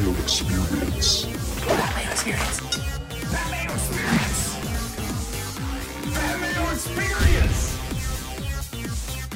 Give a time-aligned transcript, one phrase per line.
[0.00, 1.26] Mayo Experience.
[1.60, 2.60] Pat Experience.
[3.30, 4.56] Pat Experience.
[6.14, 7.60] Pat Experience.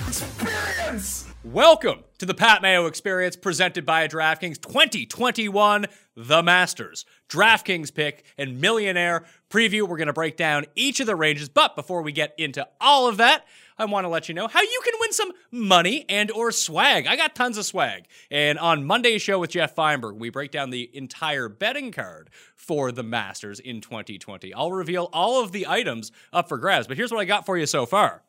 [0.08, 1.26] Experience.
[1.44, 5.84] Welcome to the Pat Mayo Experience presented by DraftKings 2021
[6.16, 7.04] The Masters.
[7.28, 9.86] DraftKings pick and millionaire preview.
[9.86, 13.06] We're going to break down each of the ranges, but before we get into all
[13.06, 13.44] of that,
[13.76, 17.06] I want to let you know how you can win some money and or swag.
[17.06, 18.04] I got tons of swag.
[18.30, 22.92] And on Monday's show with Jeff Feinberg, we break down the entire betting card for
[22.92, 24.54] the Masters in 2020.
[24.54, 27.58] I'll reveal all of the items up for grabs, but here's what I got for
[27.58, 28.22] you so far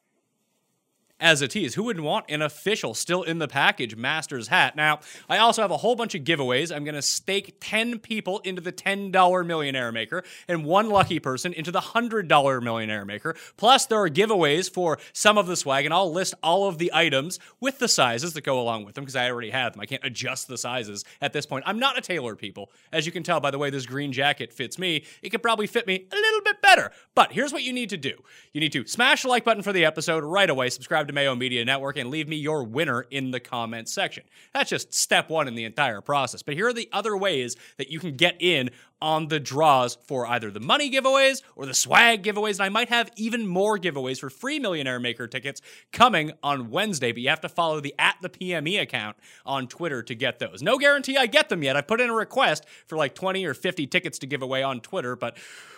[1.20, 1.76] as a tease.
[1.76, 4.76] Who wouldn't want an official, still in the package Masters hat?
[4.76, 6.76] Now, I also have a whole bunch of giveaways.
[6.76, 11.54] I'm going to stake 10 people into the $10 Millionaire Maker and one lucky person
[11.54, 13.36] into the $100 Millionaire Maker.
[13.58, 16.92] Plus, there are giveaways for some of the swag, and I'll list all of the
[16.94, 19.82] items with the sizes that go along with them because I already have them.
[19.82, 21.64] I can't adjust the sizes at this point.
[21.68, 22.72] I'm not a tailor, people.
[22.92, 25.68] As you can tell by the way this green jacket fits me, it could probably
[25.68, 26.92] fit me a little bit better.
[27.14, 28.14] But here's what you need to do
[28.54, 31.36] you need to smash the like button for the episode right away, subscribe to Mayo
[31.36, 34.24] Media Network, and leave me your winner in the comments section.
[34.54, 36.44] That's just step one in the entire process.
[36.44, 38.70] But here are the other ways that you can get in
[39.02, 42.54] on the draws for either the money giveaways or the swag giveaways.
[42.54, 45.62] And I might have even more giveaways for free Millionaire Maker tickets
[45.92, 50.02] coming on Wednesday, but you have to follow the at the PME account on Twitter
[50.04, 50.62] to get those.
[50.62, 51.76] No guarantee I get them yet.
[51.76, 54.80] I put in a request for like 20 or 50 tickets to give away on
[54.80, 55.38] Twitter, but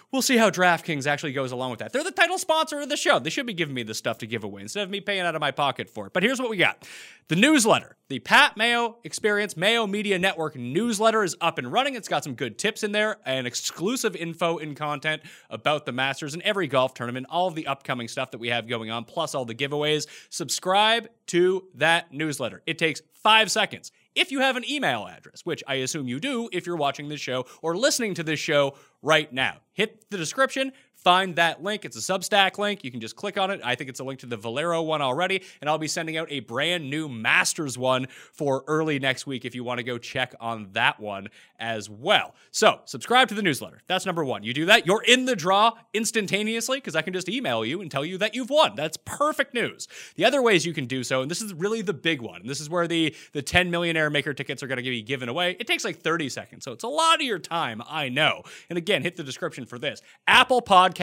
[0.10, 1.92] We'll see how DraftKings actually goes along with that.
[1.92, 3.20] They're the title sponsor of the show.
[3.20, 5.36] They should be giving me the stuff to give away instead of me paying out
[5.36, 6.14] of my pocket for it.
[6.14, 6.88] But here's what we got
[7.28, 7.98] the newsletter.
[8.08, 11.96] The Pat Mayo Experience Mayo Media Network newsletter is up and running.
[11.96, 16.34] It's got some good tips in there and exclusive info and content about the Masters
[16.34, 19.36] and every golf tournament, all of the upcoming stuff that we have going on, plus
[19.36, 20.08] all the giveaways.
[20.30, 22.64] Subscribe to that newsletter.
[22.66, 26.50] It takes five seconds if you have an email address, which I assume you do
[26.52, 29.58] if you're watching this show or listening to this show right now.
[29.74, 30.72] Hit the description,
[31.08, 31.86] find that link.
[31.86, 32.84] It's a Substack link.
[32.84, 33.62] You can just click on it.
[33.64, 36.28] I think it's a link to the Valero one already, and I'll be sending out
[36.30, 40.36] a brand new Masters one for early next week if you want to go check
[40.42, 42.36] on that one as well.
[42.52, 43.80] So, subscribe to the newsletter.
[43.88, 44.44] That's number one.
[44.44, 47.90] You do that, you're in the draw instantaneously because I can just email you and
[47.90, 48.74] tell you that you've won.
[48.76, 49.88] That's perfect news.
[50.16, 52.50] The other ways you can do so, and this is really the big one, and
[52.50, 55.56] this is where the, the 10 millionaire maker tickets are going to be given away.
[55.58, 58.44] It takes like 30 seconds, so it's a lot of your time, I know.
[58.70, 60.02] And again, hit the description for this.
[60.28, 60.97] Apple Podcast,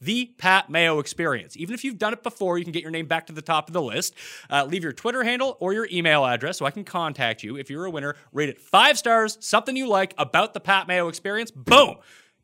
[0.00, 1.56] the Pat Mayo Experience.
[1.56, 3.68] Even if you've done it before, you can get your name back to the top
[3.68, 4.14] of the list.
[4.48, 7.56] Uh, leave your Twitter handle or your email address so I can contact you.
[7.56, 11.08] If you're a winner, rate it five stars, something you like about the Pat Mayo
[11.08, 11.50] Experience.
[11.50, 11.96] Boom!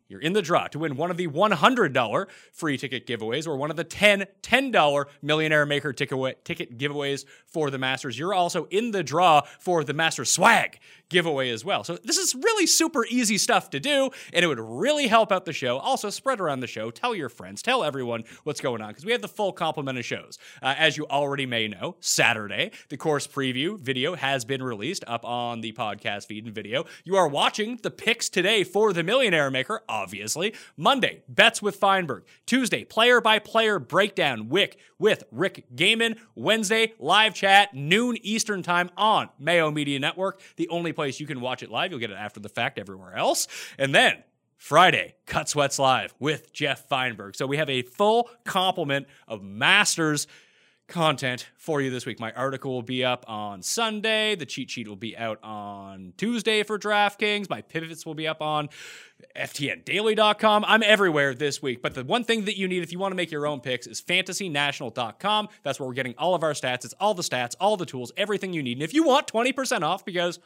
[0.09, 3.71] You're in the draw to win one of the $100 free ticket giveaways or one
[3.71, 8.19] of the 10 $10 Millionaire Maker ticket giveaways for the Masters.
[8.19, 10.79] You're also in the draw for the Masters swag
[11.09, 11.85] giveaway as well.
[11.85, 15.45] So this is really super easy stuff to do, and it would really help out
[15.45, 15.79] the show.
[15.79, 19.13] Also, spread around the show, tell your friends, tell everyone what's going on because we
[19.13, 20.39] have the full complement of shows.
[20.63, 25.25] Uh, as you already may know, Saturday, the course preview video has been released up
[25.25, 26.85] on the podcast feed and video.
[27.05, 30.55] You are watching the picks today for the Millionaire Maker, obviously.
[30.77, 32.25] Monday, bets with Feinberg.
[32.45, 36.19] Tuesday, player by player breakdown Wick with Rick Gehman.
[36.35, 41.41] Wednesday, live chat, noon Eastern time on Mayo Media Network, the only place you can
[41.41, 41.91] watch it live.
[41.91, 43.49] You'll get it after the fact everywhere else.
[43.79, 44.23] And then
[44.59, 47.37] Friday, Cut Sweats Live with Jeff Feinberg.
[47.37, 50.27] So we have a full complement of Masters
[50.89, 52.21] content for you this week.
[52.21, 54.35] My article will be up on Sunday.
[54.35, 57.51] The cheat sheet will be out on Tuesday for DraftKings.
[57.51, 58.69] My pivots will be up on
[59.37, 60.65] FTNDaily.com.
[60.67, 61.83] I'm everywhere this week.
[61.83, 63.87] But the one thing that you need if you want to make your own picks
[63.87, 65.49] is FantasyNational.com.
[65.63, 66.85] That's where we're getting all of our stats.
[66.85, 68.79] It's all the stats, all the tools, everything you need.
[68.79, 70.39] And if you want 20% off, because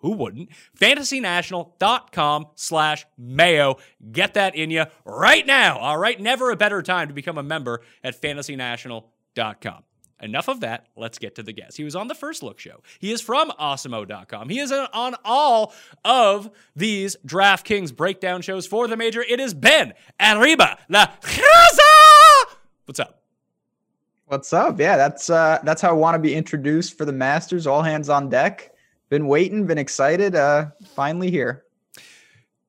[0.00, 0.50] who wouldn't?
[0.78, 3.76] FantasyNational.com slash Mayo.
[4.12, 5.78] Get that in you right now.
[5.78, 6.20] All right.
[6.20, 9.85] Never a better time to become a member at FantasyNational.com.
[10.20, 10.86] Enough of that.
[10.96, 11.76] Let's get to the guest.
[11.76, 12.82] He was on the first look show.
[12.98, 14.48] He is from Awesemo.com.
[14.48, 15.74] He is on all
[16.04, 19.22] of these DraftKings breakdown shows for the major.
[19.22, 22.56] It is Ben Arriba La Raza.
[22.86, 23.22] What's up?
[24.26, 24.80] What's up?
[24.80, 27.66] Yeah, that's uh that's how I want to be introduced for the Masters.
[27.66, 28.72] All hands on deck.
[29.10, 30.34] Been waiting, been excited.
[30.34, 31.64] Uh finally here.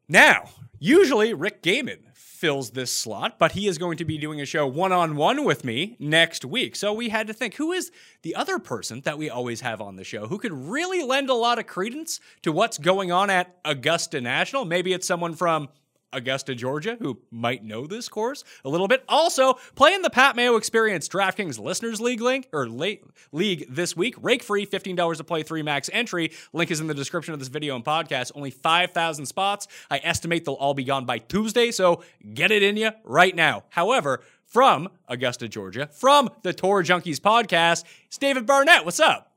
[0.09, 1.99] Now, usually Rick Gehman
[2.37, 5.43] fills this slot, but he is going to be doing a show one on one
[5.43, 6.75] with me next week.
[6.75, 7.91] So we had to think who is
[8.21, 11.33] the other person that we always have on the show who could really lend a
[11.33, 14.65] lot of credence to what's going on at Augusta National?
[14.65, 15.69] Maybe it's someone from
[16.13, 19.03] Augusta, Georgia, who might know this course a little bit.
[19.09, 24.15] Also, playing the Pat Mayo Experience DraftKings Listeners League link or late league this week.
[24.21, 26.31] Rake free, $15 to play, three max entry.
[26.53, 28.31] Link is in the description of this video and podcast.
[28.35, 29.67] Only 5,000 spots.
[29.91, 33.65] I estimate they'll all be gone by Tuesday, so get it in you right now.
[33.69, 38.85] However, from Augusta, Georgia, from the Tour Junkies podcast, it's David Barnett.
[38.85, 39.33] What's up?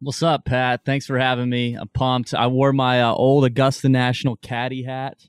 [0.00, 0.84] What's up, Pat?
[0.84, 1.74] Thanks for having me.
[1.74, 2.34] I'm pumped.
[2.34, 5.28] I wore my uh, old Augusta National caddy hat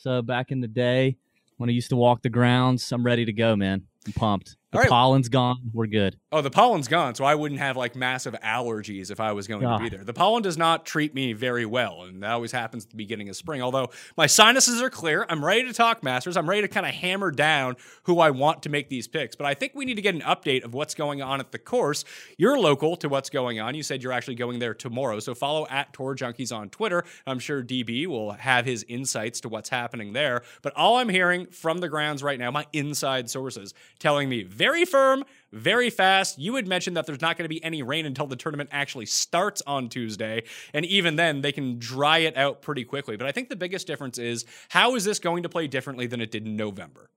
[0.00, 1.16] so back in the day
[1.56, 2.92] when I used to walk the grounds.
[2.92, 3.82] I'm ready to go, man.
[4.06, 4.56] I'm pumped.
[4.70, 4.88] The right.
[4.90, 5.70] pollen's gone.
[5.72, 6.18] We're good.
[6.30, 9.62] Oh, the pollen's gone, so I wouldn't have like massive allergies if I was going
[9.62, 9.88] to be ah.
[9.88, 10.04] there.
[10.04, 13.30] The pollen does not treat me very well, and that always happens at the beginning
[13.30, 13.62] of spring.
[13.62, 13.88] Although
[14.18, 16.36] my sinuses are clear, I'm ready to talk Masters.
[16.36, 19.34] I'm ready to kind of hammer down who I want to make these picks.
[19.34, 21.58] But I think we need to get an update of what's going on at the
[21.58, 22.04] course.
[22.36, 23.74] You're local to what's going on.
[23.74, 27.04] You said you're actually going there tomorrow, so follow at Tour Junkies on Twitter.
[27.26, 30.42] I'm sure DB will have his insights to what's happening there.
[30.60, 34.84] But all I'm hearing from the grounds right now, my inside sources telling me very
[34.84, 36.38] firm very fast.
[36.38, 39.06] You had mentioned that there's not going to be any rain until the tournament actually
[39.06, 40.44] starts on Tuesday.
[40.74, 43.16] And even then, they can dry it out pretty quickly.
[43.16, 46.20] But I think the biggest difference is how is this going to play differently than
[46.20, 47.10] it did in November?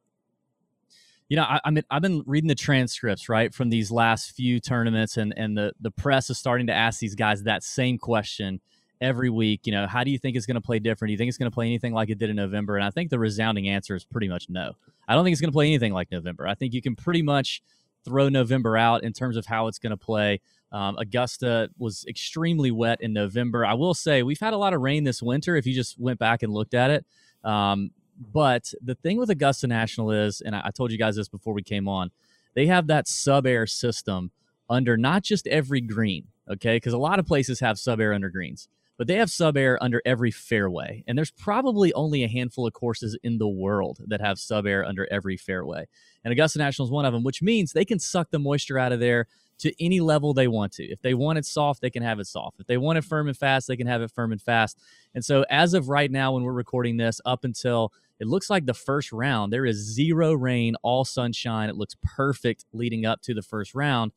[1.27, 4.59] You know, I, I mean, I've been reading the transcripts right from these last few
[4.59, 8.59] tournaments, and and the the press is starting to ask these guys that same question
[8.99, 9.61] every week.
[9.63, 11.09] You know, how do you think it's going to play different?
[11.09, 12.75] Do you think it's going to play anything like it did in November?
[12.75, 14.73] And I think the resounding answer is pretty much no.
[15.11, 16.47] I don't think it's going to play anything like November.
[16.47, 17.61] I think you can pretty much
[18.05, 20.39] throw November out in terms of how it's going to play.
[20.71, 23.65] Um, Augusta was extremely wet in November.
[23.65, 25.57] I will say we've had a lot of rain this winter.
[25.57, 27.05] If you just went back and looked at it,
[27.43, 27.91] um,
[28.31, 31.53] but the thing with Augusta National is, and I, I told you guys this before
[31.53, 32.11] we came on,
[32.53, 34.31] they have that sub air system
[34.69, 36.77] under not just every green, okay?
[36.77, 38.69] Because a lot of places have sub air under greens
[39.01, 41.03] but they have sub air under every fairway.
[41.07, 44.85] And there's probably only a handful of courses in the world that have sub air
[44.85, 45.87] under every fairway.
[46.23, 48.91] And Augusta National is one of them, which means they can suck the moisture out
[48.91, 49.25] of there
[49.57, 50.83] to any level they want to.
[50.83, 52.59] If they want it soft, they can have it soft.
[52.59, 54.77] If they want it firm and fast, they can have it firm and fast.
[55.15, 58.67] And so, as of right now, when we're recording this, up until it looks like
[58.67, 61.69] the first round, there is zero rain, all sunshine.
[61.69, 64.11] It looks perfect leading up to the first round.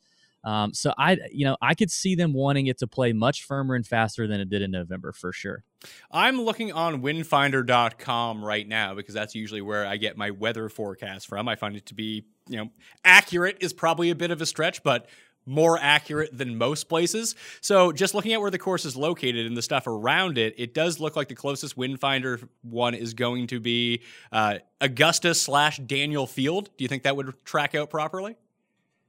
[0.45, 3.75] Um, so I, you know, I could see them wanting it to play much firmer
[3.75, 5.65] and faster than it did in November for sure.
[6.11, 11.27] I'm looking on windfinder.com right now because that's usually where I get my weather forecast
[11.27, 11.49] from.
[11.49, 12.71] I find it to be, you know,
[13.05, 15.09] accurate is probably a bit of a stretch, but
[15.47, 17.35] more accurate than most places.
[17.61, 20.75] So just looking at where the course is located and the stuff around it, it
[20.75, 24.03] does look like the closest Windfinder one is going to be
[24.33, 26.71] uh, Augusta slash Daniel Field.
[26.77, 28.37] Do you think that would track out properly?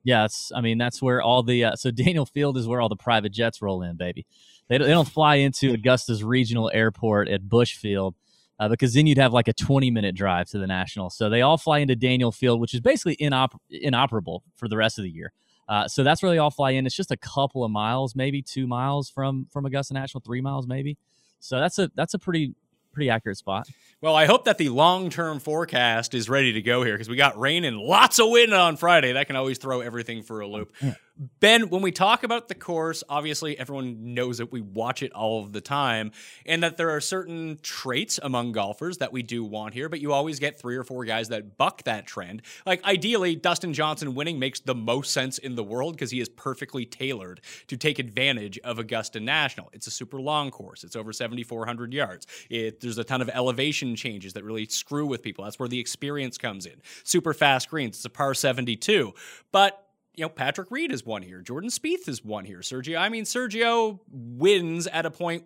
[0.05, 2.95] Yes, I mean that's where all the uh, so Daniel Field is where all the
[2.95, 4.25] private jets roll in, baby.
[4.69, 8.15] They don't, they don't fly into Augusta's regional airport at Bush Field
[8.59, 11.09] uh, because then you'd have like a 20 minute drive to the National.
[11.09, 14.97] So they all fly into Daniel Field, which is basically inop- inoperable for the rest
[14.97, 15.33] of the year.
[15.67, 16.85] Uh, so that's where they all fly in.
[16.85, 20.67] It's just a couple of miles, maybe two miles from from Augusta National, three miles
[20.67, 20.97] maybe.
[21.39, 22.53] So that's a that's a pretty
[22.95, 23.67] pretty accurate spot.
[24.01, 27.15] Well, I hope that the long term forecast is ready to go here because we
[27.15, 29.13] got rain and lots of wind on Friday.
[29.13, 30.73] That can always throw everything for a loop.
[30.81, 30.95] Yeah.
[31.17, 35.41] Ben, when we talk about the course, obviously everyone knows that we watch it all
[35.41, 36.11] of the time
[36.45, 40.11] and that there are certain traits among golfers that we do want here, but you
[40.11, 42.41] always get three or four guys that buck that trend.
[42.65, 46.27] Like ideally, Dustin Johnson winning makes the most sense in the world because he is
[46.27, 49.69] perfectly tailored to take advantage of Augusta National.
[49.71, 50.83] It's a super long course.
[50.83, 52.27] It's over 7400 yards.
[52.49, 55.45] It, there's a ton of elevation changes that really screw with people.
[55.45, 56.81] That's where the experience comes in.
[57.05, 57.95] Super fast greens.
[57.95, 59.13] It's a par 72.
[59.53, 59.84] But
[60.17, 61.41] you know, Patrick Reed is one here.
[61.41, 62.59] Jordan Spieth is one here.
[62.59, 65.43] Sergio, I mean, Sergio wins at a point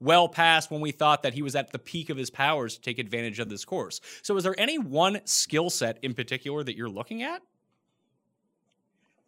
[0.00, 2.80] well past when we thought that he was at the peak of his powers to
[2.80, 4.00] take advantage of this course.
[4.22, 7.42] So, is there any one skill set in particular that you're looking at?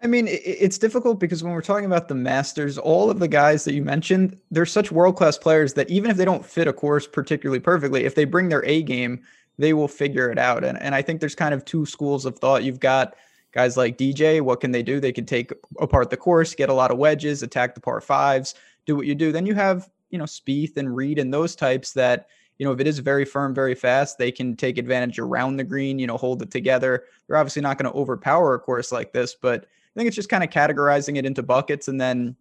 [0.00, 3.64] I mean, it's difficult because when we're talking about the Masters, all of the guys
[3.64, 6.73] that you mentioned, they're such world class players that even if they don't fit a
[6.73, 9.21] course particularly perfectly, if they bring their A game,
[9.59, 10.62] they will figure it out.
[10.62, 12.62] And, and I think there's kind of two schools of thought.
[12.62, 13.16] You've got
[13.52, 15.00] Guys like DJ, what can they do?
[15.00, 18.55] They can take apart the course, get a lot of wedges, attack the par fives,
[18.87, 19.33] do what you do.
[19.33, 22.28] Then you have, you know, Spieth and Reed and those types that,
[22.59, 25.64] you know, if it is very firm, very fast, they can take advantage around the
[25.64, 27.05] green, you know, hold it together.
[27.26, 30.28] They're obviously not going to overpower a course like this, but I think it's just
[30.28, 31.88] kind of categorizing it into buckets.
[31.88, 32.37] And then,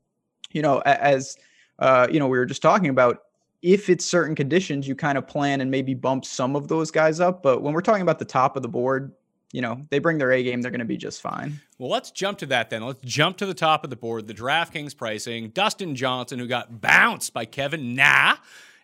[0.52, 1.38] you know, as,
[1.80, 3.24] uh, you know, we were just talking about,
[3.62, 7.20] if it's certain conditions, you kind of plan and maybe bump some of those guys
[7.20, 7.42] up.
[7.42, 9.12] But when we're talking about the top of the board,
[9.52, 11.62] you know, they bring their A game, they're going to be just fine.
[11.78, 12.84] Well, let's jump to that then.
[12.84, 14.28] Let's jump to the top of the board.
[14.28, 15.50] The DraftKings pricing.
[15.50, 18.36] Dustin Johnson, who got bounced by Kevin Na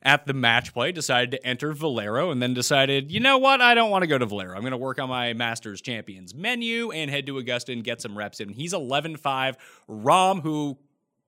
[0.01, 3.74] at the match play, decided to enter Valero, and then decided, you know what, I
[3.74, 4.55] don't want to go to Valero.
[4.55, 8.01] I'm going to work on my Masters Champions menu and head to Augusta and get
[8.01, 8.50] some reps in.
[8.50, 9.58] He's 11 5.
[9.89, 10.77] Rahm, who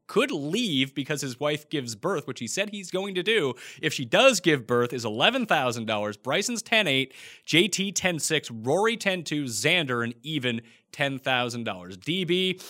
[0.08, 3.54] could leave because his wife gives birth, which he said he's going to do.
[3.82, 6.24] If she does give birth, is $11,000.
[6.24, 7.14] Bryson's 10 8,
[7.46, 10.62] JT 10 6, Rory 10 2, Xander an even
[10.94, 11.24] $10,000.
[11.98, 12.62] DB.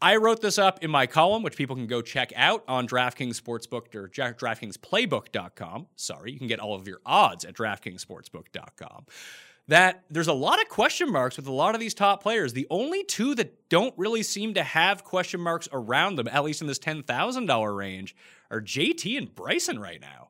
[0.00, 3.40] I wrote this up in my column, which people can go check out on DraftKings
[3.40, 5.86] Sportsbook or DraftKingsPlaybook.com.
[5.94, 9.06] Sorry, you can get all of your odds at DraftKingsSportsbook.com
[9.68, 12.52] that there's a lot of question marks with a lot of these top players.
[12.52, 16.60] The only two that don't really seem to have question marks around them, at least
[16.60, 18.16] in this $10,000 range,
[18.50, 20.28] are JT and Bryson right now.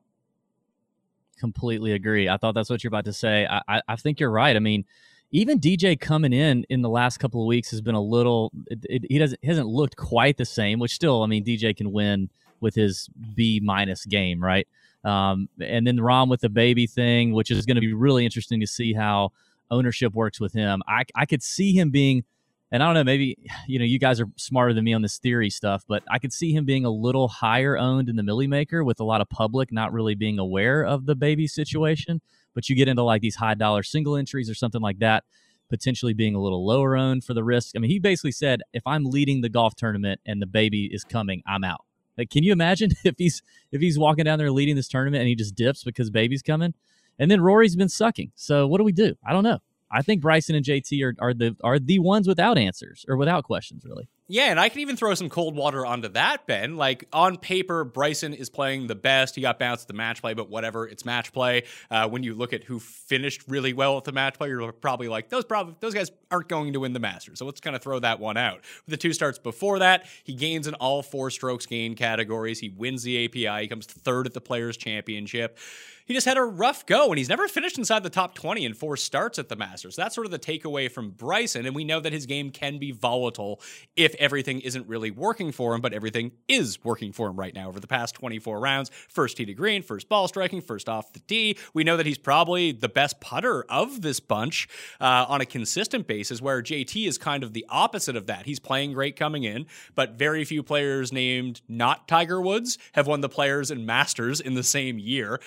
[1.39, 2.29] Completely agree.
[2.29, 3.45] I thought that's what you're about to say.
[3.49, 4.55] I, I, I think you're right.
[4.55, 4.85] I mean,
[5.31, 8.51] even DJ coming in in the last couple of weeks has been a little.
[8.67, 10.79] It, it, he doesn't he hasn't looked quite the same.
[10.79, 12.29] Which still, I mean, DJ can win
[12.61, 14.67] with his B minus game, right?
[15.03, 18.59] Um, and then Rahm with the baby thing, which is going to be really interesting
[18.61, 19.31] to see how
[19.69, 20.81] ownership works with him.
[20.87, 22.23] I, I could see him being,
[22.71, 25.17] and I don't know, maybe, you know, you guys are smarter than me on this
[25.17, 28.47] theory stuff, but I could see him being a little higher owned in the Millie
[28.47, 32.21] Maker with a lot of public not really being aware of the baby situation.
[32.53, 35.23] But you get into like these high dollar single entries or something like that,
[35.69, 37.75] potentially being a little lower owned for the risk.
[37.75, 41.03] I mean, he basically said, if I'm leading the golf tournament and the baby is
[41.03, 41.83] coming, I'm out.
[42.17, 43.41] Like, can you imagine if he's
[43.71, 46.73] if he's walking down there leading this tournament and he just dips because baby's coming?
[47.19, 48.31] And then Rory's been sucking.
[48.35, 49.15] So what do we do?
[49.25, 49.59] I don't know.
[49.91, 53.43] I think Bryson and JT are, are the are the ones without answers or without
[53.43, 54.09] questions, really.
[54.27, 56.77] Yeah, and I can even throw some cold water onto that, Ben.
[56.77, 59.35] Like on paper, Bryson is playing the best.
[59.35, 61.63] He got bounced at the match play, but whatever, it's match play.
[61.91, 65.09] Uh, when you look at who finished really well at the match play, you're probably
[65.09, 67.39] like, those probably those guys aren't going to win the Masters.
[67.39, 68.61] So let's kind of throw that one out.
[68.87, 72.59] The two starts before that, he gains in all four strokes gain categories.
[72.59, 73.63] He wins the API.
[73.63, 75.59] He comes third at the Players Championship
[76.05, 78.73] he just had a rough go and he's never finished inside the top 20 in
[78.73, 79.95] four starts at the Masters.
[79.95, 81.65] That's sort of the takeaway from Bryson.
[81.65, 83.61] And we know that his game can be volatile
[83.95, 87.67] if everything isn't really working for him, but everything is working for him right now
[87.67, 88.91] over the past 24 rounds.
[89.09, 91.57] First tee to green, first ball striking, first off the tee.
[91.73, 94.67] We know that he's probably the best putter of this bunch
[94.99, 98.45] uh, on a consistent basis, where JT is kind of the opposite of that.
[98.45, 99.65] He's playing great coming in,
[99.95, 104.53] but very few players named not Tiger Woods have won the Players and Masters in
[104.53, 105.39] the same year.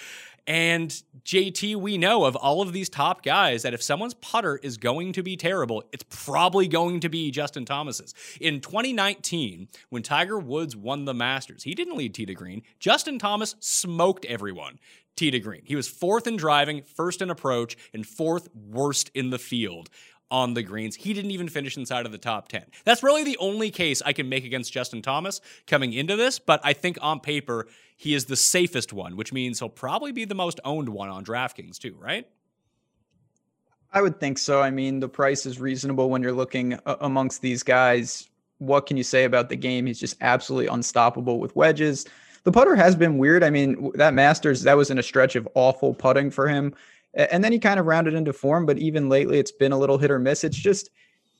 [0.47, 0.91] And
[1.25, 5.13] JT, we know of all of these top guys that if someone's putter is going
[5.15, 8.15] to be terrible, it's probably going to be Justin Thomas's.
[8.41, 12.63] In 2019, when Tiger Woods won the Masters, he didn't lead tee to green.
[12.79, 14.79] Justin Thomas smoked everyone
[15.17, 15.63] tee to green.
[15.65, 19.89] He was fourth in driving, first in approach, and fourth worst in the field
[20.31, 20.97] on the greens.
[20.97, 22.65] He didn't even finish inside of the top 10.
[22.85, 26.61] That's really the only case I can make against Justin Thomas coming into this, but
[26.65, 27.67] I think on paper,
[27.97, 31.25] he is the safest one, which means he'll probably be the most owned one on
[31.25, 32.27] DraftKings, too, right?
[33.93, 34.61] I would think so.
[34.61, 38.29] I mean, the price is reasonable when you're looking uh, amongst these guys.
[38.59, 39.87] What can you say about the game?
[39.87, 42.05] He's just absolutely unstoppable with wedges.
[42.45, 43.43] The putter has been weird.
[43.43, 46.75] I mean, that Masters, that was in a stretch of awful putting for him.
[47.17, 49.97] And then he kind of rounded into form, but even lately it's been a little
[49.97, 50.45] hit or miss.
[50.45, 50.91] It's just,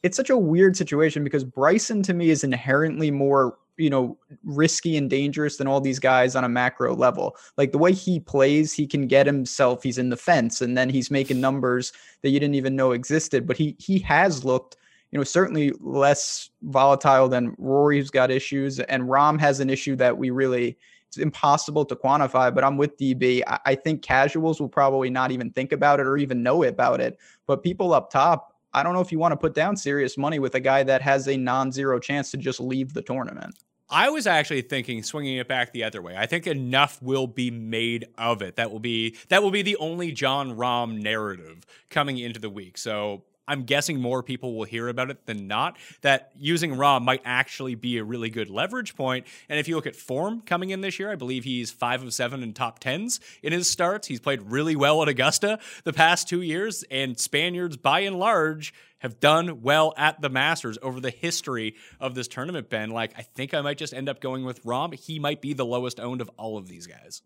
[0.03, 4.97] it's such a weird situation because Bryson to me is inherently more, you know, risky
[4.97, 7.37] and dangerous than all these guys on a macro level.
[7.59, 10.89] Like the way he plays, he can get himself, he's in the fence and then
[10.89, 11.93] he's making numbers
[12.23, 13.47] that you didn't even know existed.
[13.47, 14.77] But he he has looked,
[15.11, 18.81] you know, certainly less volatile than Rory who's got issues.
[18.81, 20.79] And Rahm has an issue that we really
[21.17, 23.43] it's impossible to quantify, but I'm with DB.
[23.47, 27.01] I, I think casuals will probably not even think about it or even know about
[27.01, 27.19] it.
[27.47, 30.39] But people up top, I don't know if you want to put down serious money
[30.39, 33.55] with a guy that has a non zero chance to just leave the tournament.
[33.89, 36.17] I was actually thinking swinging it back the other way.
[36.17, 38.57] I think enough will be made of it.
[38.57, 42.79] That will be that will be the only Jon Rahm narrative coming into the week.
[42.79, 45.77] So I'm guessing more people will hear about it than not.
[46.03, 49.27] That using Rahm might actually be a really good leverage point.
[49.49, 52.13] And if you look at form coming in this year, I believe he's five of
[52.13, 54.09] seven in top tens in his starts.
[54.09, 58.75] He's played really well at Augusta the past two years, and Spaniards by and large
[58.99, 62.71] have done well at the Masters over the history of this tournament.
[62.71, 64.95] Ben, like I think I might just end up going with Rahm.
[64.95, 67.23] He might be the lowest owned of all of these guys.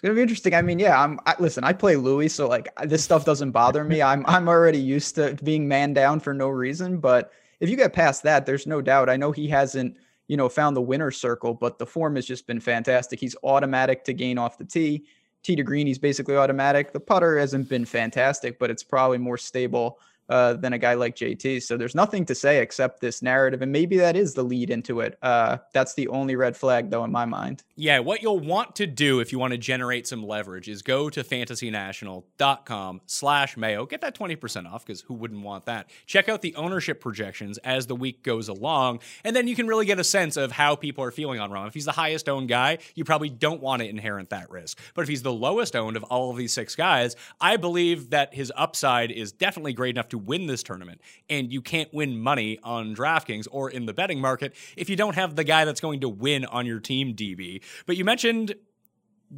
[0.00, 0.54] It's gonna be interesting.
[0.54, 1.20] I mean, yeah, I'm.
[1.26, 4.00] I, listen, I play Louis, so like this stuff doesn't bother me.
[4.00, 7.00] I'm I'm already used to being man down for no reason.
[7.00, 9.10] But if you get past that, there's no doubt.
[9.10, 9.94] I know he hasn't,
[10.26, 13.20] you know, found the winner circle, but the form has just been fantastic.
[13.20, 15.04] He's automatic to gain off the tee.
[15.42, 16.94] Tee to green, he's basically automatic.
[16.94, 19.98] The putter hasn't been fantastic, but it's probably more stable
[20.30, 21.62] uh, than a guy like JT.
[21.62, 25.00] So there's nothing to say except this narrative, and maybe that is the lead into
[25.00, 25.18] it.
[25.22, 27.64] Uh, that's the only red flag, though, in my mind.
[27.74, 31.10] Yeah, what you'll want to do if you want to generate some leverage is go
[31.10, 33.86] to fantasynational.com slash mayo.
[33.86, 35.90] Get that 20% off because who wouldn't want that?
[36.06, 39.86] Check out the ownership projections as the week goes along, and then you can really
[39.86, 41.66] get a sense of how people are feeling on Rahm.
[41.66, 44.78] If he's the highest owned guy, you probably don't want to inherit that risk.
[44.94, 48.32] But if he's the lowest owned of all of these six guys, I believe that
[48.32, 51.00] his upside is definitely great enough to win this tournament.
[51.28, 55.14] And you can't win money on DraftKings or in the betting market if you don't
[55.14, 57.62] have the guy that's going to win on your team, DB.
[57.86, 58.54] But you mentioned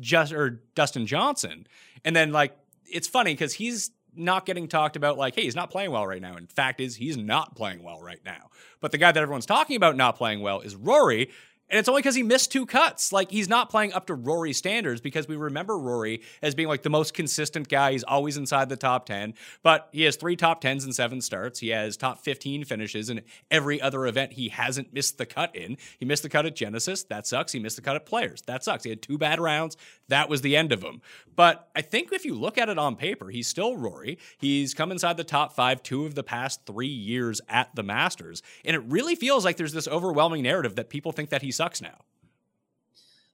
[0.00, 1.66] just or Dustin Johnson,
[2.04, 5.70] and then like it's funny because he's not getting talked about like, hey, he's not
[5.70, 6.36] playing well right now.
[6.36, 8.50] In fact, is he's not playing well right now.
[8.80, 11.30] But the guy that everyone's talking about not playing well is Rory,
[11.72, 13.14] and it's only because he missed two cuts.
[13.14, 16.82] Like he's not playing up to Rory standards because we remember Rory as being like
[16.82, 17.92] the most consistent guy.
[17.92, 21.60] He's always inside the top 10, but he has three top 10s and seven starts.
[21.60, 25.78] He has top 15 finishes in every other event he hasn't missed the cut in.
[25.98, 27.04] He missed the cut at Genesis.
[27.04, 27.52] That sucks.
[27.52, 28.42] He missed the cut at Players.
[28.42, 28.84] That sucks.
[28.84, 29.78] He had two bad rounds.
[30.08, 31.00] That was the end of him.
[31.34, 34.18] But I think if you look at it on paper, he's still Rory.
[34.36, 38.42] He's come inside the top five two of the past three years at the Masters.
[38.62, 41.80] And it really feels like there's this overwhelming narrative that people think that he sucks
[41.82, 41.98] now.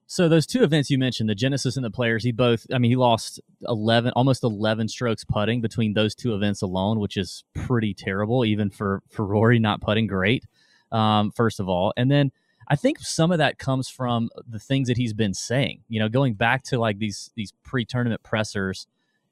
[0.07, 2.91] So those two events you mentioned, the Genesis and the Players, he both, I mean,
[2.91, 7.93] he lost 11, almost 11 strokes putting between those two events alone, which is pretty
[7.93, 10.45] terrible, even for, for Rory not putting great,
[10.93, 11.93] um, first of all.
[11.97, 12.33] And then
[12.69, 16.09] I think some of that comes from the things that he's been saying, you know,
[16.09, 18.87] going back to like these, these pre-tournament pressers,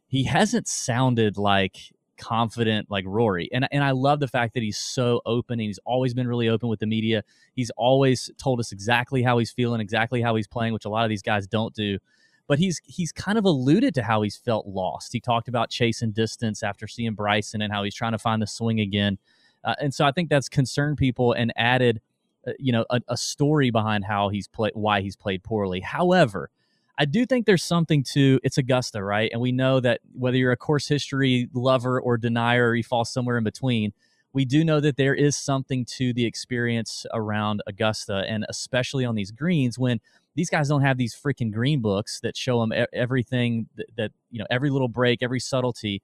[0.06, 1.76] he hasn't sounded like
[2.16, 3.48] confident like Rory.
[3.52, 6.48] And and I love the fact that he's so open and he's always been really
[6.48, 7.22] open with the media.
[7.54, 11.04] He's always told us exactly how he's feeling, exactly how he's playing, which a lot
[11.04, 11.98] of these guys don't do.
[12.48, 15.12] But he's he's kind of alluded to how he's felt lost.
[15.12, 18.46] He talked about chasing distance after seeing Bryson and how he's trying to find the
[18.46, 19.18] swing again.
[19.64, 22.00] Uh, and so I think that's concerned people and added,
[22.46, 25.80] uh, you know, a, a story behind how he's played, why he's played poorly.
[25.80, 26.50] However,
[26.98, 29.30] I do think there's something to it's Augusta, right?
[29.32, 33.04] And we know that whether you're a course history lover or denier, or you fall
[33.04, 33.92] somewhere in between,
[34.32, 39.14] we do know that there is something to the experience around Augusta, and especially on
[39.14, 40.00] these greens when
[40.34, 44.38] these guys don't have these freaking green books that show them everything that, that you
[44.38, 46.02] know, every little break, every subtlety.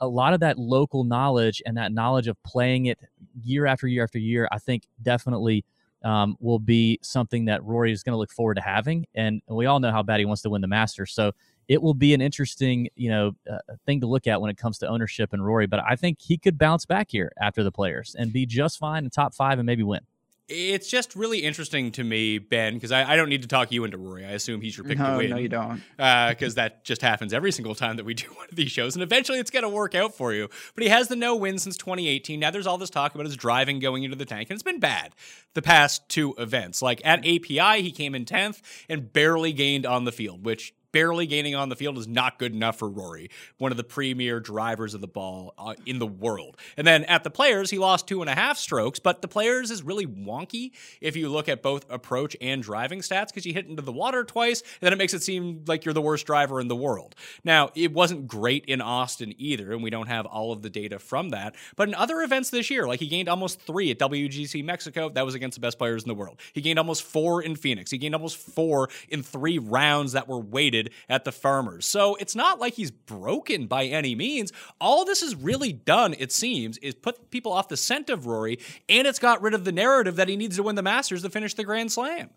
[0.00, 2.98] A lot of that local knowledge and that knowledge of playing it
[3.42, 5.64] year after year after year, I think definitely
[6.04, 9.06] um, will be something that Rory is going to look forward to having.
[9.14, 11.12] And we all know how bad he wants to win the Masters.
[11.12, 11.32] So
[11.66, 14.78] it will be an interesting, you know, uh, thing to look at when it comes
[14.78, 15.66] to ownership and Rory.
[15.66, 19.04] But I think he could bounce back here after the players and be just fine
[19.04, 20.02] in top five and maybe win.
[20.46, 23.84] It's just really interesting to me, Ben, because I, I, don't need to talk you
[23.84, 24.26] into Rory.
[24.26, 25.30] I assume he's your pick no, to win.
[25.30, 25.82] No, you don't.
[25.96, 28.94] Because uh, that just happens every single time that we do one of these shows,
[28.94, 30.50] and eventually it's going to work out for you.
[30.74, 32.38] But he has the no win since 2018.
[32.38, 34.80] Now there's all this talk about his driving going into the tank, and it's been
[34.80, 35.14] bad
[35.54, 36.82] the past two events.
[36.82, 41.26] Like at API, he came in 10th and barely gained on the field, which barely
[41.26, 43.28] gaining on the field is not good enough for Rory,
[43.58, 46.56] one of the premier drivers of the ball uh, in the world.
[46.76, 49.72] And then at the players, he lost two and a half strokes, but the players
[49.72, 53.66] is really wonky if you look at both approach and driving stats because you hit
[53.66, 56.60] into the water twice, and then it makes it seem like you're the worst driver
[56.60, 57.16] in the world.
[57.42, 61.00] Now, it wasn't great in Austin either, and we don't have all of the data
[61.00, 61.56] from that.
[61.74, 65.26] But in other events this year, like he gained almost three at WGC Mexico, that
[65.26, 66.38] was against the best players in the world.
[66.52, 67.90] He gained almost four in Phoenix.
[67.90, 71.86] He gained almost four in three rounds that were weighted at the Farmers.
[71.86, 74.52] So it's not like he's broken by any means.
[74.80, 78.58] All this has really done, it seems, is put people off the scent of Rory,
[78.88, 81.30] and it's got rid of the narrative that he needs to win the Masters to
[81.30, 82.30] finish the Grand Slam.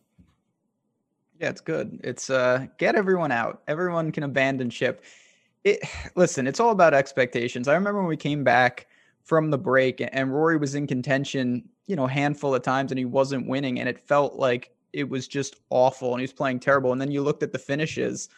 [1.40, 2.00] Yeah, it's good.
[2.04, 3.62] It's uh get everyone out.
[3.68, 5.04] Everyone can abandon ship.
[5.64, 5.80] It
[6.16, 7.68] listen, it's all about expectations.
[7.68, 8.88] I remember when we came back
[9.24, 13.06] from the break and Rory was in contention, you know, handful of times and he
[13.06, 16.92] wasn't winning and it felt like it was just awful and he was playing terrible.
[16.92, 18.30] And then you looked at the finishes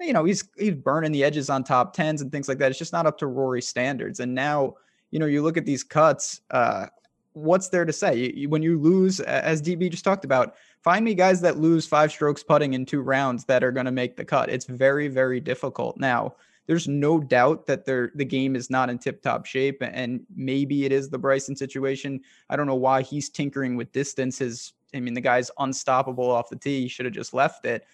[0.00, 2.70] you know, he's he's burning the edges on top tens and things like that.
[2.70, 4.20] It's just not up to Rory standards.
[4.20, 4.74] And now,
[5.10, 6.40] you know, you look at these cuts.
[6.50, 6.86] Uh,
[7.32, 8.16] what's there to say?
[8.16, 11.86] You, you, when you lose, as DB just talked about, find me guys that lose
[11.86, 14.50] five strokes putting in two rounds that are going to make the cut.
[14.50, 15.96] It's very, very difficult.
[15.96, 16.34] Now,
[16.66, 20.92] there's no doubt that the game is not in tip top shape, and maybe it
[20.92, 22.20] is the Bryson situation.
[22.48, 24.38] I don't know why he's tinkering with distance.
[24.38, 26.82] His, I mean, the guy's unstoppable off the tee.
[26.82, 27.84] He should have just left it.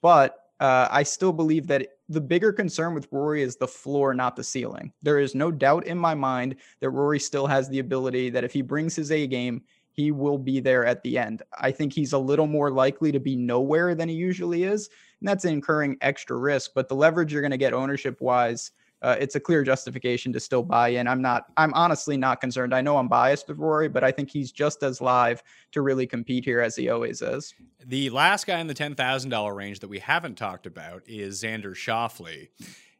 [0.00, 4.34] But uh, I still believe that the bigger concern with Rory is the floor, not
[4.34, 4.92] the ceiling.
[5.02, 8.52] There is no doubt in my mind that Rory still has the ability that if
[8.52, 11.42] he brings his A game, he will be there at the end.
[11.58, 14.88] I think he's a little more likely to be nowhere than he usually is,
[15.20, 16.70] and that's incurring extra risk.
[16.74, 18.70] But the leverage you're going to get ownership wise
[19.02, 21.06] uh, it's a clear justification to still buy in.
[21.06, 22.74] I'm not, I'm honestly not concerned.
[22.74, 26.06] I know I'm biased with Rory, but I think he's just as live to really
[26.06, 27.54] compete here as he always is.
[27.84, 32.48] The last guy in the $10,000 range that we haven't talked about is Xander Schauffele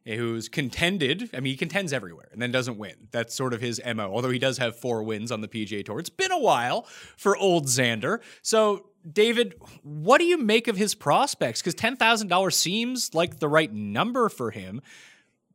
[0.05, 1.29] who's contended.
[1.33, 2.95] I mean, he contends everywhere and then doesn't win.
[3.11, 5.99] That's sort of his MO, although he does have four wins on the PGA Tour.
[5.99, 6.83] It's been a while
[7.17, 8.19] for old Xander.
[8.41, 11.61] So, David, what do you make of his prospects?
[11.61, 14.81] Because $10,000 seems like the right number for him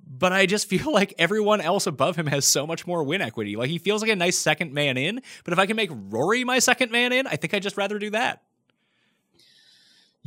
[0.06, 3.56] but I just feel like everyone else above him has so much more win equity.
[3.56, 6.44] Like he feels like a nice second man in, but if I can make Rory
[6.44, 8.42] my second man in, I think I'd just rather do that.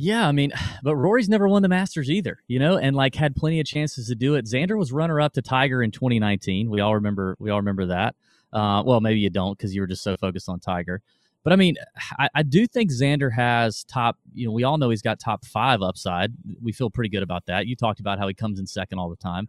[0.00, 3.36] Yeah, I mean, but Rory's never won the Masters either, you know, and like had
[3.36, 4.46] plenty of chances to do it.
[4.46, 6.70] Xander was runner up to Tiger in 2019.
[6.70, 7.36] We all remember.
[7.38, 8.14] We all remember that.
[8.50, 11.02] Uh, well, maybe you don't because you were just so focused on Tiger.
[11.44, 11.76] But I mean,
[12.18, 14.16] I, I, do think Xander has top.
[14.32, 16.32] You know, we all know he's got top five upside.
[16.62, 17.66] We feel pretty good about that.
[17.66, 19.48] You talked about how he comes in second all the time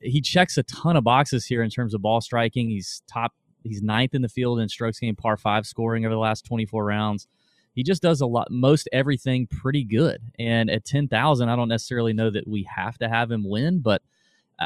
[0.00, 2.68] he checks a ton of boxes here in terms of ball striking.
[2.68, 6.20] He's top, he's ninth in the field in strokes gained par five scoring over the
[6.20, 7.26] last 24 rounds.
[7.74, 10.20] He just does a lot, most everything pretty good.
[10.38, 14.00] And at 10,000, I don't necessarily know that we have to have him win, but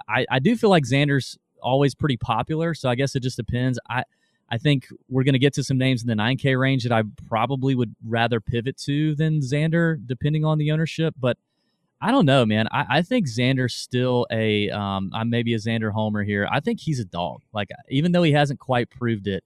[0.08, 2.74] I, I do feel like Xander's always pretty popular.
[2.74, 3.78] So I guess it just depends.
[3.88, 4.04] I,
[4.50, 7.02] I think we're going to get to some names in the 9K range that I
[7.26, 11.14] probably would rather pivot to than Xander, depending on the ownership.
[11.18, 11.38] But
[12.00, 12.68] I don't know, man.
[12.70, 14.70] I, I think Xander's still a.
[14.70, 16.48] Um, I'm maybe a Xander Homer here.
[16.50, 17.42] I think he's a dog.
[17.52, 19.42] Like even though he hasn't quite proved it,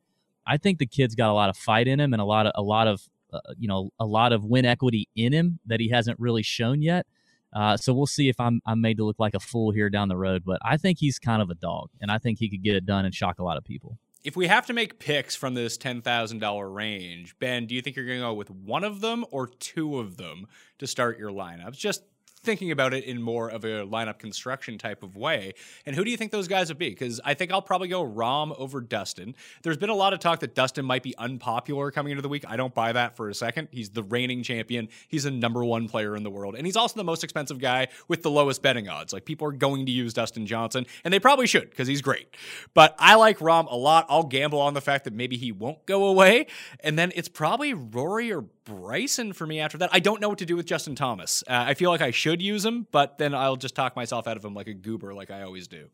[0.46, 2.52] I think the kid's got a lot of fight in him and a lot of
[2.54, 5.88] a lot of uh, you know a lot of win equity in him that he
[5.88, 7.06] hasn't really shown yet.
[7.54, 10.08] Uh, so we'll see if I'm I'm made to look like a fool here down
[10.08, 10.42] the road.
[10.44, 12.84] But I think he's kind of a dog, and I think he could get it
[12.84, 13.98] done and shock a lot of people.
[14.24, 17.82] If we have to make picks from this ten thousand dollar range, Ben, do you
[17.82, 20.46] think you're going to go with one of them or two of them
[20.78, 21.76] to start your lineups?
[21.76, 22.04] Just
[22.42, 25.54] thinking about it in more of a lineup construction type of way.
[25.86, 26.90] And who do you think those guys would be?
[26.90, 29.36] Because I think I'll probably go Rahm over Dustin.
[29.62, 32.44] There's been a lot of talk that Dustin might be unpopular coming into the week.
[32.48, 33.68] I don't buy that for a second.
[33.70, 34.88] He's the reigning champion.
[35.06, 36.56] He's a number one player in the world.
[36.56, 39.12] And he's also the most expensive guy with the lowest betting odds.
[39.12, 42.26] Like people are going to use Dustin Johnson, and they probably should because he's great.
[42.74, 44.06] But I like Rahm a lot.
[44.08, 46.48] I'll gamble on the fact that maybe he won't go away.
[46.80, 49.90] And then it's probably Rory or Bryson for me after that.
[49.92, 51.42] I don't know what to do with Justin Thomas.
[51.48, 54.36] Uh, I feel like I should use him, but then I'll just talk myself out
[54.36, 55.88] of him like a goober, like I always do.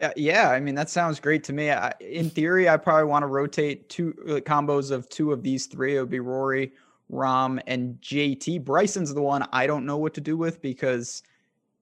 [0.00, 1.70] Uh, yeah, I mean that sounds great to me.
[1.70, 5.66] I, in theory, I probably want to rotate two uh, combos of two of these
[5.66, 5.96] three.
[5.96, 6.72] It would be Rory,
[7.12, 8.64] Rahm, and JT.
[8.64, 11.24] Bryson's the one I don't know what to do with because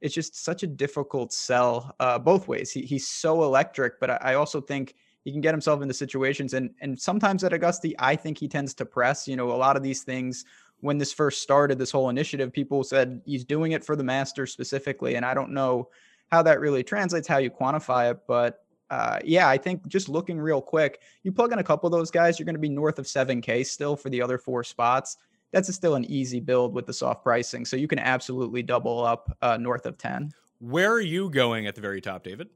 [0.00, 2.70] it's just such a difficult sell uh, both ways.
[2.70, 4.94] He, he's so electric, but I, I also think
[5.26, 8.74] he can get himself into situations and and sometimes at Augusta, I think he tends
[8.74, 9.26] to press.
[9.26, 10.44] You know, a lot of these things
[10.80, 14.52] when this first started, this whole initiative, people said he's doing it for the Masters
[14.52, 15.88] specifically, and I don't know
[16.30, 20.38] how that really translates, how you quantify it, but uh, yeah, I think just looking
[20.38, 23.00] real quick, you plug in a couple of those guys, you're going to be north
[23.00, 25.16] of 7K still for the other four spots.
[25.50, 27.64] That's still an easy build with the soft pricing.
[27.64, 30.30] So you can absolutely double up uh, north of 10.
[30.60, 32.48] Where are you going at the very top, David?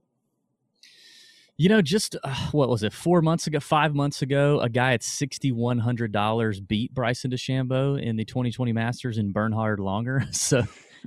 [1.61, 2.91] You know, just uh, what was it?
[2.91, 7.31] Four months ago, five months ago, a guy at sixty one hundred dollars beat Bryson
[7.31, 10.27] DeChambeau in the twenty twenty Masters in Bernhard Langer.
[10.35, 10.61] So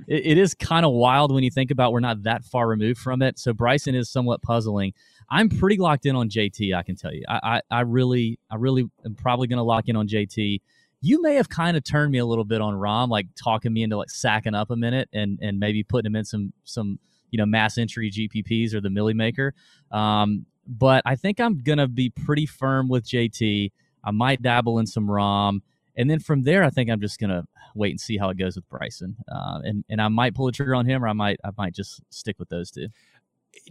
[0.06, 3.00] it, it is kind of wild when you think about we're not that far removed
[3.00, 3.36] from it.
[3.36, 4.92] So Bryson is somewhat puzzling.
[5.28, 6.72] I'm pretty locked in on JT.
[6.72, 7.24] I can tell you.
[7.28, 10.60] I I, I really I really am probably going to lock in on JT.
[11.00, 13.82] You may have kind of turned me a little bit on Rahm, like talking me
[13.82, 17.00] into like sacking up a minute and and maybe putting him in some some
[17.34, 19.54] you know mass entry GPPs or the Millie Maker.
[19.90, 23.72] Um, but I think I'm gonna be pretty firm with JT.
[24.04, 25.60] I might dabble in some Rahm,
[25.96, 27.44] and then from there, I think I'm just gonna
[27.74, 29.16] wait and see how it goes with Bryson.
[29.28, 31.74] Uh, and and I might pull a trigger on him, or I might I might
[31.74, 32.86] just stick with those two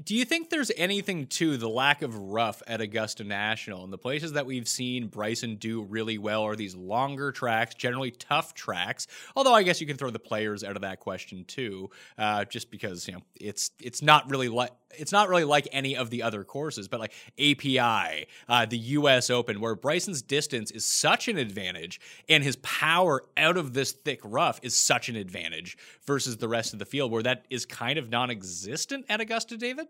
[0.04, 3.98] do you think there's anything to the lack of rough at Augusta National and the
[3.98, 9.08] places that we've seen Bryson do really well are these longer tracks, generally tough tracks?
[9.36, 12.72] Although I guess you can throw the players out of that question too, uh, just
[12.72, 16.24] because you know it's it's not really like it's not really like any of the
[16.24, 19.30] other courses, but like API, uh, the U.S.
[19.30, 24.20] Open, where Bryson's distance is such an advantage and his power out of this thick
[24.24, 27.98] rough is such an advantage versus the rest of the field, where that is kind
[27.98, 29.88] of non-existent at Augusta, David.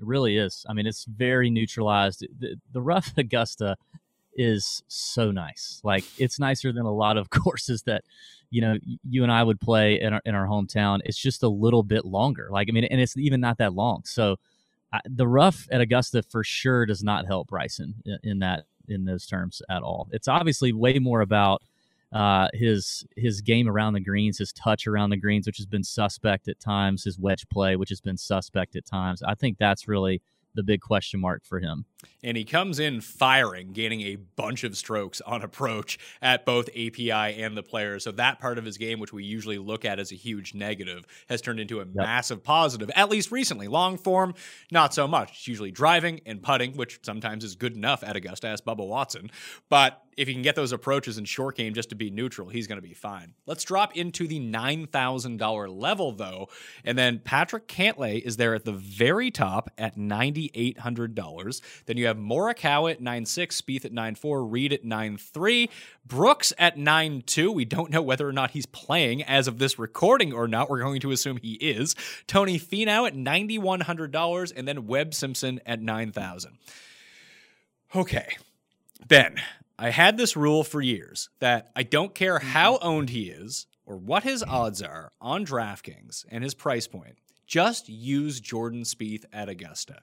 [0.00, 0.64] It really is.
[0.68, 2.26] I mean, it's very neutralized.
[2.38, 3.76] The, the rough Augusta
[4.34, 5.80] is so nice.
[5.82, 8.04] Like it's nicer than a lot of courses that
[8.50, 11.00] you know you and I would play in our in our hometown.
[11.04, 12.48] It's just a little bit longer.
[12.50, 14.02] Like I mean, and it's even not that long.
[14.04, 14.36] So
[14.92, 19.04] I, the rough at Augusta for sure does not help Bryson in, in that in
[19.04, 20.08] those terms at all.
[20.12, 21.62] It's obviously way more about
[22.12, 25.84] Uh, his his game around the greens, his touch around the greens, which has been
[25.84, 29.22] suspect at times, his wedge play, which has been suspect at times.
[29.22, 30.22] I think that's really
[30.54, 31.84] the big question mark for him.
[32.24, 37.12] And he comes in firing, gaining a bunch of strokes on approach at both API
[37.12, 38.04] and the players.
[38.04, 41.04] So that part of his game, which we usually look at as a huge negative,
[41.28, 41.94] has turned into a yep.
[41.94, 43.68] massive positive, at least recently.
[43.68, 44.34] Long form,
[44.72, 45.30] not so much.
[45.30, 49.30] It's usually driving and putting, which sometimes is good enough at Augusta, as Bubba Watson.
[49.68, 52.66] But if he can get those approaches in short game just to be neutral, he's
[52.66, 53.34] going to be fine.
[53.46, 56.48] Let's drop into the $9,000 level, though.
[56.84, 61.60] And then Patrick Cantlay is there at the very top at $9,800.
[61.86, 65.68] Then you have Morikawa at 9.6, Spieth at 9.4, Reed at 9.3,
[66.04, 67.54] Brooks at 9.2.
[67.54, 70.68] We don't know whether or not he's playing as of this recording or not.
[70.68, 71.94] We're going to assume he is.
[72.26, 76.58] Tony Finau at $9,100, and then Webb Simpson at 9,000.
[77.94, 78.36] Okay.
[79.06, 79.40] Ben,
[79.78, 83.96] I had this rule for years that I don't care how owned he is or
[83.96, 87.16] what his odds are on DraftKings and his price point.
[87.46, 90.00] Just use Jordan Spieth at Augusta.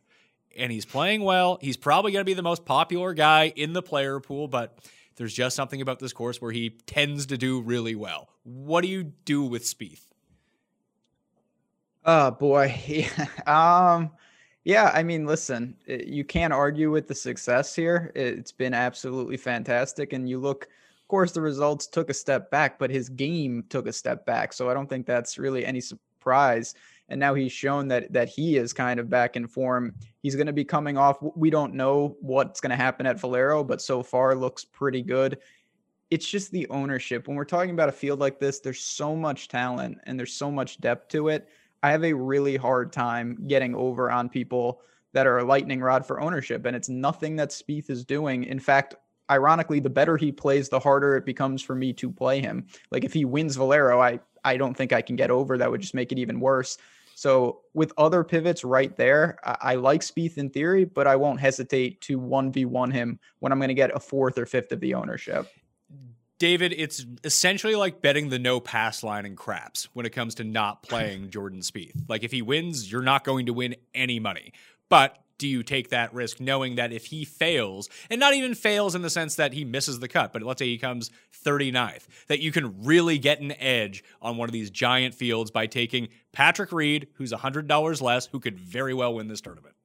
[0.57, 1.59] And he's playing well.
[1.61, 4.79] He's probably going to be the most popular guy in the player pool, but
[5.17, 8.29] there's just something about this course where he tends to do really well.
[8.43, 10.05] What do you do with Spieth?
[12.05, 13.09] Oh boy.
[13.47, 14.11] um
[14.65, 18.11] yeah, I mean, listen, eh, you can't argue with the success here.
[18.15, 20.11] It's been absolutely fantastic.
[20.11, 23.87] And you look, of course, the results took a step back, but his game took
[23.87, 24.53] a step back.
[24.53, 26.73] So I don't think that's really any surprise.
[27.09, 29.93] And now he's shown that that he is kind of back in form.
[30.23, 31.17] He's going to be coming off.
[31.35, 35.37] We don't know what's going to happen at Valero, but so far looks pretty good.
[36.09, 37.27] It's just the ownership.
[37.27, 40.49] When we're talking about a field like this, there's so much talent and there's so
[40.49, 41.47] much depth to it
[41.83, 44.81] I have a really hard time getting over on people
[45.13, 46.65] that are a lightning rod for ownership.
[46.65, 48.43] And it's nothing that Spieth is doing.
[48.43, 48.95] In fact,
[49.29, 52.65] ironically, the better he plays, the harder it becomes for me to play him.
[52.91, 55.57] Like if he wins Valero, I I don't think I can get over.
[55.57, 56.77] That would just make it even worse.
[57.15, 61.39] So with other pivots right there, I, I like Spieth in theory, but I won't
[61.39, 64.71] hesitate to one v one him when I'm going to get a fourth or fifth
[64.71, 65.47] of the ownership.
[66.37, 70.43] David, it's essentially like betting the no pass line in craps when it comes to
[70.43, 72.09] not playing Jordan Spieth.
[72.09, 74.51] Like if he wins, you're not going to win any money.
[74.89, 78.95] But do you take that risk knowing that if he fails, and not even fails
[78.95, 81.11] in the sense that he misses the cut, but let's say he comes
[81.45, 85.67] 39th, that you can really get an edge on one of these giant fields by
[85.67, 89.75] taking Patrick Reed, who's $100 less, who could very well win this tournament?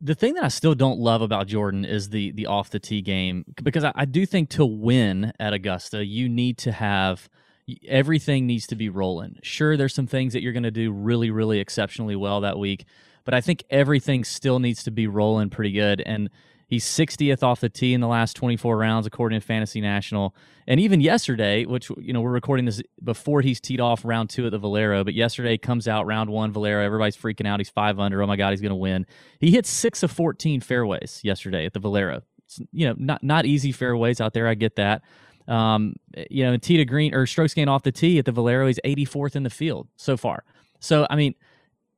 [0.00, 3.02] The thing that I still don't love about Jordan is the the off the tee
[3.02, 7.28] game because I, I, do think to win at Augusta you need to have
[7.86, 9.38] everything needs to be rolling.
[9.42, 12.84] Sure, there's some things that you're going to do really really exceptionally well that week,
[13.24, 16.28] but I think everything still needs to be rolling pretty good and
[16.72, 20.34] He's 60th off the tee in the last 24 rounds, according to Fantasy National.
[20.66, 24.46] And even yesterday, which, you know, we're recording this before he's teed off round two
[24.46, 26.82] at the Valero, but yesterday comes out round one, Valero.
[26.82, 27.60] Everybody's freaking out.
[27.60, 28.22] He's five under.
[28.22, 29.04] Oh my God, he's going to win.
[29.38, 32.22] He hit six of 14 fairways yesterday at the Valero.
[32.46, 34.48] It's, you know, not, not easy fairways out there.
[34.48, 35.02] I get that.
[35.48, 35.96] Um,
[36.30, 38.80] you know, tee to green or strokes gained off the tee at the Valero, he's
[38.82, 40.42] 84th in the field so far.
[40.80, 41.34] So, I mean,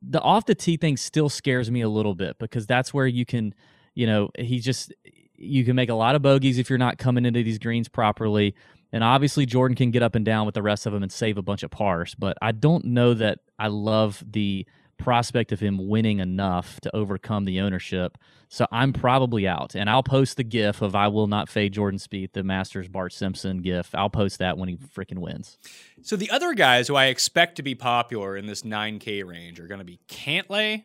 [0.03, 3.25] the off the tee thing still scares me a little bit because that's where you
[3.25, 3.55] can
[3.95, 4.93] you know, he just
[5.37, 8.55] you can make a lot of bogeys if you're not coming into these greens properly.
[8.93, 11.37] And obviously, Jordan can get up and down with the rest of them and save
[11.37, 12.15] a bunch of pars.
[12.15, 17.45] But I don't know that I love the prospect of him winning enough to overcome
[17.45, 18.17] the ownership.
[18.49, 19.75] So I'm probably out.
[19.75, 23.13] And I'll post the gif of I will not fade Jordan Spieth, the Masters Bart
[23.13, 23.93] Simpson gif.
[23.95, 25.59] I'll post that when he freaking wins.
[26.03, 29.67] So the other guys who I expect to be popular in this 9K range are
[29.67, 30.85] going to be Cantlay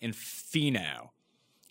[0.00, 1.10] and Finau.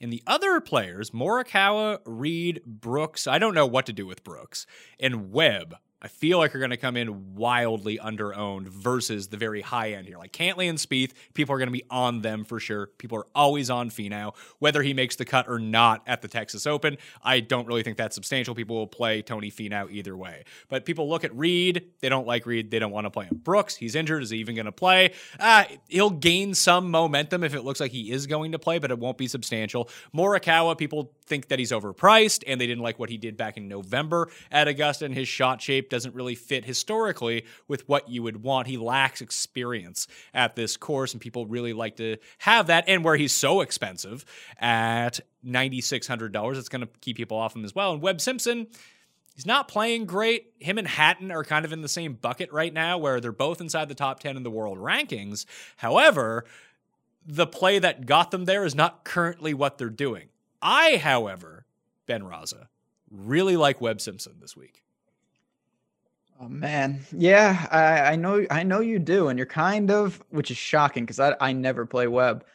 [0.06, 4.68] And the other players, Morikawa, Reed, Brooks, I don't know what to do with Brooks,
[5.00, 9.62] and Webb, I feel like are going to come in wildly underowned versus the very
[9.62, 10.18] high end here.
[10.18, 12.88] Like Cantlay and Spieth, people are going to be on them for sure.
[12.98, 16.68] People are always on Finau, whether he makes the cut or not at the Texas
[16.68, 16.98] Open.
[17.24, 18.54] I don't really think that's substantial.
[18.54, 20.44] People will play Tony Finau either way.
[20.68, 23.40] But people look at Reed, they don't like Reed, they don't want to play him.
[23.44, 24.22] Brooks, he's injured.
[24.22, 25.14] Is he even going to play?
[25.40, 28.92] Uh, he'll gain some momentum if it looks like he is going to play, but
[28.92, 29.90] it won't be substantial.
[30.14, 33.68] Morikawa, people think that he's overpriced and they didn't like what he did back in
[33.68, 38.44] November at Augusta and his shot shape doesn't really fit historically with what you would
[38.44, 38.68] want.
[38.68, 42.86] He lacks experience at this course, and people really like to have that.
[42.88, 44.26] And where he's so expensive
[44.60, 47.94] at $9,600, it's going to keep people off him as well.
[47.94, 48.68] And Webb Simpson,
[49.36, 50.54] he's not playing great.
[50.60, 53.62] Him and Hatton are kind of in the same bucket right now, where they're both
[53.62, 55.46] inside the top 10 in the world rankings.
[55.78, 56.46] However,
[57.26, 60.30] the play that got them there is not currently what they're doing.
[60.62, 61.66] I, however,
[62.06, 62.70] Ben Rasa,
[63.12, 64.84] really like Webb Simpson this week.
[66.42, 70.52] Oh man, yeah, I, I know, I know you do, and you're kind of, which
[70.52, 72.46] is shocking because I, I never play Webb.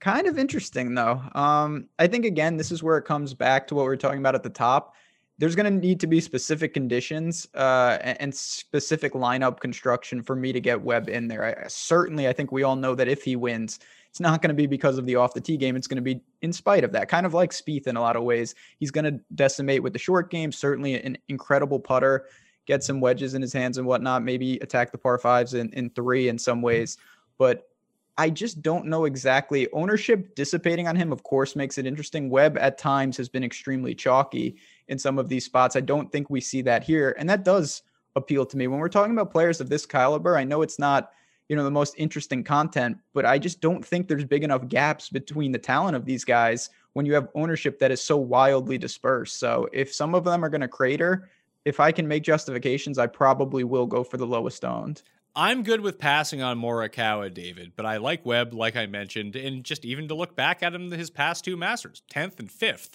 [0.00, 1.20] Kind of interesting though.
[1.34, 4.20] Um, I think again, this is where it comes back to what we were talking
[4.20, 4.94] about at the top.
[5.38, 10.36] There's going to need to be specific conditions uh, and, and specific lineup construction for
[10.36, 11.64] me to get Webb in there.
[11.64, 14.54] I, certainly, I think we all know that if he wins, it's not going to
[14.54, 15.74] be because of the off the tee game.
[15.74, 17.08] It's going to be in spite of that.
[17.08, 18.54] Kind of like Spieth in a lot of ways.
[18.78, 20.52] He's going to decimate with the short game.
[20.52, 22.26] Certainly, an incredible putter
[22.66, 25.90] get some wedges in his hands and whatnot, maybe attack the par fives in, in
[25.90, 26.66] three in some mm-hmm.
[26.66, 26.98] ways.
[27.38, 27.68] But
[28.16, 29.68] I just don't know exactly.
[29.72, 32.30] Ownership dissipating on him, of course, makes it interesting.
[32.30, 35.74] Webb at times has been extremely chalky in some of these spots.
[35.74, 37.16] I don't think we see that here.
[37.18, 37.82] And that does
[38.14, 38.68] appeal to me.
[38.68, 41.10] When we're talking about players of this caliber, I know it's not,
[41.48, 45.10] you know, the most interesting content, but I just don't think there's big enough gaps
[45.10, 49.40] between the talent of these guys when you have ownership that is so wildly dispersed.
[49.40, 51.28] So if some of them are going to crater,
[51.64, 55.02] if I can make justifications, I probably will go for the lowest owned.
[55.36, 59.64] I'm good with passing on Morikawa, David, but I like Webb, like I mentioned, and
[59.64, 62.90] just even to look back at him his past two Masters, 10th and 5th.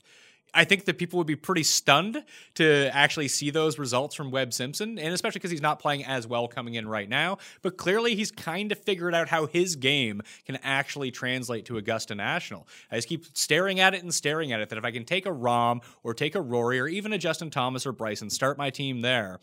[0.54, 2.24] I think that people would be pretty stunned
[2.56, 6.28] to actually see those results from Webb Simpson, and especially because he's not playing as
[6.28, 7.38] well coming in right now.
[7.62, 12.16] But clearly, he's kind of figured out how his game can actually translate to Augusta
[12.16, 12.68] National.
[12.92, 15.26] I just keep staring at it and staring at it that if I can take
[15.26, 18.70] a Rahm or take a Rory or even a Justin Thomas or Bryson, start my
[18.70, 19.40] team there,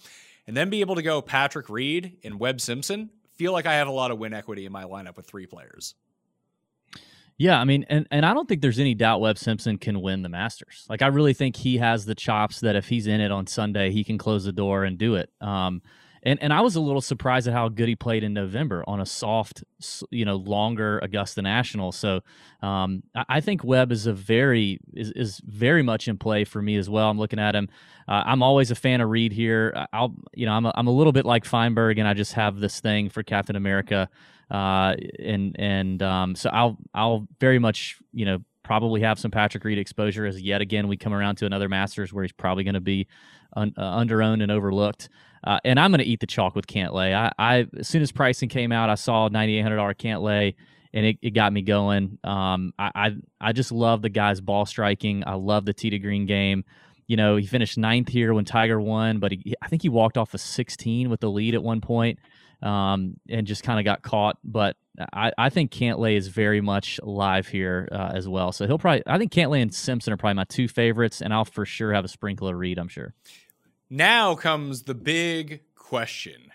[0.46, 3.88] and then be able to go Patrick Reed and Webb Simpson, feel like I have
[3.88, 5.94] a lot of win equity in my lineup with three players.
[7.38, 10.22] Yeah, I mean, and, and I don't think there's any doubt Webb Simpson can win
[10.22, 10.86] the Masters.
[10.88, 13.90] Like, I really think he has the chops that if he's in it on Sunday,
[13.90, 15.30] he can close the door and do it.
[15.40, 15.82] Um,
[16.26, 19.00] and and I was a little surprised at how good he played in November on
[19.00, 19.62] a soft,
[20.10, 21.92] you know, longer Augusta National.
[21.92, 22.20] So
[22.62, 26.76] um, I, think Webb is a very is, is very much in play for me
[26.76, 27.08] as well.
[27.08, 27.68] I'm looking at him.
[28.08, 29.86] Uh, I'm always a fan of Reed here.
[29.92, 32.58] I'll you know I'm a, I'm a little bit like Feinberg, and I just have
[32.58, 34.08] this thing for Captain America.
[34.50, 39.64] Uh, and and um, so I'll I'll very much you know probably have some Patrick
[39.64, 42.74] Reed exposure as yet again we come around to another Masters where he's probably going
[42.74, 43.06] to be
[43.54, 45.08] un, uh, underowned and overlooked.
[45.44, 47.14] Uh, and I'm going to eat the chalk with Cantlay.
[47.14, 50.54] I, I as soon as pricing came out, I saw $9,800 Cantlay,
[50.92, 52.18] and it, it got me going.
[52.24, 55.22] Um, I, I I just love the guy's ball striking.
[55.26, 56.64] I love the tee to green game.
[57.06, 60.18] You know, he finished ninth here when Tiger won, but he, I think he walked
[60.18, 62.18] off a 16 with the lead at one point
[62.62, 64.38] um, and just kind of got caught.
[64.44, 64.76] But
[65.12, 68.52] I, I think Cantlay is very much live here uh, as well.
[68.52, 71.44] So he'll probably, I think Cantlay and Simpson are probably my two favorites, and I'll
[71.44, 73.14] for sure have a sprinkle of Reed, I'm sure.
[73.90, 76.50] Now comes the big question.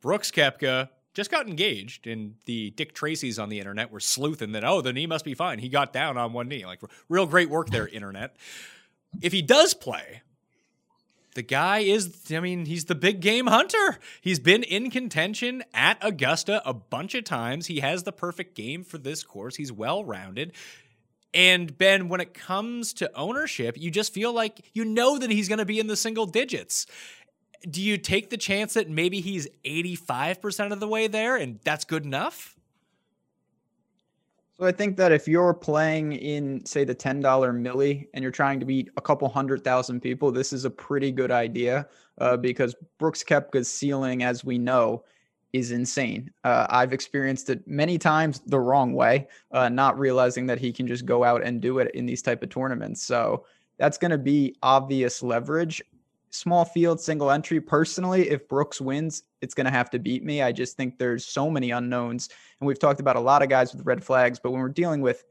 [0.00, 4.64] Brooks Koepka just got engaged, and the Dick Tracy's on the internet were sleuthing that,
[4.64, 5.58] oh, the knee must be fine.
[5.58, 6.66] He got down on one knee.
[6.66, 8.36] Like, real great work there, internet.
[9.22, 10.22] If he does play,
[11.36, 13.98] the guy is, I mean, he's the big game hunter.
[14.20, 17.66] He's been in contention at Augusta a bunch of times.
[17.66, 19.54] He has the perfect game for this course.
[19.54, 20.52] He's well rounded.
[21.32, 25.48] And Ben, when it comes to ownership, you just feel like you know that he's
[25.48, 26.86] going to be in the single digits.
[27.68, 31.84] Do you take the chance that maybe he's 85% of the way there and that's
[31.84, 32.55] good enough?
[34.58, 38.58] So I think that if you're playing in, say, the $10 milli and you're trying
[38.60, 41.86] to beat a couple hundred thousand people, this is a pretty good idea
[42.18, 45.04] uh, because Brooks Koepka's ceiling, as we know,
[45.52, 46.30] is insane.
[46.42, 50.86] Uh, I've experienced it many times the wrong way, uh, not realizing that he can
[50.86, 53.02] just go out and do it in these type of tournaments.
[53.02, 53.44] So
[53.78, 55.82] that's going to be obvious leverage
[56.36, 57.60] small field single entry.
[57.60, 60.42] Personally, if Brooks wins, it's going to have to beat me.
[60.42, 62.28] I just think there's so many unknowns.
[62.60, 65.00] And we've talked about a lot of guys with red flags, but when we're dealing
[65.00, 65.24] with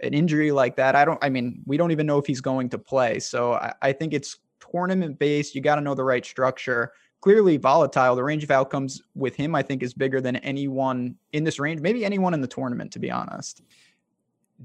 [0.00, 2.68] an injury like that, I don't, I mean, we don't even know if he's going
[2.70, 3.20] to play.
[3.20, 5.54] So I, I think it's tournament based.
[5.54, 6.92] You got to know the right structure.
[7.20, 8.16] Clearly volatile.
[8.16, 11.80] The range of outcomes with him, I think, is bigger than anyone in this range,
[11.80, 13.62] maybe anyone in the tournament, to be honest.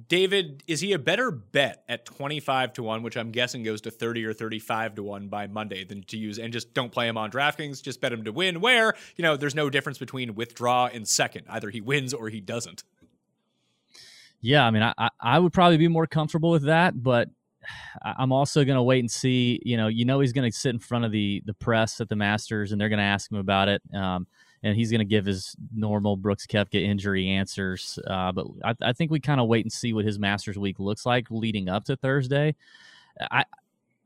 [0.07, 3.91] David, is he a better bet at 25 to 1, which I'm guessing goes to
[3.91, 7.17] 30 or 35 to 1 by Monday than to use and just don't play him
[7.17, 10.87] on DraftKings, just bet him to win, where, you know, there's no difference between withdraw
[10.87, 11.45] and second.
[11.49, 12.83] Either he wins or he doesn't.
[14.39, 17.29] Yeah, I mean, I, I would probably be more comfortable with that, but
[18.03, 19.59] I'm also going to wait and see.
[19.63, 22.09] You know, you know he's going to sit in front of the the press at
[22.09, 23.81] the Masters, and they're going to ask him about it.
[23.93, 24.27] Um,
[24.63, 27.99] and he's going to give his normal Brooks Koepka injury answers.
[28.07, 30.79] Uh, but I, I, think we kind of wait and see what his Masters week
[30.79, 32.55] looks like leading up to Thursday.
[33.31, 33.45] I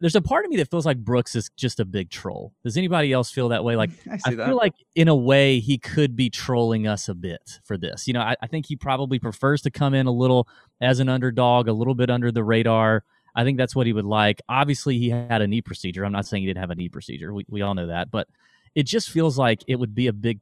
[0.02, 2.52] there's a part of me that feels like Brooks is just a big troll.
[2.64, 3.76] Does anybody else feel that way?
[3.76, 7.60] Like I, I feel like in a way he could be trolling us a bit
[7.64, 8.08] for this.
[8.08, 10.48] You know, I, I think he probably prefers to come in a little
[10.82, 13.04] as an underdog, a little bit under the radar.
[13.36, 14.42] I think that's what he would like.
[14.50, 16.04] Obviously, he had a knee procedure.
[16.04, 17.32] I'm not saying he didn't have a knee procedure.
[17.34, 18.10] We, we all know that.
[18.10, 18.28] But
[18.74, 20.40] it just feels like it would be a big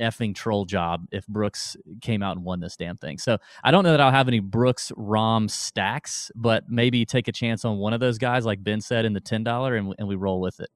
[0.00, 3.18] effing troll job if Brooks came out and won this damn thing.
[3.18, 7.32] So I don't know that I'll have any Brooks Rahm stacks, but maybe take a
[7.32, 10.08] chance on one of those guys, like Ben said, in the ten dollar, and, and
[10.08, 10.70] we roll with it.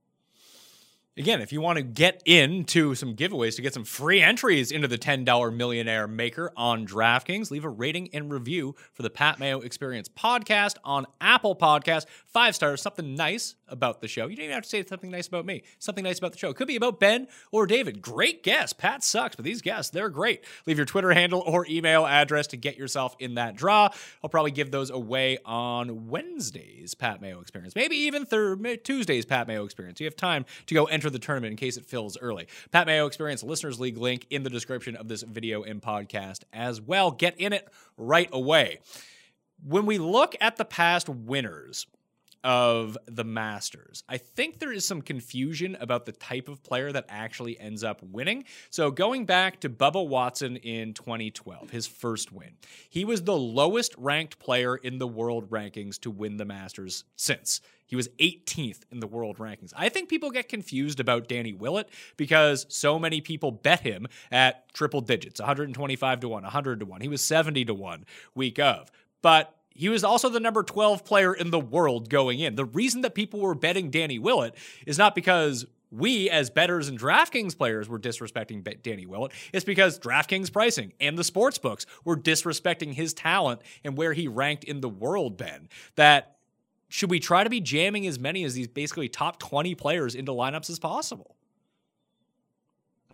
[1.20, 4.88] Again, if you want to get into some giveaways to get some free entries into
[4.88, 9.60] the $10 millionaire maker on DraftKings, leave a rating and review for the Pat Mayo
[9.60, 12.06] Experience podcast on Apple Podcast.
[12.26, 14.26] Five stars, something nice about the show.
[14.26, 15.62] You don't even have to say something nice about me.
[15.78, 16.50] Something nice about the show.
[16.50, 18.02] It could be about Ben or David.
[18.02, 18.78] Great guest.
[18.78, 20.44] Pat sucks, but these guests, they're great.
[20.66, 23.88] Leave your Twitter handle or email address to get yourself in that draw.
[24.22, 27.74] I'll probably give those away on Wednesday's Pat Mayo Experience.
[27.74, 28.26] Maybe even
[28.82, 30.00] Tuesday's Pat Mayo Experience.
[30.00, 32.48] You have time to go enter the tournament in case it fills early.
[32.70, 36.80] Pat Mayo Experience Listeners League link in the description of this video and podcast as
[36.80, 37.10] well.
[37.10, 38.80] Get in it right away.
[39.62, 41.86] When we look at the past winners,
[42.42, 44.02] of the Masters.
[44.08, 48.02] I think there is some confusion about the type of player that actually ends up
[48.02, 48.44] winning.
[48.70, 52.52] So, going back to Bubba Watson in 2012, his first win,
[52.88, 57.60] he was the lowest ranked player in the world rankings to win the Masters since.
[57.90, 59.72] He was 18th in the world rankings.
[59.76, 64.72] I think people get confused about Danny Willett because so many people bet him at
[64.72, 67.00] triple digits 125 to 1, 100 to 1.
[67.00, 68.04] He was 70 to 1
[68.36, 68.92] week of.
[69.22, 72.54] But he was also the number 12 player in the world going in.
[72.54, 74.54] The reason that people were betting Danny Willett
[74.84, 79.32] is not because we as betters and DraftKings players were disrespecting Danny Willett.
[79.54, 84.28] It's because DraftKings pricing and the sports books were disrespecting his talent and where he
[84.28, 85.70] ranked in the world, Ben.
[85.94, 86.36] That
[86.90, 90.32] should we try to be jamming as many as these basically top 20 players into
[90.32, 91.36] lineups as possible?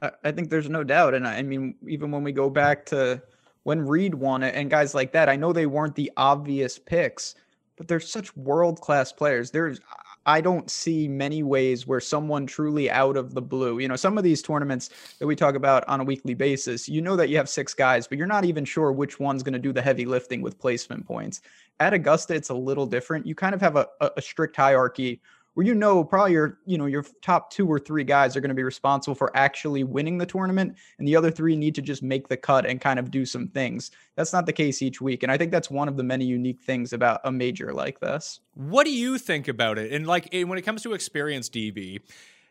[0.02, 1.14] I think there's no doubt.
[1.14, 3.22] And I mean, even when we go back to
[3.66, 7.34] when Reed won it and guys like that, I know they weren't the obvious picks,
[7.76, 9.50] but they're such world class players.
[9.50, 9.80] There's,
[10.24, 14.18] I don't see many ways where someone truly out of the blue, you know, some
[14.18, 17.36] of these tournaments that we talk about on a weekly basis, you know that you
[17.38, 20.04] have six guys, but you're not even sure which one's going to do the heavy
[20.06, 21.40] lifting with placement points.
[21.80, 23.26] At Augusta, it's a little different.
[23.26, 25.20] You kind of have a, a strict hierarchy
[25.56, 28.50] where you know probably your you know your top two or three guys are going
[28.50, 32.02] to be responsible for actually winning the tournament and the other three need to just
[32.02, 35.22] make the cut and kind of do some things that's not the case each week
[35.22, 38.40] and i think that's one of the many unique things about a major like this
[38.52, 42.00] what do you think about it and like when it comes to experience db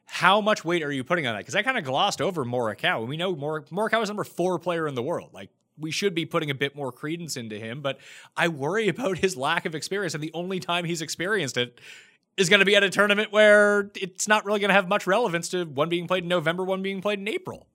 [0.07, 1.39] how much weight are you putting on that?
[1.39, 2.99] Because I kind of glossed over Morikawa.
[2.99, 5.31] And We know Mor- Morikawa is number four player in the world.
[5.33, 7.97] Like we should be putting a bit more credence into him, but
[8.37, 10.13] I worry about his lack of experience.
[10.13, 11.79] And the only time he's experienced it
[12.37, 15.07] is going to be at a tournament where it's not really going to have much
[15.07, 17.67] relevance to one being played in November, one being played in April.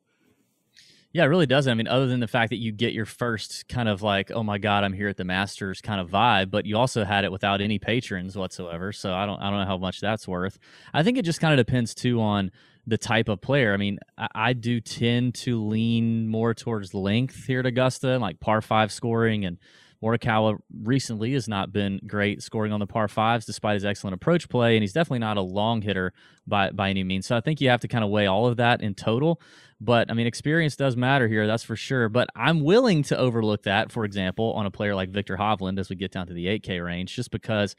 [1.12, 1.70] Yeah, it really doesn't.
[1.70, 4.44] I mean, other than the fact that you get your first kind of like, oh
[4.44, 7.32] my god, I'm here at the Masters kind of vibe, but you also had it
[7.32, 8.92] without any patrons whatsoever.
[8.92, 10.58] So I don't, I don't know how much that's worth.
[10.94, 12.52] I think it just kind of depends too on
[12.86, 13.74] the type of player.
[13.74, 18.38] I mean, I, I do tend to lean more towards length here at Augusta, like
[18.38, 19.58] par five scoring and
[20.02, 24.48] Morikawa recently has not been great scoring on the par fives despite his excellent approach
[24.48, 26.12] play, and he's definitely not a long hitter
[26.46, 27.26] by by any means.
[27.26, 29.40] So I think you have to kind of weigh all of that in total.
[29.80, 32.08] But I mean, experience does matter here, that's for sure.
[32.08, 35.90] But I'm willing to overlook that, for example, on a player like Viktor Hovland as
[35.90, 37.76] we get down to the 8K range, just because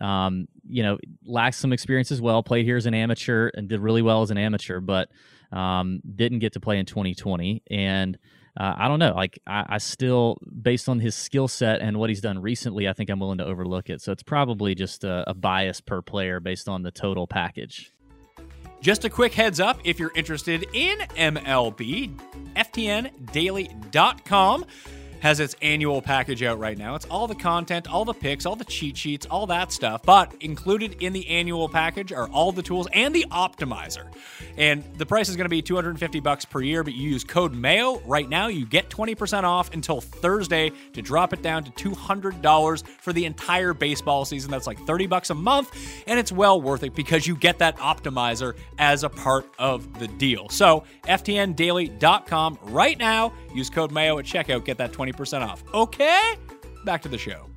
[0.00, 2.42] um, you know, lacks some experience as well.
[2.42, 5.10] Played here as an amateur and did really well as an amateur, but
[5.52, 7.62] um, didn't get to play in 2020.
[7.70, 8.18] And
[8.58, 9.14] uh, I don't know.
[9.14, 12.92] Like I, I still, based on his skill set and what he's done recently, I
[12.92, 14.02] think I'm willing to overlook it.
[14.02, 17.92] So it's probably just a, a bias per player based on the total package.
[18.80, 22.18] Just a quick heads up if you're interested in MLB,
[22.56, 24.64] FTNDaily.com
[25.20, 26.94] has its annual package out right now.
[26.94, 30.02] It's all the content, all the picks, all the cheat sheets, all that stuff.
[30.02, 34.06] But included in the annual package are all the tools and the optimizer.
[34.56, 37.52] And the price is going to be 250 bucks per year, but you use code
[37.52, 42.86] MAYO right now, you get 20% off until Thursday to drop it down to $200
[43.00, 44.50] for the entire baseball season.
[44.50, 45.70] That's like 30 bucks a month,
[46.06, 50.08] and it's well worth it because you get that optimizer as a part of the
[50.08, 50.48] deal.
[50.48, 55.62] So, ftndaily.com right now, use code MAYO at checkout, get that 20 20% off.
[55.74, 56.36] Okay?
[56.84, 57.49] Back to the show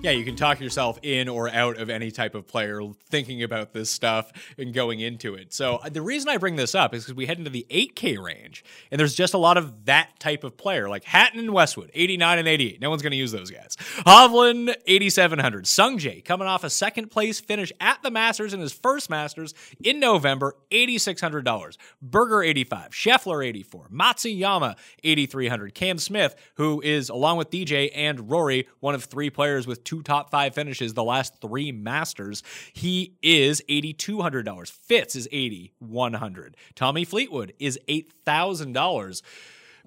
[0.00, 2.80] yeah, you can talk yourself in or out of any type of player
[3.10, 5.52] thinking about this stuff and going into it.
[5.52, 8.22] So uh, the reason I bring this up is because we head into the 8K
[8.22, 11.90] range, and there's just a lot of that type of player, like Hatton and Westwood,
[11.94, 12.80] 89 and 88.
[12.80, 13.76] No one's going to use those guys.
[14.06, 15.64] Hovland, 8,700.
[15.64, 19.98] Sungjae coming off a second place finish at the Masters in his first Masters in
[19.98, 21.76] November, $8,600.
[22.00, 22.92] Berger, 85.
[22.92, 23.88] Scheffler, 84.
[23.92, 25.74] Matsuyama, 8,300.
[25.74, 30.02] Cam Smith, who is, along with DJ and Rory, one of three players with two
[30.02, 32.42] top five finishes the last three Masters.
[32.74, 34.70] He is $8,200.
[34.70, 36.56] Fitz is 8,100.
[36.74, 39.22] Tommy Fleetwood is $8,000.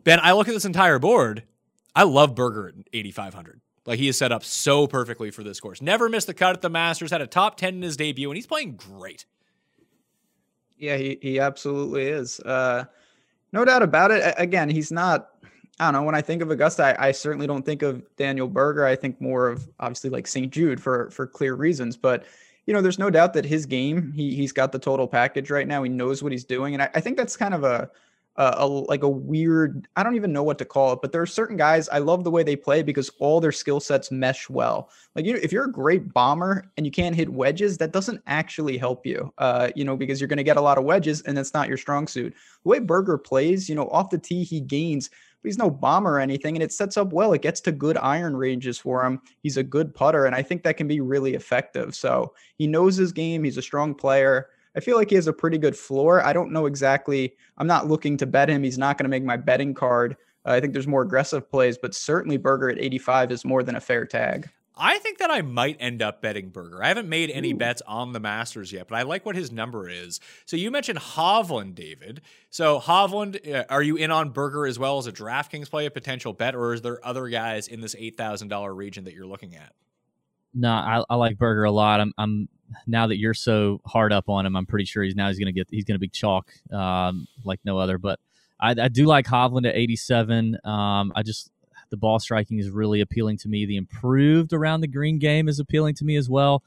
[0.04, 1.44] Ben, I look at this entire board.
[1.96, 3.62] I love Berger at 8,500.
[3.86, 5.84] Like he is set up so perfectly for this course.
[5.84, 8.36] Never missed the cut at the Masters, had a top 10 in his debut, and
[8.36, 9.26] he's playing great.
[10.78, 12.40] Yeah, he, he absolutely is.
[12.40, 12.86] Uh,
[13.54, 14.34] no doubt about it.
[14.38, 15.28] Again, he's not.
[15.80, 16.04] I don't know.
[16.04, 18.86] When I think of Augusta, I, I, certainly don't think of Daniel Berger.
[18.86, 20.52] I think more of obviously like St.
[20.52, 21.98] Jude for for clear reasons.
[21.98, 22.26] But
[22.68, 25.68] you know, there's no doubt that his game, he he's got the total package right
[25.68, 25.82] now.
[25.82, 27.90] He knows what he's doing, and I, I think that's kind of a
[28.38, 31.22] uh, a, like a weird i don't even know what to call it but there
[31.22, 34.50] are certain guys i love the way they play because all their skill sets mesh
[34.50, 37.92] well like you know, if you're a great bomber and you can't hit wedges that
[37.92, 40.86] doesn't actually help you uh, you know because you're going to get a lot of
[40.86, 44.18] wedges and that's not your strong suit the way berger plays you know off the
[44.18, 45.10] tee he gains
[45.42, 47.98] but he's no bomber or anything and it sets up well it gets to good
[47.98, 51.34] iron ranges for him he's a good putter and i think that can be really
[51.34, 55.28] effective so he knows his game he's a strong player I feel like he has
[55.28, 56.24] a pretty good floor.
[56.24, 57.36] I don't know exactly.
[57.58, 58.64] I'm not looking to bet him.
[58.64, 60.16] He's not going to make my betting card.
[60.46, 63.76] Uh, I think there's more aggressive plays, but certainly Berger at 85 is more than
[63.76, 64.50] a fair tag.
[64.76, 66.84] I think that I might end up betting Berger.
[66.84, 67.58] I haven't made any Ooh.
[67.58, 70.20] bets on the Masters yet, but I like what his number is.
[70.46, 72.22] So you mentioned Hovland, David.
[72.50, 75.92] So Hovland, uh, are you in on Berger as well as a DraftKings play, a
[75.92, 79.28] potential bet, or is there other guys in this eight thousand dollar region that you're
[79.28, 79.74] looking at?
[80.54, 82.00] No, I, I like Berger a lot.
[82.02, 82.50] I'm, I'm
[82.88, 85.48] now that you're so hard up on him, I'm pretty sure he's now he's going
[85.48, 87.98] to get he's going to be chalk um, like no other.
[87.98, 88.20] But
[88.60, 90.58] I, I, do like Hovland at 87.
[90.64, 91.52] Um, I just
[91.92, 93.66] the ball striking is really appealing to me.
[93.66, 96.64] The improved around the green game is appealing to me as well.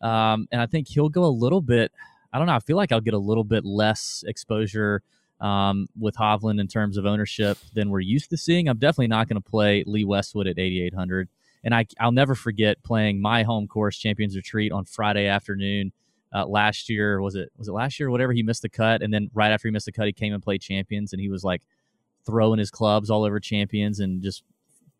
[0.00, 1.90] Um, and I think he'll go a little bit.
[2.32, 2.54] I don't know.
[2.54, 5.02] I feel like I'll get a little bit less exposure
[5.40, 8.68] um, with Hovland in terms of ownership than we're used to seeing.
[8.68, 11.28] I'm definitely not going to play Lee Westwood at 8,800.
[11.64, 15.92] And I, I'll never forget playing my home course Champions Retreat on Friday afternoon.
[16.34, 19.14] Uh, last year was it was it last year whatever he missed the cut and
[19.14, 21.44] then right after he missed the cut he came and played champions and he was
[21.44, 21.62] like
[22.26, 24.42] throwing his clubs all over champions and just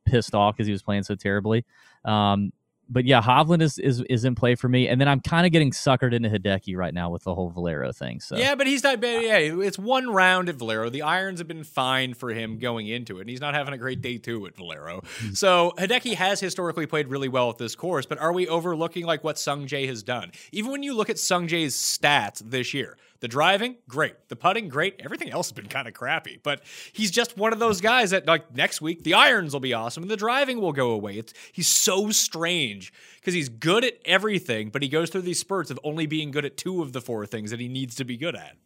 [0.06, 1.64] pissed off because he was playing so terribly
[2.04, 2.52] um,
[2.88, 5.52] but yeah, Hovland is, is is in play for me, and then I'm kind of
[5.52, 8.20] getting suckered into Hideki right now with the whole Valero thing.
[8.20, 9.02] So yeah, but he's not.
[9.02, 10.88] Yeah, it's one round at Valero.
[10.88, 13.78] The irons have been fine for him going into it, and he's not having a
[13.78, 15.00] great day too at Valero.
[15.00, 15.34] Mm-hmm.
[15.34, 19.24] so Hideki has historically played really well at this course, but are we overlooking like
[19.24, 20.30] what Sung Jae has done?
[20.52, 24.14] Even when you look at Sung Jae's stats this year, the driving, great.
[24.28, 25.00] The putting, great.
[25.00, 26.38] Everything else has been kind of crappy.
[26.42, 26.62] But
[26.92, 30.02] he's just one of those guys that like next week the irons will be awesome
[30.02, 31.18] and the driving will go away.
[31.18, 35.70] It's he's so strange because he's good at everything, but he goes through these spurts
[35.70, 38.16] of only being good at two of the four things that he needs to be
[38.16, 38.56] good at.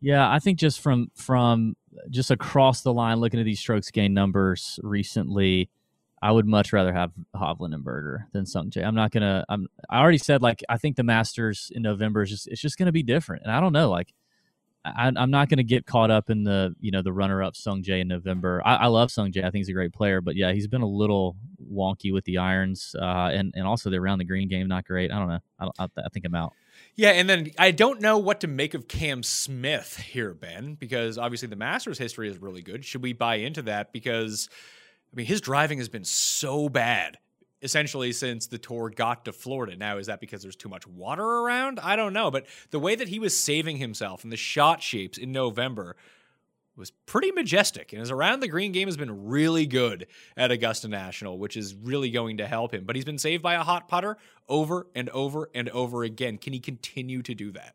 [0.00, 1.76] Yeah, I think just from from
[2.10, 5.70] just across the line looking at these strokes gain numbers recently,
[6.22, 8.84] I would much rather have Hovland and Berger than Sung Jae.
[8.84, 9.44] I'm not gonna.
[9.48, 9.66] I'm.
[9.90, 12.92] I already said like I think the Masters in November is just it's just gonna
[12.92, 13.90] be different, and I don't know.
[13.90, 14.14] Like
[14.84, 17.82] I, am not gonna get caught up in the you know the runner up Sung
[17.82, 18.62] Jae in November.
[18.64, 19.40] I, I, love Sung Jae.
[19.40, 21.34] I think he's a great player, but yeah, he's been a little
[21.72, 25.10] wonky with the irons, uh, and and also the around the green game not great.
[25.10, 25.40] I don't know.
[25.58, 26.52] I, I, I think I'm out.
[26.94, 31.18] Yeah, and then I don't know what to make of Cam Smith here, Ben, because
[31.18, 32.84] obviously the Masters history is really good.
[32.84, 33.92] Should we buy into that?
[33.92, 34.48] Because
[35.12, 37.18] I mean, his driving has been so bad
[37.62, 39.76] essentially since the tour got to Florida.
[39.76, 41.78] Now, is that because there's too much water around?
[41.80, 42.30] I don't know.
[42.30, 45.96] But the way that he was saving himself and the shot shapes in November
[46.76, 47.92] was pretty majestic.
[47.92, 50.06] And his around the green game has been really good
[50.36, 52.84] at Augusta National, which is really going to help him.
[52.84, 54.16] But he's been saved by a hot putter
[54.48, 56.38] over and over and over again.
[56.38, 57.74] Can he continue to do that?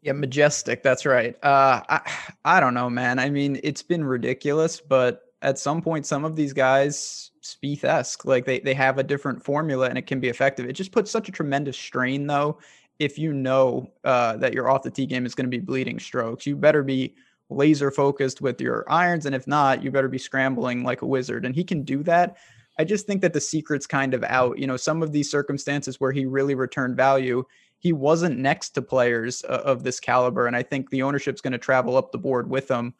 [0.00, 0.82] Yeah, majestic.
[0.82, 1.34] That's right.
[1.42, 2.12] Uh, I
[2.44, 3.18] I don't know, man.
[3.18, 8.24] I mean, it's been ridiculous, but at some point some of these guys Spieth esque,
[8.24, 10.66] like they they have a different formula and it can be effective.
[10.66, 12.58] It just puts such a tremendous strain though.
[12.98, 15.98] If you know uh, that your off the tee game is going to be bleeding
[15.98, 17.14] strokes, you better be
[17.50, 21.44] laser focused with your irons, and if not, you better be scrambling like a wizard.
[21.44, 22.36] And he can do that.
[22.78, 24.58] I just think that the secret's kind of out.
[24.58, 27.44] You know, some of these circumstances where he really returned value,
[27.78, 31.52] he wasn't next to players uh, of this caliber, and I think the ownership's going
[31.52, 32.94] to travel up the board with him.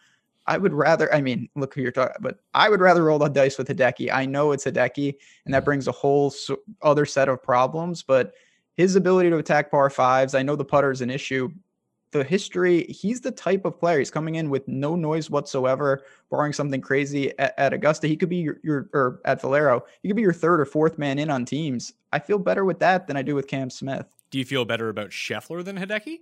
[0.47, 3.29] I would rather, I mean, look who you're talking, but I would rather roll the
[3.29, 4.13] dice with Hideki.
[4.13, 5.15] I know it's Hideki,
[5.45, 5.65] and that mm-hmm.
[5.65, 8.35] brings a whole so, other set of problems, but
[8.77, 11.51] his ability to attack par fives, I know the putter is an issue.
[12.11, 13.99] The history, he's the type of player.
[13.99, 18.07] He's coming in with no noise whatsoever, barring something crazy at, at Augusta.
[18.07, 20.99] He could be your, your, or at Valero, he could be your third or fourth
[20.99, 21.95] man in on teams.
[22.13, 24.07] I feel better with that than I do with Cam Smith.
[24.31, 26.19] Do you feel better about Scheffler than Hideki?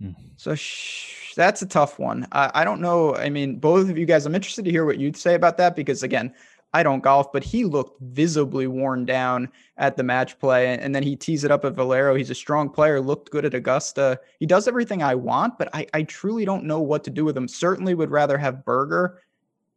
[0.00, 0.10] Hmm.
[0.36, 2.26] So sh- that's a tough one.
[2.32, 3.14] I, I don't know.
[3.14, 5.76] I mean, both of you guys, I'm interested to hear what you'd say about that
[5.76, 6.34] because, again,
[6.74, 10.76] I don't golf, but he looked visibly worn down at the match play.
[10.78, 12.14] And then he tees it up at Valero.
[12.14, 14.20] He's a strong player, looked good at Augusta.
[14.40, 17.36] He does everything I want, but I, I truly don't know what to do with
[17.36, 17.48] him.
[17.48, 19.22] Certainly would rather have Berger.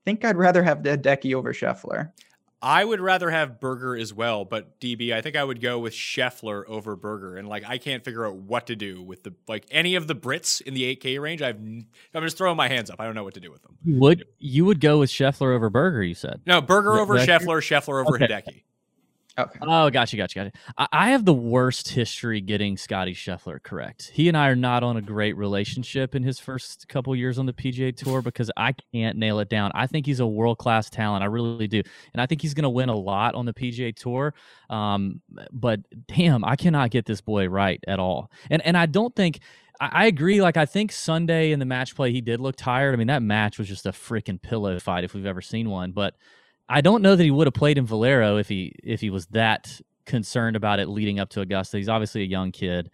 [0.04, 2.12] think I'd rather have Hideki over Scheffler.
[2.62, 5.94] I would rather have Berger as well, but DB, I think I would go with
[5.94, 7.38] Scheffler over Berger.
[7.38, 10.16] And like, I can't figure out what to do with the like any of the
[10.16, 11.42] Brits in the 8K range.
[11.42, 11.86] I've I'm
[12.24, 13.00] just throwing my hands up.
[13.00, 13.78] I don't know what to do with them.
[13.86, 16.04] Would you would go with Scheffler over Berger?
[16.04, 16.60] You said no.
[16.62, 17.60] Berger over that- Scheffler.
[17.62, 18.28] Scheffler over Okay.
[18.28, 18.64] Hideki.
[19.40, 19.60] Okay.
[19.62, 20.52] Oh, gotcha, gotcha, gotcha.
[20.78, 24.12] I, I have the worst history getting Scotty Scheffler correct.
[24.14, 27.46] He and I are not on a great relationship in his first couple years on
[27.46, 29.72] the PGA Tour because I can't nail it down.
[29.74, 31.24] I think he's a world class talent.
[31.24, 31.82] I really do,
[32.14, 34.34] and I think he's going to win a lot on the PGA Tour.
[34.70, 35.22] Um,
[35.52, 38.32] but damn, I cannot get this boy right at all.
[38.50, 39.40] And and I don't think.
[39.80, 40.42] I I agree.
[40.42, 42.94] Like I think Sunday in the match play, he did look tired.
[42.94, 45.92] I mean, that match was just a freaking pillow fight if we've ever seen one.
[45.92, 46.16] But
[46.70, 49.26] I don't know that he would have played in Valero if he if he was
[49.28, 51.78] that concerned about it leading up to Augusta.
[51.78, 52.92] He's obviously a young kid.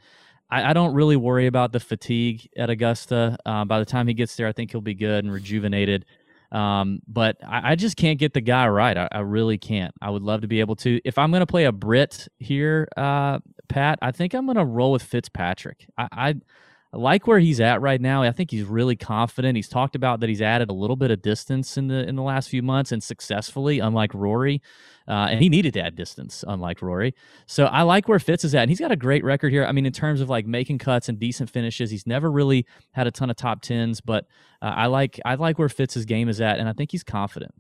[0.49, 3.38] I, I don't really worry about the fatigue at Augusta.
[3.45, 6.05] Uh, by the time he gets there, I think he'll be good and rejuvenated.
[6.51, 8.97] Um, but I, I just can't get the guy right.
[8.97, 9.93] I, I really can't.
[10.01, 11.01] I would love to be able to.
[11.03, 14.65] If I'm going to play a Brit here, uh, Pat, I think I'm going to
[14.65, 15.88] roll with Fitzpatrick.
[15.97, 16.36] I, I
[16.96, 18.24] I like where he's at right now.
[18.24, 19.58] I think he's really confident.
[19.58, 22.24] He's talked about that he's added a little bit of distance in the in the
[22.24, 24.62] last few months and successfully, unlike Rory.
[25.06, 27.14] Uh, and he needed to add distance, unlike Rory.
[27.48, 28.62] So I like where Fitz is at.
[28.62, 29.66] And he's got a great record here.
[29.66, 33.08] I mean, in terms of like making cuts and decent finishes, he's never really had
[33.08, 34.00] a ton of top tens.
[34.00, 34.26] But
[34.62, 37.54] uh, I like I like where Fitz's game is at, and I think he's confident.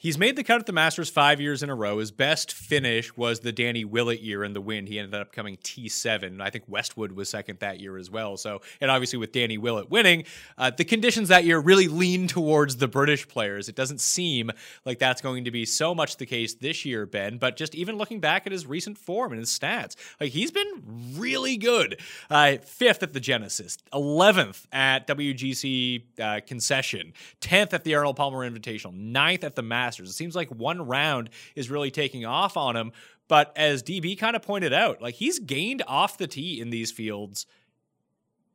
[0.00, 1.98] He's made the cut at the Masters five years in a row.
[1.98, 4.86] His best finish was the Danny Willett year in the win.
[4.86, 6.40] He ended up coming T7.
[6.40, 8.38] I think Westwood was second that year as well.
[8.38, 10.24] So, and obviously with Danny Willett winning,
[10.56, 13.68] uh, the conditions that year really lean towards the British players.
[13.68, 14.50] It doesn't seem
[14.86, 17.36] like that's going to be so much the case this year, Ben.
[17.36, 20.82] But just even looking back at his recent form and his stats, like he's been
[21.18, 22.00] really good.
[22.30, 28.50] Uh, fifth at the Genesis, 11th at WGC uh, Concession, 10th at the Arnold Palmer
[28.50, 29.89] Invitational, 9th at the Masters.
[29.98, 32.92] It seems like one round is really taking off on him.
[33.28, 36.90] But as DB kind of pointed out, like he's gained off the tee in these
[36.90, 37.46] fields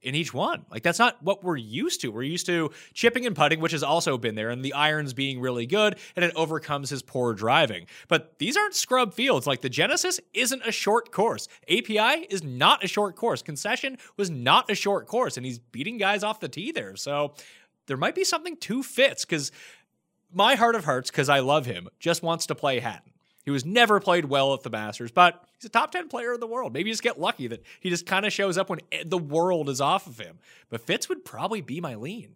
[0.06, 0.66] in each one.
[0.70, 2.10] Like that's not what we're used to.
[2.10, 5.42] We're used to chipping and putting, which has also been there, and the irons being
[5.42, 7.88] really good, and it overcomes his poor driving.
[8.08, 9.48] But these aren't scrub fields.
[9.48, 11.48] Like the Genesis isn't a short course.
[11.68, 13.42] API is not a short course.
[13.42, 16.96] Concession was not a short course, and he's beating guys off the tee there.
[16.96, 17.34] So
[17.88, 19.52] there might be something to Fitz because
[20.34, 23.12] my heart of hearts, because I love him, just wants to play Hatton.
[23.46, 26.40] He was never played well at the Masters, but he's a top 10 player in
[26.40, 26.74] the world.
[26.74, 29.80] Maybe just get lucky that he just kind of shows up when the world is
[29.80, 30.40] off of him.
[30.70, 32.36] But Fitz would probably be my lean.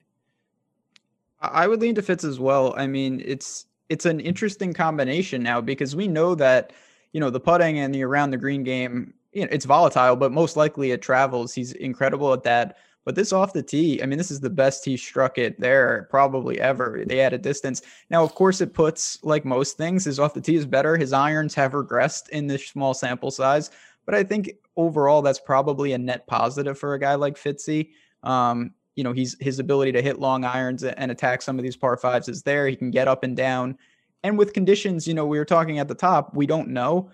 [1.42, 2.76] I would lean to Fitz as well.
[2.78, 6.74] I mean, it's it's an interesting combination now because we know that
[7.12, 10.32] you know the putting and the around the green game, you know, it's volatile, but
[10.32, 11.54] most likely it travels.
[11.54, 12.78] He's incredible at that.
[13.06, 16.08] But this off the tee, I mean, this is the best he struck it there
[16.12, 17.04] probably ever.
[17.08, 17.82] They had a distance.
[18.10, 20.98] Now, of course, it puts like most things, his off the tee is better.
[20.98, 23.72] His irons have regressed in this small sample size,
[24.06, 27.90] but I think overall that's probably a net positive for a guy like Fitzy.
[28.24, 31.78] Um, you know, he's his ability to hit long irons and attack some of these
[31.78, 32.68] par fives is there.
[32.68, 33.78] He can get up and down.
[34.24, 37.10] And with conditions, you know, we were talking at the top, we don't know.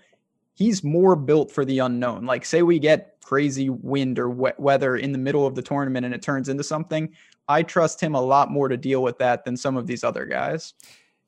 [0.56, 2.24] He's more built for the unknown.
[2.24, 6.06] Like, say we get crazy wind or wet weather in the middle of the tournament
[6.06, 7.12] and it turns into something.
[7.48, 10.24] I trust him a lot more to deal with that than some of these other
[10.24, 10.74] guys.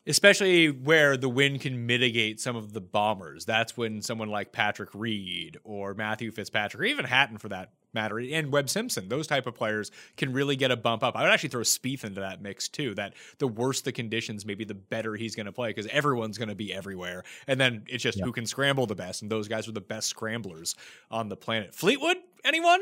[0.08, 3.44] Especially where the wind can mitigate some of the bombers.
[3.44, 8.18] That's when someone like Patrick Reed or Matthew Fitzpatrick, or even Hatton for that matter,
[8.18, 11.16] and Webb Simpson, those type of players can really get a bump up.
[11.16, 12.94] I would actually throw Spieth into that mix too.
[12.94, 16.48] That the worse the conditions, maybe the better he's going to play because everyone's going
[16.48, 19.68] to be everywhere, and then it's just who can scramble the best, and those guys
[19.68, 20.74] are the best scramblers
[21.10, 21.74] on the planet.
[21.74, 22.80] Fleetwood, anyone?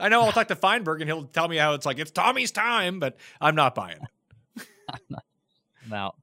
[0.00, 2.52] I know I'll talk to Feinberg and he'll tell me how it's like it's Tommy's
[2.52, 3.98] time, but I'm not buying
[4.56, 4.66] it.
[5.84, 6.14] I'm out.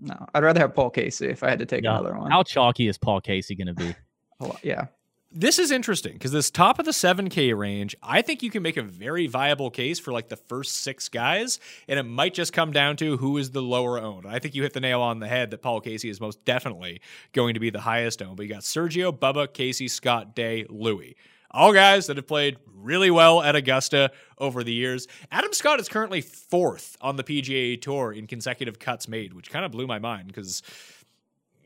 [0.00, 1.98] No, I'd rather have Paul Casey if I had to take Yeah.
[1.98, 2.30] another one.
[2.30, 3.94] How chalky is Paul Casey going to be?
[4.40, 4.86] A Yeah.
[5.32, 8.76] This is interesting because this top of the 7K range, I think you can make
[8.78, 12.72] a very viable case for like the first six guys, and it might just come
[12.72, 14.24] down to who is the lower owned.
[14.26, 17.02] I think you hit the nail on the head that Paul Casey is most definitely
[17.32, 21.16] going to be the highest owned, but you got Sergio, Bubba, Casey, Scott, Day, Louis.
[21.50, 25.08] All guys that have played really well at Augusta over the years.
[25.30, 29.64] Adam Scott is currently fourth on the PGA Tour in consecutive cuts made, which kind
[29.64, 30.62] of blew my mind because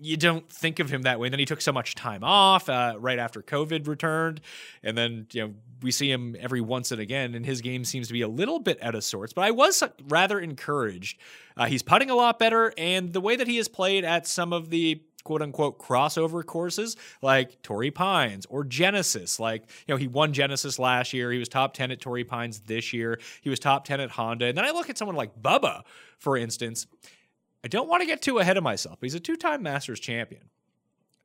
[0.01, 1.27] you don't think of him that way.
[1.27, 4.41] And then he took so much time off uh, right after COVID returned,
[4.83, 8.07] and then you know we see him every once and again, and his game seems
[8.09, 9.33] to be a little bit out of sorts.
[9.33, 11.19] But I was rather encouraged.
[11.57, 14.53] Uh, he's putting a lot better, and the way that he has played at some
[14.53, 19.39] of the quote unquote crossover courses like Torrey Pines or Genesis.
[19.41, 21.31] Like, you know, he won Genesis last year.
[21.33, 23.21] He was top 10 at Torrey Pines this year.
[23.41, 24.47] He was top 10 at Honda.
[24.47, 25.83] And then I look at someone like Bubba,
[26.19, 26.87] for instance.
[27.65, 30.01] I don't want to get too ahead of myself, but he's a two time Masters
[30.01, 30.43] champion.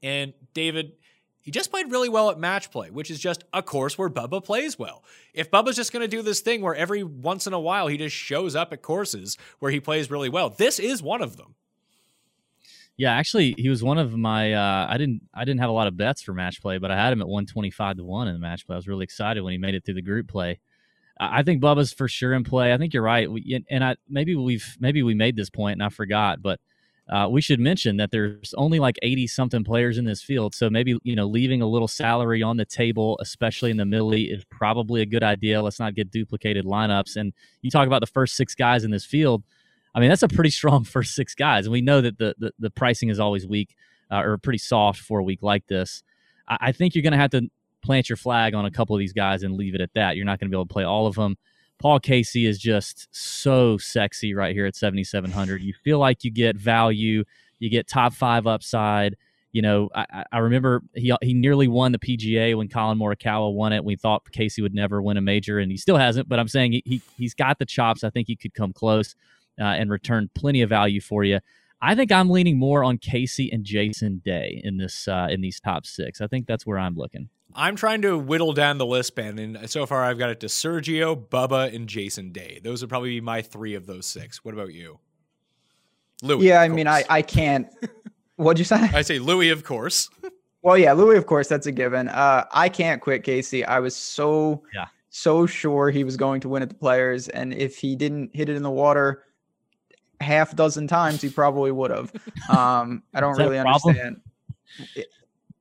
[0.04, 0.94] And David,
[1.40, 4.44] he just played really well at match play, which is just a course where Bubba
[4.44, 5.04] plays well.
[5.34, 7.98] If Bubba's just going to do this thing where every once in a while he
[7.98, 11.56] just shows up at courses where he plays really well, this is one of them.
[12.98, 14.54] Yeah, actually, he was one of my.
[14.54, 15.22] Uh, I didn't.
[15.34, 17.28] I didn't have a lot of bets for match play, but I had him at
[17.28, 18.76] one twenty five to one in the match play.
[18.76, 20.60] I was really excited when he made it through the group play.
[21.18, 22.74] I think Bubba's for sure in play.
[22.74, 23.32] I think you're right.
[23.32, 26.60] We, and I maybe we've maybe we made this point and I forgot, but
[27.08, 30.56] uh, we should mention that there's only like 80 something players in this field.
[30.56, 34.12] So maybe you know leaving a little salary on the table, especially in the middle,
[34.12, 35.62] is probably a good idea.
[35.62, 37.16] Let's not get duplicated lineups.
[37.16, 39.44] And you talk about the first six guys in this field.
[39.96, 42.52] I mean, that's a pretty strong first six guys, and we know that the the,
[42.60, 43.76] the pricing is always weak
[44.12, 46.04] uh, or pretty soft for a week like this.
[46.48, 47.50] I, I think you're going to have to
[47.82, 50.16] plant your flag on a couple of these guys and leave it at that.
[50.16, 51.38] You're not going to be able to play all of them.
[51.80, 55.62] Paul Casey is just so sexy right here at 7,700.
[55.62, 57.24] You feel like you get value,
[57.60, 59.18] you get top five upside.
[59.52, 63.72] You know, I, I remember he he nearly won the PGA when Collin Morikawa won
[63.72, 63.86] it.
[63.86, 66.28] We thought Casey would never win a major, and he still hasn't.
[66.28, 68.04] But I'm saying he, he he's got the chops.
[68.04, 69.16] I think he could come close
[69.60, 71.40] uh, and return plenty of value for you.
[71.82, 75.60] I think I'm leaning more on Casey and Jason Day in this uh, in these
[75.60, 76.22] top six.
[76.22, 77.30] I think that's where I'm looking.
[77.54, 80.48] I'm trying to whittle down the list, Ben, and so far I've got it to
[80.48, 82.60] Sergio, Bubba, and Jason Day.
[82.64, 84.44] Those would probably be my three of those six.
[84.44, 85.00] What about you?
[86.22, 86.48] Louis.
[86.48, 87.68] Yeah, I mean, I, I can't.
[88.36, 88.76] What'd you say?
[88.94, 90.10] I say Louis, of course.
[90.64, 92.10] well, yeah, Louis, of course, that's a given.
[92.10, 93.64] Uh, I can't quit Casey.
[93.64, 94.88] I was so yeah.
[95.10, 98.50] so sure he was going to win at the Players, and if he didn't hit
[98.50, 99.24] it in the water
[100.22, 102.12] half dozen times, he probably would have.
[102.50, 104.22] Um, I don't really understand.
[104.96, 105.08] It,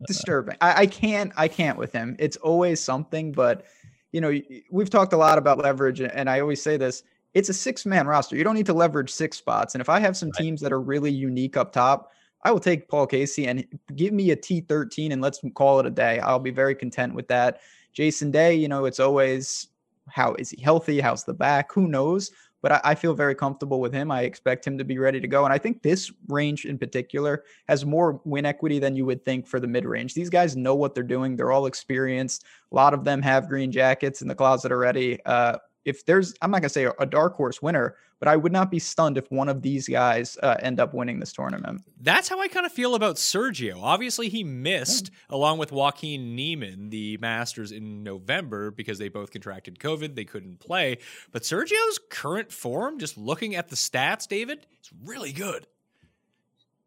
[0.06, 0.56] disturbing.
[0.60, 1.32] I, I can't.
[1.36, 2.16] I can't with him.
[2.18, 3.64] It's always something, but
[4.12, 4.38] you know,
[4.70, 7.02] we've talked a lot about leverage, and I always say this:
[7.32, 8.36] it's a six-man roster.
[8.36, 9.74] You don't need to leverage six spots.
[9.74, 10.42] And if I have some right.
[10.42, 12.12] teams that are really unique up top,
[12.44, 15.90] I will take Paul Casey and give me a T13 and let's call it a
[15.90, 16.20] day.
[16.20, 17.60] I'll be very content with that.
[17.92, 19.68] Jason Day, you know, it's always
[20.08, 21.00] how is he healthy?
[21.00, 21.72] How's the back?
[21.72, 22.30] Who knows?
[22.64, 24.10] But I, I, feel very comfortable with him.
[24.10, 25.44] I expect him to be ready to go.
[25.44, 29.46] And I think this range in particular has more win equity than you would think
[29.46, 30.14] for the mid range.
[30.14, 32.46] These guys know what they're doing, they're all experienced.
[32.72, 35.22] A lot of them have green jackets in the closet already.
[35.26, 38.70] Uh, if there's, I'm not gonna say a dark horse winner, but I would not
[38.70, 41.82] be stunned if one of these guys uh, end up winning this tournament.
[42.00, 43.82] That's how I kind of feel about Sergio.
[43.82, 45.36] Obviously, he missed yeah.
[45.36, 50.14] along with Joaquin Niemann the Masters in November because they both contracted COVID.
[50.14, 50.96] They couldn't play.
[51.32, 55.66] But Sergio's current form, just looking at the stats, David, is really good.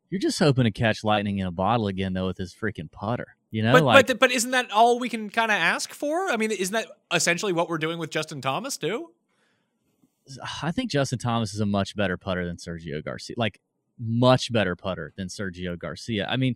[0.09, 3.27] You're just hoping to catch lightning in a bottle again, though, with his freaking putter.
[3.51, 6.31] You know, but like, but but isn't that all we can kind of ask for?
[6.31, 9.11] I mean, isn't that essentially what we're doing with Justin Thomas too?
[10.61, 13.35] I think Justin Thomas is a much better putter than Sergio Garcia.
[13.37, 13.59] Like
[13.99, 16.27] much better putter than Sergio Garcia.
[16.29, 16.55] I mean,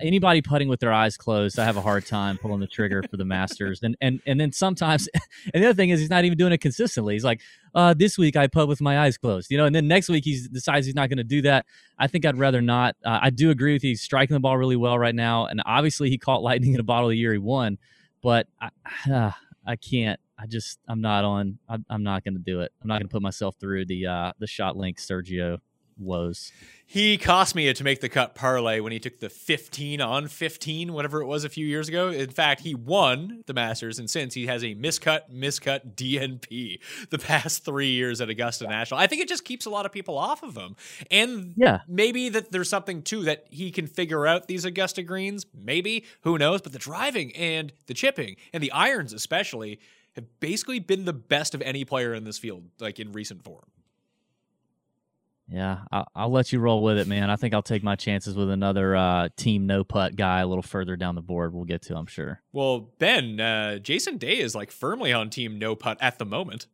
[0.00, 3.16] anybody putting with their eyes closed, I have a hard time pulling the trigger for
[3.16, 3.80] the Masters.
[3.82, 5.08] And and and then sometimes,
[5.54, 7.14] and the other thing is he's not even doing it consistently.
[7.14, 7.40] He's like,
[7.74, 10.24] uh, this week I put with my eyes closed, you know, and then next week
[10.24, 11.66] he decides he's not going to do that.
[11.98, 12.96] I think I'd rather not.
[13.04, 13.90] Uh, I do agree with you.
[13.90, 16.84] He's striking the ball really well right now, and obviously he caught lightning in a
[16.84, 17.78] bottle the year he won.
[18.22, 18.70] But I,
[19.10, 19.32] uh,
[19.68, 20.20] I can't.
[20.38, 21.58] I just I'm not on.
[21.68, 22.72] I'm, I'm not going to do it.
[22.82, 25.58] I'm not going to put myself through the uh, the shot link Sergio
[25.98, 26.52] woes.
[26.88, 30.28] He cost me it to make the cut parlay when he took the 15 on
[30.28, 32.08] 15, whatever it was a few years ago.
[32.08, 36.78] In fact, he won the Masters, and since he has a miscut, miscut DNP
[37.10, 38.70] the past three years at Augusta yeah.
[38.70, 39.00] National.
[39.00, 40.76] I think it just keeps a lot of people off of him.
[41.10, 41.80] And yeah.
[41.88, 45.46] maybe that there's something too that he can figure out these Augusta greens.
[45.54, 46.04] Maybe.
[46.22, 46.62] Who knows?
[46.62, 49.80] But the driving and the chipping and the irons, especially,
[50.16, 53.66] have basically been the best of any player in this field, like in recent form.
[55.48, 57.30] Yeah, I'll, I'll, let you roll with it, man.
[57.30, 60.62] I think I'll take my chances with another uh, team no putt guy a little
[60.62, 61.54] further down the board.
[61.54, 62.42] We'll get to, I'm sure.
[62.52, 66.66] Well, Ben, uh, Jason Day is like firmly on team no putt at the moment.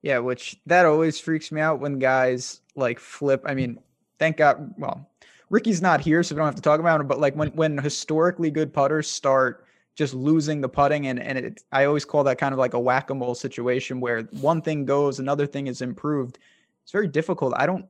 [0.00, 3.42] Yeah, which that always freaks me out when guys like flip.
[3.44, 3.78] I mean,
[4.18, 4.72] thank God.
[4.78, 5.10] Well,
[5.50, 7.06] Rickie's not here, so we don't have to talk about him.
[7.06, 9.61] But like when when historically good putters start
[9.94, 12.80] just losing the putting and and it, I always call that kind of like a
[12.80, 16.38] whack a mole situation where one thing goes, another thing is improved
[16.82, 17.54] it's very difficult.
[17.56, 17.86] I don't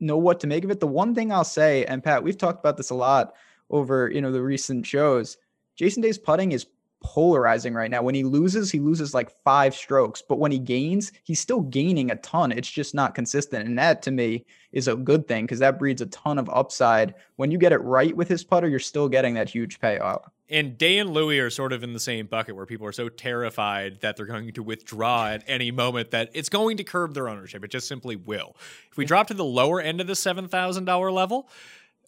[0.00, 0.80] know what to make of it.
[0.80, 3.34] The one thing I'll say, and Pat, we've talked about this a lot
[3.70, 5.36] over you know the recent shows.
[5.74, 6.66] Jason Day's putting is
[7.06, 8.02] polarizing right now.
[8.02, 12.10] When he loses, he loses like five strokes, but when he gains, he's still gaining
[12.10, 12.50] a ton.
[12.50, 13.68] It's just not consistent.
[13.68, 17.14] And that to me is a good thing because that breeds a ton of upside.
[17.36, 20.24] When you get it right with his putter, you're still getting that huge payout.
[20.48, 23.08] And Day and Louis are sort of in the same bucket where people are so
[23.08, 27.28] terrified that they're going to withdraw at any moment that it's going to curb their
[27.28, 27.64] ownership.
[27.64, 28.56] It just simply will.
[28.90, 31.48] If we drop to the lower end of the $7,000 level,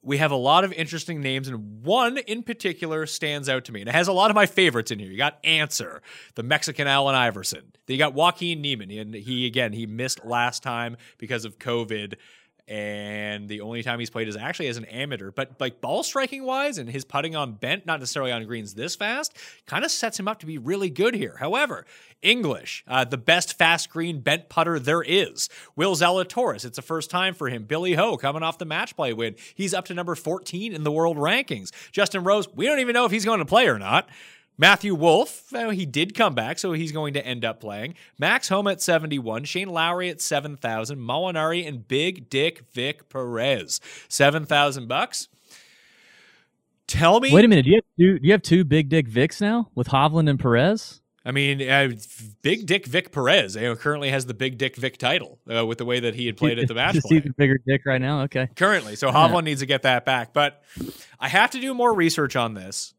[0.02, 3.80] we have a lot of interesting names, and one in particular stands out to me.
[3.80, 5.10] And it has a lot of my favorites in here.
[5.10, 6.02] You got Ancer,
[6.34, 7.72] the Mexican Allen Iverson.
[7.86, 12.14] Then you got Joaquin Niemann, and he again he missed last time because of COVID
[12.68, 15.30] and the only time he's played is actually as an amateur.
[15.30, 18.94] But like ball striking wise and his putting on bent, not necessarily on greens this
[18.94, 21.36] fast, kind of sets him up to be really good here.
[21.38, 21.84] Harris,
[22.20, 25.48] English, uh, the best fast green bent putter there is.
[25.76, 27.64] Will Zalatoris, it's the first time for him.
[27.64, 29.34] Billy Ho coming off the match play win.
[29.54, 31.70] He's up to number 14 in the world rankings.
[31.90, 34.08] Justin Rose, we don't even know if he's going to play or not.
[34.60, 37.94] Matthew Wolff, well, he did come back, so he's going to end up playing.
[38.18, 43.80] Max Homa at 71, Shane Lowry at 7,000, Molinari and Big Dick Vic Perez.
[44.08, 45.28] 7,000 bucks.
[46.88, 47.32] Tell me.
[47.32, 47.66] Wait a minute.
[47.66, 50.40] Do you have two, do you have two Big Dick Vics now with Hovland and
[50.40, 51.02] Perez?
[51.24, 51.90] I mean, uh,
[52.40, 55.78] Big Dick Vic Perez you know, currently has the Big Dick Vic title uh, with
[55.78, 56.94] the way that he had played at the match.
[56.94, 58.22] Just even bigger dick right now.
[58.22, 58.48] Okay.
[58.56, 60.32] Currently, so Hovland needs to get that back.
[60.32, 60.62] But
[61.20, 62.94] I have to do more research on this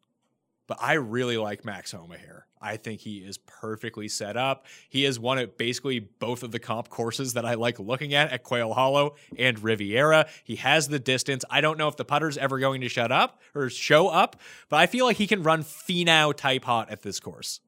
[0.69, 2.45] but I really like Max Homa here.
[2.61, 4.67] I think he is perfectly set up.
[4.87, 8.31] He has won at basically both of the comp courses that I like looking at
[8.31, 10.27] at Quail Hollow and Riviera.
[10.43, 11.43] He has the distance.
[11.49, 14.35] I don't know if the putter's ever going to shut up or show up,
[14.69, 17.61] but I feel like he can run Finau type hot at this course.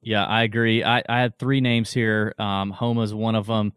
[0.00, 0.84] Yeah, I agree.
[0.84, 2.34] I, I had three names here.
[2.38, 3.72] Um, Homa's one of them.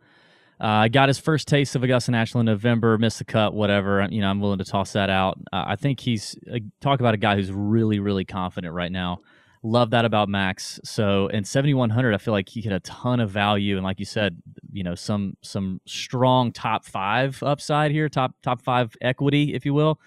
[0.62, 4.08] Uh, got his first taste of Augusta National in November, missed the cut, whatever.
[4.12, 5.40] You know, I'm willing to toss that out.
[5.52, 9.22] Uh, I think he's uh, talk about a guy who's really, really confident right now.
[9.64, 10.80] Love that about Max.
[10.84, 14.06] So in 7100, I feel like he had a ton of value, and like you
[14.06, 14.40] said,
[14.72, 19.74] you know, some some strong top five upside here, top top five equity, if you
[19.74, 20.00] will.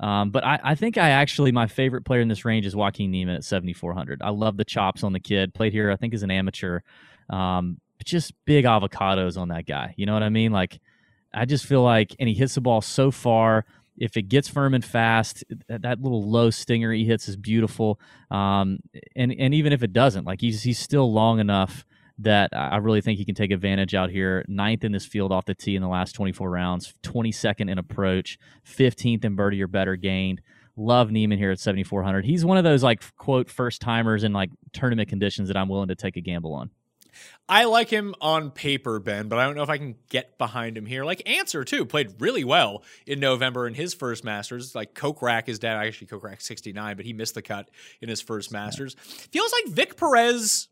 [0.00, 3.10] Um, but I, I, think I actually my favorite player in this range is Joaquin
[3.10, 4.22] Niemann at 7400.
[4.22, 5.52] I love the chops on the kid.
[5.52, 6.80] Played here, I think, as an amateur.
[7.28, 9.94] Um, just big avocados on that guy.
[9.96, 10.52] You know what I mean?
[10.52, 10.80] Like,
[11.32, 13.64] I just feel like, and he hits the ball so far.
[13.96, 17.98] If it gets firm and fast, that little low stinger he hits is beautiful.
[18.30, 18.78] Um,
[19.16, 21.84] and and even if it doesn't, like he's he's still long enough
[22.18, 24.44] that I really think he can take advantage out here.
[24.48, 28.38] Ninth in this field off the tee in the last 24 rounds, 22nd in approach,
[28.66, 30.40] 15th in birdie or better gained.
[30.76, 32.24] Love Niemann here at 7,400.
[32.24, 35.88] He's one of those like quote first timers in like tournament conditions that I'm willing
[35.88, 36.70] to take a gamble on.
[37.48, 40.76] I like him on paper, Ben, but I don't know if I can get behind
[40.76, 41.04] him here.
[41.04, 44.74] Like Ancer too, played really well in November in his first Masters.
[44.74, 47.70] Like Kokrak is down, actually Kokrak 69, but he missed the cut
[48.02, 48.96] in his first Masters.
[49.32, 50.68] Feels like Vic Perez.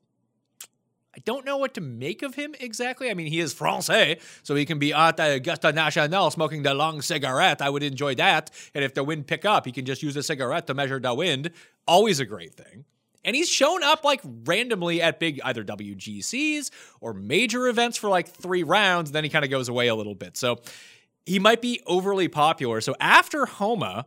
[1.17, 3.11] I don't know what to make of him exactly.
[3.11, 6.75] I mean, he is Francais, so he can be at the Augusta National smoking the
[6.75, 7.63] long cigarette.
[7.63, 8.51] I would enjoy that.
[8.75, 11.15] And if the wind pick up, he can just use the cigarette to measure the
[11.15, 11.53] wind.
[11.89, 12.85] Always a great thing.
[13.27, 16.71] And he's shown up like randomly at big either WGCs
[17.01, 19.11] or major events for like three rounds.
[19.11, 20.37] Then he kind of goes away a little bit.
[20.37, 20.61] So
[21.27, 22.81] he might be overly popular.
[22.81, 24.07] So after Homa,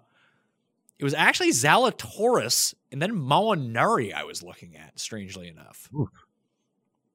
[0.98, 5.90] it was actually Zalatoris and then Molinari I was looking at, strangely enough.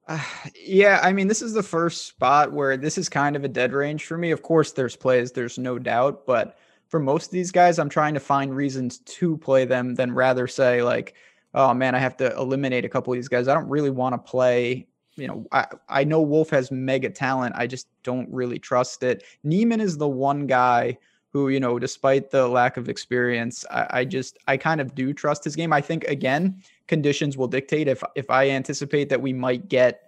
[0.07, 0.23] Uh,
[0.63, 3.73] yeah, I mean, this is the first spot where this is kind of a dead
[3.73, 4.31] range for me.
[4.31, 8.15] Of course, there's plays, there's no doubt, but for most of these guys, I'm trying
[8.15, 11.15] to find reasons to play them than rather say, like,
[11.55, 13.49] oh man, I have to eliminate a couple of these guys.
[13.49, 14.87] I don't really want to play.
[15.17, 17.55] You know, I, I know Wolff has mega talent.
[17.57, 19.23] I just don't really trust it.
[19.45, 20.99] Niemann is the one guy
[21.33, 25.13] who, you know, despite the lack of experience, I, I just I kind of do
[25.13, 25.73] trust his game.
[25.73, 27.89] I think again, conditions will dictate.
[27.89, 30.05] If if I anticipate that we might get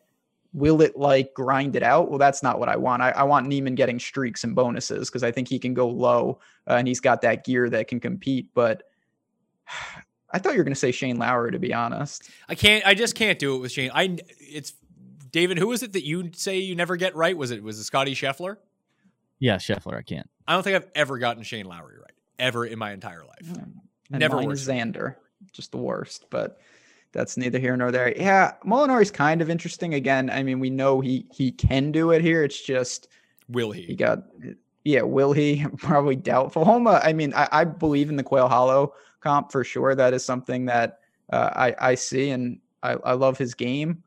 [0.57, 2.09] will it like grind it out?
[2.09, 3.03] Well, that's not what I want.
[3.03, 6.40] I, I want Niemann getting streaks and bonuses because I think he can go low
[6.66, 8.49] uh, and he's got that gear that can compete.
[8.55, 8.84] But
[10.37, 12.28] I thought you were going to say Shane Lowry, to be honest.
[12.47, 12.87] I can't.
[12.87, 13.91] I just can't do it with Shane.
[13.95, 14.18] I.
[14.39, 14.74] It's
[15.30, 15.57] David.
[15.57, 17.34] Who is it that you say you never get right?
[17.34, 18.59] Was it was it Scotty Scheffler?
[19.39, 19.97] Yeah, Scheffler.
[19.97, 20.28] I can't.
[20.47, 23.49] I don't think I've ever gotten Shane Lowry right ever in my entire life.
[23.49, 23.70] Hmm.
[24.11, 24.37] And never.
[24.37, 25.14] Mine Xander,
[25.53, 26.26] just the worst.
[26.28, 26.61] But
[27.12, 28.14] that's neither here nor there.
[28.14, 29.95] Yeah, Molinari's kind of interesting.
[29.95, 32.45] Again, I mean, we know he he can do it here.
[32.45, 33.09] It's just
[33.49, 33.80] will he?
[33.80, 34.18] He got
[34.84, 35.01] yeah.
[35.01, 35.64] Will he?
[35.78, 36.66] Probably doubtful.
[36.66, 37.01] Homa.
[37.03, 39.95] I mean, I, I believe in the Quail Hollow comp for sure.
[39.95, 41.01] That is something that
[41.33, 44.03] uh, I I see, and I, I love his game.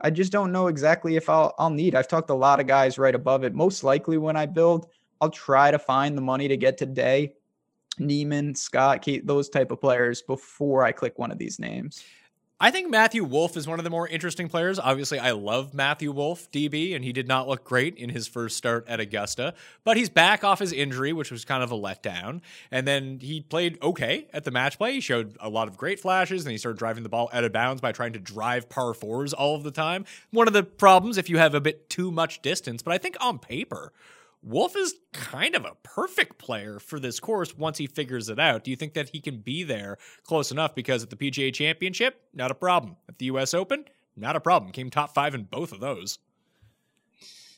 [0.00, 1.94] I just don't know exactly if I'll I'll need.
[1.94, 3.54] I've talked to a lot of guys right above it.
[3.54, 4.88] Most likely when I build,
[5.20, 7.34] I'll try to find the money to get to Day,
[7.98, 12.04] Niemann, Scott, Kate, those type of players before I click one of these names.
[12.58, 14.78] I think Matthew Wolff is one of the more interesting players.
[14.78, 18.56] Obviously, I love Matthew Wolff, DB, and he did not look great in his first
[18.56, 19.52] start at Augusta,
[19.84, 22.40] but he's back off his injury, which was kind of a letdown.
[22.70, 24.94] And then he played okay at the match play.
[24.94, 27.52] He showed a lot of great flashes, and he started driving the ball out of
[27.52, 30.06] bounds by trying to drive par fours all of the time.
[30.30, 33.18] One of the problems if you have a bit too much distance, but I think
[33.20, 33.92] on paper,
[34.46, 38.62] Wolff is kind of a perfect player for this course once he figures it out.
[38.62, 40.72] Do you think that he can be there close enough?
[40.72, 42.96] Because at the PGA Championship, not a problem.
[43.08, 43.84] At the US Open,
[44.16, 44.70] not a problem.
[44.70, 46.20] Came top five in both of those.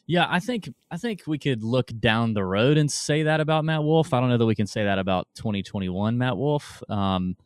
[0.06, 3.66] Yeah, I think I think we could look down the road and say that about
[3.66, 4.14] Matt Wolff.
[4.14, 6.82] I don't know that we can say that about 2021 Matt Wolff.
[6.88, 7.36] Um,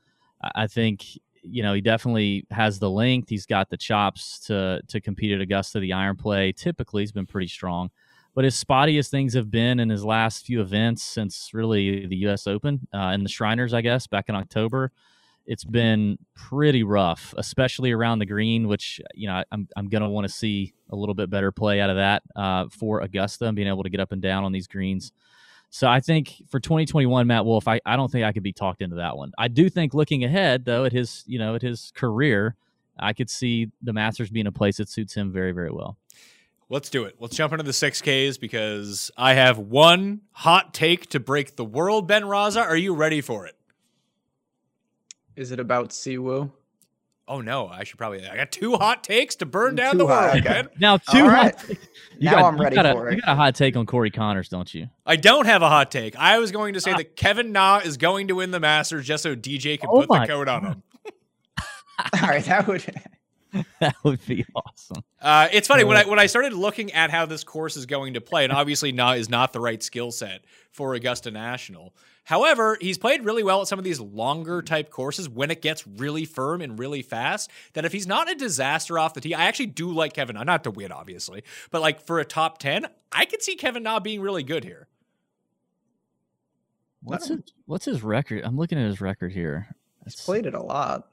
[0.55, 1.05] I think
[1.43, 3.29] you know he definitely has the length.
[3.29, 5.81] He's got the chops to to compete at Augusta.
[5.81, 7.91] The iron play typically has been pretty strong.
[8.35, 12.17] But as spotty as things have been in his last few events since really the
[12.17, 12.47] U.S.
[12.47, 14.91] Open uh, and the Shriners, I guess, back in October,
[15.47, 20.27] it's been pretty rough, especially around the green, which you know I'm I'm gonna want
[20.27, 23.69] to see a little bit better play out of that uh, for Augusta and being
[23.69, 25.13] able to get up and down on these greens.
[25.71, 28.83] So I think for 2021, Matt Wolff, I, I don't think I could be talked
[28.83, 29.33] into that one.
[29.39, 32.57] I do think looking ahead though at his you know at his career,
[32.99, 35.97] I could see the Masters being a place that suits him very very well.
[36.73, 37.17] Let's do it.
[37.21, 42.09] Let's jump into the 6Ks because I have one hot take to break the world,
[42.09, 42.61] Ben Rasa.
[42.63, 43.55] Are you ready for it?
[45.37, 46.51] Is it about Siwoo?
[47.29, 48.27] Oh no, I should probably.
[48.27, 50.65] I got two hot takes to burn down the world, okay.
[50.81, 51.55] Now two All hot.
[51.69, 51.69] right.
[51.69, 51.77] You
[52.21, 54.11] Now got- I'm you ready got a- for You got a hot take on Corey
[54.11, 54.89] Conners, don't you?
[55.05, 56.17] I don't have a hot take.
[56.17, 59.23] I was going to say that Kevin Na is going to win the Masters just
[59.25, 60.83] so DJ can Oh put the my coat on him.
[62.23, 62.83] All right, that would
[63.81, 65.05] that would be awesome.
[65.21, 68.15] Uh, it's funny when I when I started looking at how this course is going
[68.15, 71.95] to play, and obviously Na is not the right skill set for Augusta National.
[72.25, 75.87] However, he's played really well at some of these longer type courses when it gets
[75.87, 77.51] really firm and really fast.
[77.75, 80.45] That if he's not a disaster off the tee, I actually do like Kevin Na,
[80.45, 84.01] not to win obviously, but like for a top ten, I could see Kevin Na
[84.01, 84.87] being really good here.
[87.03, 88.43] What's his, what's his record?
[88.45, 89.75] I'm looking at his record here.
[90.05, 91.09] he's played it a lot.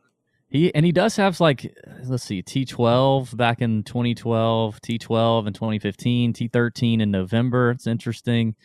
[0.50, 1.76] He and he does have like
[2.06, 7.70] let's see, T12 back in 2012, T12 in 2015, T13 in November.
[7.72, 8.56] It's interesting.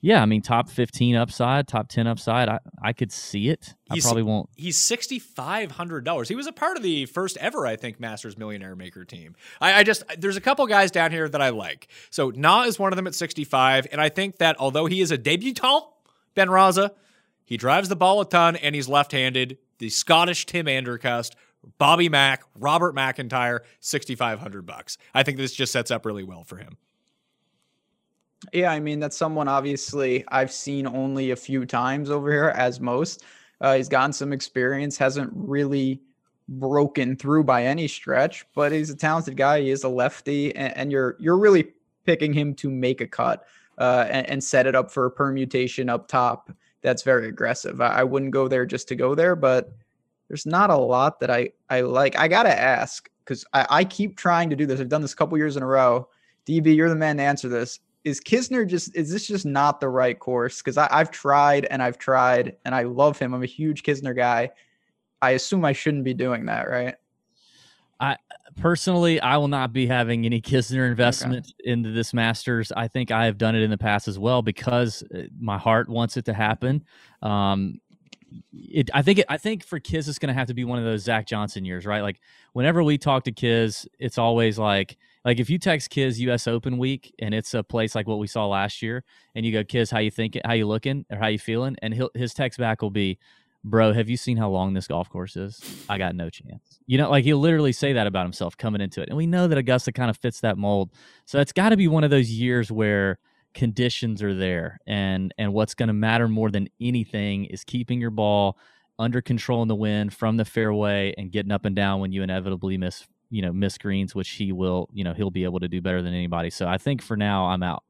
[0.00, 2.48] Yeah, I mean top 15 upside, top 10 upside.
[2.48, 3.74] I I could see it.
[3.92, 4.48] He's- I probably won't.
[4.56, 6.28] He's sixty five hundred dollars.
[6.28, 9.34] He was a part of the first ever, I think, Masters Millionaire Maker team.
[9.60, 11.88] I, I just there's a couple guys down here that I like.
[12.10, 15.00] So Na is one of them at sixty five, and I think that although he
[15.02, 15.82] is a debutant,
[16.34, 16.92] Ben Rasa,
[17.44, 19.58] he drives the ball a ton and he's left handed.
[19.78, 21.34] The Scottish Tim Andercust,
[21.78, 24.98] Bobby Mack, Robert MacIntyre, sixty five hundred bucks.
[25.14, 26.76] I think this just sets up really well for him.
[28.52, 32.80] Yeah, I mean that's someone obviously I've seen only a few times over here, as
[32.80, 33.24] most.
[33.60, 36.00] Uh, he's gotten some experience, hasn't really
[36.48, 39.60] broken through by any stretch, but he's a talented guy.
[39.60, 41.72] He is a lefty, and, and you're you're really
[42.04, 43.44] picking him to make a cut
[43.78, 46.50] uh, and, and set it up for a permutation up top.
[46.82, 47.80] That's very aggressive.
[47.80, 49.72] I, I wouldn't go there just to go there, but
[50.28, 52.18] there's not a lot that I I like.
[52.18, 54.80] I gotta ask because I, I keep trying to do this.
[54.80, 56.08] I've done this a couple years in a row.
[56.46, 59.88] DB, you're the man to answer this is Kisner just is this just not the
[59.88, 60.58] right course?
[60.58, 63.34] Because I've tried and I've tried and I love him.
[63.34, 64.50] I'm a huge Kisner guy.
[65.20, 66.94] I assume I shouldn't be doing that, right?
[68.00, 68.16] I
[68.56, 72.72] personally, I will not be having any Kisner investment into this Masters.
[72.72, 75.88] I think I have done it in the past as well because uh, my heart
[75.88, 76.84] wants it to happen.
[77.22, 77.80] Um,
[78.52, 80.78] it, I think it, I think for Kiz it's going to have to be one
[80.78, 82.02] of those Zach Johnson years, right?
[82.02, 82.20] Like
[82.52, 86.46] whenever we talk to Kiz, it's always like like if you text Kiz U.S.
[86.46, 89.64] Open week and it's a place like what we saw last year, and you go
[89.64, 92.58] Kiz, how you thinking, how you looking, or how you feeling, and he'll, his text
[92.58, 93.18] back will be,
[93.64, 95.84] bro, have you seen how long this golf course is?
[95.88, 96.80] I got no chance.
[96.86, 99.08] You know, like he'll literally say that about himself coming into it.
[99.08, 100.90] And we know that Augusta kind of fits that mold.
[101.24, 103.18] So it's got to be one of those years where
[103.54, 108.10] conditions are there and and what's going to matter more than anything is keeping your
[108.10, 108.58] ball
[108.98, 112.22] under control in the wind from the fairway and getting up and down when you
[112.22, 115.66] inevitably miss you know miss greens which he will you know he'll be able to
[115.66, 117.82] do better than anybody so i think for now i'm out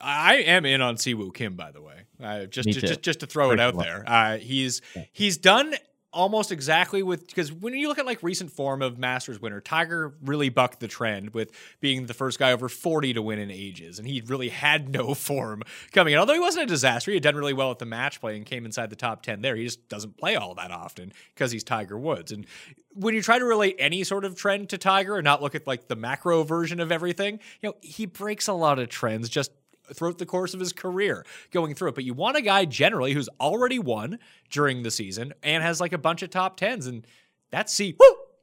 [0.00, 1.94] I am in on Siwoo Kim, by the way.
[2.22, 4.82] Uh, just, to, just just to throw it out there, uh, he's
[5.12, 5.74] he's done
[6.12, 10.14] almost exactly with because when you look at like recent form of Masters winner, Tiger
[10.24, 13.98] really bucked the trend with being the first guy over 40 to win in ages.
[13.98, 16.18] And he really had no form coming in.
[16.18, 18.46] Although he wasn't a disaster, he had done really well at the match play and
[18.46, 19.54] came inside the top 10 there.
[19.54, 22.32] He just doesn't play all that often because he's Tiger Woods.
[22.32, 22.46] And
[22.94, 25.66] when you try to relate any sort of trend to Tiger and not look at
[25.66, 29.52] like the macro version of everything, you know, he breaks a lot of trends just
[29.94, 31.94] throughout the course of his career going through it.
[31.94, 34.18] But you want a guy generally who's already won
[34.50, 36.86] during the season and has like a bunch of top tens.
[36.86, 37.06] And
[37.50, 37.96] that's Siwoo,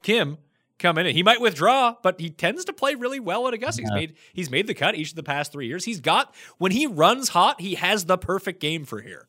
[0.04, 0.38] Kim
[0.80, 1.06] come in.
[1.06, 3.82] And he might withdraw, but he tends to play really well at Augusta.
[3.82, 5.86] He's made he's made the cut each of the past three years.
[5.86, 9.28] He's got when he runs hot, he has the perfect game for here.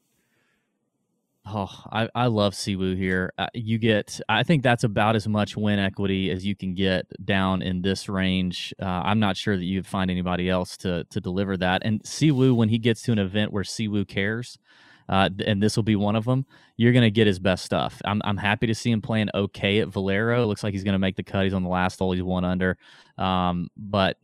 [1.49, 3.33] Oh, I, I love Siwoo here.
[3.39, 7.07] Uh, you get, I think that's about as much win equity as you can get
[7.25, 8.75] down in this range.
[8.83, 11.83] Uh, I'm not sure that you'd find anybody else to to deliver that.
[11.85, 14.59] And Siwoo, when he gets to an event where Siwoo cares,
[15.09, 18.03] uh, and this will be one of them, you're going to get his best stuff.
[18.05, 20.43] I'm, I'm happy to see him playing okay at Valero.
[20.43, 21.45] It looks like he's going to make the cut.
[21.45, 22.11] He's on the last hole.
[22.11, 22.77] He's one under.
[23.19, 24.17] Um, but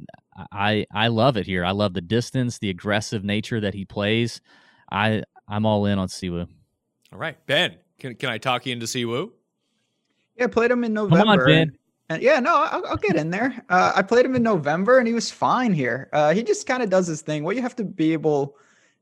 [0.51, 1.65] I I love it here.
[1.65, 4.41] I love the distance, the aggressive nature that he plays.
[4.91, 6.49] I I'm all in on Siwoo.
[7.13, 9.31] All right, Ben, can, can I talk you into Siwoo?
[10.39, 11.19] Yeah, played him in November.
[11.19, 11.59] Come on, Ben.
[11.59, 13.63] And, and yeah, no, I'll, I'll, get in there.
[13.69, 16.09] Uh, I played him in November, and he was fine here.
[16.13, 17.45] Uh, he just kind of does his thing.
[17.45, 18.57] What you have to be able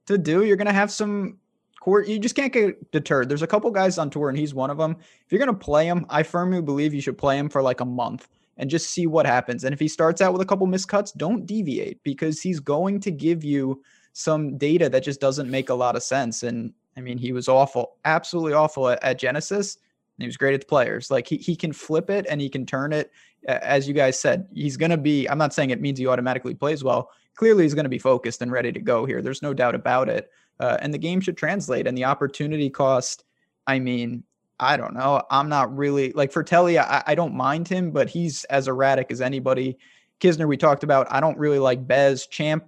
[0.06, 1.38] to do, you're gonna have some
[1.78, 2.08] court.
[2.08, 3.28] You just can't get deterred.
[3.28, 4.96] There's a couple guys on tour, and he's one of them.
[5.24, 7.84] If you're gonna play him, I firmly believe you should play him for like a
[7.84, 9.62] month and just see what happens.
[9.62, 13.10] And if he starts out with a couple miscuts, don't deviate because he's going to
[13.12, 13.82] give you
[14.12, 16.42] some data that just doesn't make a lot of sense.
[16.42, 19.78] And I mean, he was awful, absolutely awful at, at Genesis.
[20.18, 21.10] he was great at the players.
[21.10, 23.10] Like he, he can flip it and he can turn it.
[23.46, 26.54] As you guys said, he's going to be, I'm not saying it means he automatically
[26.54, 27.10] plays well.
[27.36, 29.22] Clearly, he's going to be focused and ready to go here.
[29.22, 30.30] There's no doubt about it.
[30.58, 31.86] Uh, and the game should translate.
[31.86, 33.24] And the opportunity cost,
[33.66, 34.24] I mean,
[34.58, 35.22] I don't know.
[35.30, 39.10] I'm not really like for Telly, I, I don't mind him, but he's as erratic
[39.10, 39.78] as anybody.
[40.20, 41.06] Kisner, we talked about.
[41.10, 42.26] I don't really like Bez.
[42.26, 42.66] Champ,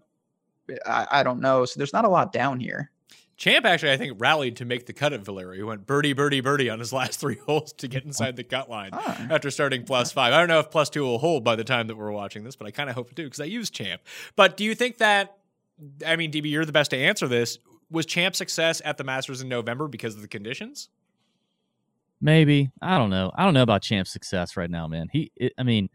[0.87, 1.67] I, I don't know.
[1.67, 2.92] So there's not a lot down here.
[3.43, 5.53] Champ actually, I think, rallied to make the cut at Valero.
[5.53, 8.71] He went birdie, birdie, birdie on his last three holes to get inside the cut
[8.71, 9.27] line ah.
[9.31, 10.33] after starting plus five.
[10.33, 12.55] I don't know if plus two will hold by the time that we're watching this,
[12.55, 14.01] but I kind of hope it do because I use Champ.
[14.37, 15.39] But do you think that,
[16.07, 17.59] I mean, DB, you're the best to answer this.
[17.91, 20.89] Was Champ success at the Masters in November because of the conditions?
[22.21, 22.71] Maybe.
[22.81, 23.33] I don't know.
[23.35, 25.09] I don't know about Champ's success right now, man.
[25.11, 25.91] He, it, I mean,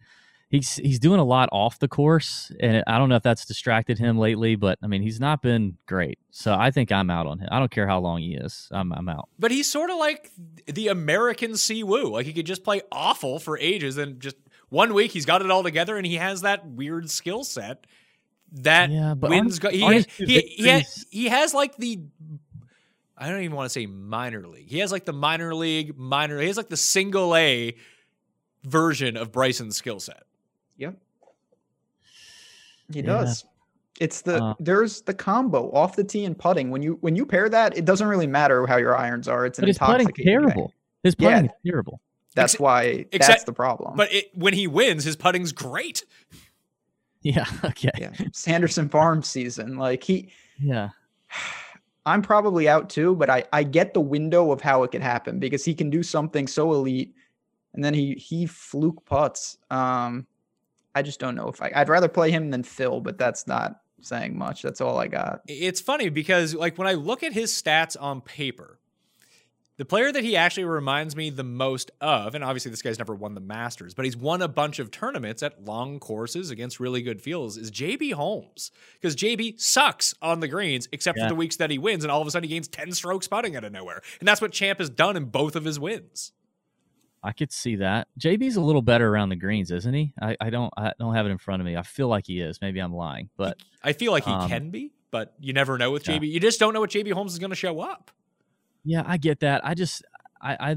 [0.49, 3.97] he's he's doing a lot off the course, and I don't know if that's distracted
[3.97, 4.55] him lately.
[4.55, 6.19] But I mean, he's not been great.
[6.31, 7.47] So I think I'm out on him.
[7.51, 8.67] I don't care how long he is.
[8.71, 9.29] I'm I'm out.
[9.39, 10.31] But he's sort of like
[10.65, 12.11] the American Siwoo.
[12.11, 14.37] Like he could just play awful for ages, and just
[14.69, 17.85] one week he's got it all together, and he has that weird skill set
[18.53, 19.59] that yeah, but wins.
[19.59, 21.99] Go- he, he, he, has, he has like the
[23.17, 24.69] I don't even want to say minor league.
[24.69, 26.39] He has like the minor league minor.
[26.39, 27.75] He has like the single A
[28.63, 30.23] version of Bryson's skill set.
[30.77, 30.95] Yep.
[32.91, 33.05] He yeah.
[33.05, 33.45] does.
[33.99, 36.69] It's the uh, there's the combo off the tee and putting.
[36.69, 39.45] When you when you pair that, it doesn't really matter how your irons are.
[39.45, 40.71] It's an his putting terrible.
[41.03, 41.51] His putting yeah.
[41.51, 41.99] is terrible.
[42.35, 43.95] That's Ex- why except, that's the problem.
[43.95, 46.05] But it, when he wins, his putting's great.
[47.23, 47.45] Yeah.
[47.63, 47.89] Okay.
[47.97, 48.11] Yeah.
[48.31, 50.29] Sanderson Farm season, like he.
[50.59, 50.89] Yeah.
[52.05, 55.39] I'm probably out too, but I I get the window of how it could happen
[55.39, 57.13] because he can do something so elite,
[57.73, 59.57] and then he he fluke putts.
[59.69, 60.25] Um,
[60.97, 63.81] I just don't know if I, I'd rather play him than Phil, but that's not
[64.01, 64.61] saying much.
[64.61, 65.41] That's all I got.
[65.47, 68.79] It's funny because like when I look at his stats on paper,
[69.77, 73.13] the player that he actually reminds me the most of, and obviously this guy's never
[73.13, 77.03] won the Masters, but he's won a bunch of tournaments at long courses against really
[77.03, 78.71] good fields, is JB Holmes.
[78.99, 81.25] Because JB sucks on the greens, except yeah.
[81.25, 83.27] for the weeks that he wins, and all of a sudden he gains 10 strokes
[83.27, 84.01] putting out of nowhere.
[84.19, 86.31] And that's what Champ has done in both of his wins.
[87.27, 88.07] I could see that.
[88.17, 90.13] JB's a little better around the greens, isn't he?
[90.21, 91.75] I, I don't I don't have it in front of me.
[91.75, 92.61] I feel like he is.
[92.61, 95.91] Maybe I'm lying, but I feel like he um, can be, but you never know
[95.91, 96.21] with JB.
[96.21, 96.35] Yeah.
[96.35, 98.11] You just don't know what JB Holmes is going to show up.
[98.85, 99.65] Yeah, I get that.
[99.65, 100.05] I just
[100.41, 100.75] I I,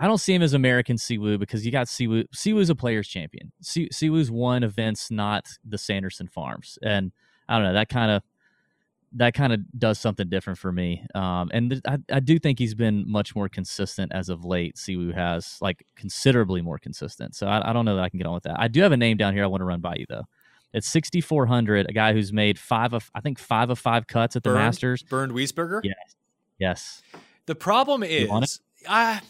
[0.00, 2.24] I don't see him as American Siwoo because you got Siwoo.
[2.34, 3.52] Siwoo's a players champion.
[3.62, 7.12] Siwoo's won events, not the Sanderson Farms, and
[7.48, 8.24] I don't know that kind of
[9.14, 11.06] that kind of does something different for me.
[11.14, 14.76] Um, and th- I, I, do think he's been much more consistent as of late.
[14.76, 17.34] Siwoo has like considerably more consistent.
[17.34, 18.56] So I, I, don't know that I can get on with that.
[18.58, 20.24] I do have a name down here I want to run by you though.
[20.72, 24.42] It's 6,400, a guy who's made five of, I think five of five cuts at
[24.42, 25.02] the Bernd, Masters.
[25.02, 25.82] Bernd Wiesberger?
[25.84, 26.16] Yes.
[26.58, 27.02] Yes.
[27.44, 29.20] The problem is, I,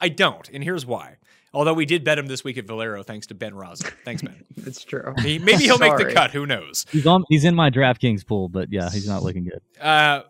[0.00, 0.48] I don't.
[0.50, 1.16] And here's why.
[1.52, 3.90] Although we did bet him this week at Valero, thanks to Ben Rasa.
[4.04, 4.44] Thanks, Ben.
[4.58, 5.14] it's true.
[5.18, 6.30] He, maybe he'll make the cut.
[6.30, 6.86] Who knows?
[6.90, 7.24] He's on.
[7.28, 9.60] He's in my DraftKings pool, but yeah, he's not looking good.
[9.80, 10.22] Uh,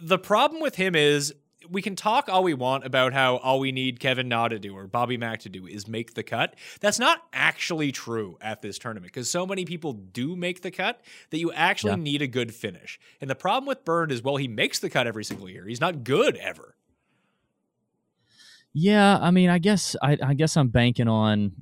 [0.00, 1.34] the problem with him is
[1.68, 4.74] we can talk all we want about how all we need Kevin Na to do
[4.76, 6.54] or Bobby Mack to do is make the cut.
[6.80, 11.00] That's not actually true at this tournament because so many people do make the cut
[11.30, 11.96] that you actually Yeah.
[11.96, 12.98] need a good finish.
[13.20, 15.66] And the problem with Bernd is, well, he makes the cut every single year.
[15.66, 16.74] He's not good ever.
[18.72, 21.52] Yeah, I mean, I guess I, I guess I'm banking on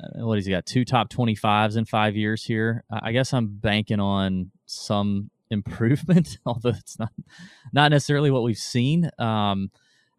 [0.00, 0.66] uh, what has he got?
[0.66, 2.84] Two top twenty fives in five years here.
[2.90, 7.12] I guess I'm banking on some improvement, although it's not
[7.72, 9.10] not necessarily what we've seen.
[9.18, 9.70] Um,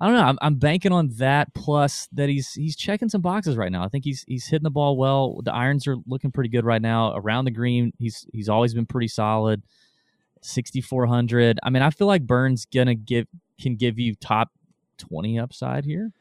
[0.01, 0.23] I don't know.
[0.23, 3.83] I'm, I'm banking on that plus that he's he's checking some boxes right now.
[3.83, 5.41] I think he's he's hitting the ball well.
[5.43, 7.91] The irons are looking pretty good right now around the green.
[7.99, 9.61] He's he's always been pretty solid.
[10.41, 11.59] 6400.
[11.63, 13.27] I mean, I feel like Bernd's gonna give
[13.59, 14.49] can give you top
[14.99, 16.11] 20 upside here.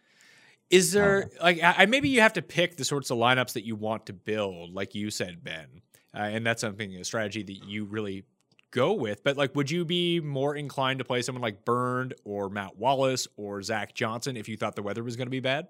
[0.70, 3.64] Is there like I, I- maybe you have to pick the sorts of lineups that
[3.64, 5.66] you want to build, like you said, Ben,
[6.14, 8.24] uh, and that's something a strategy that you really
[8.70, 9.24] go with.
[9.24, 13.26] But like, would you be more inclined to play someone like Bernd or Matt Wallace
[13.36, 15.68] or Zach Johnson if you thought the weather was going to be bad?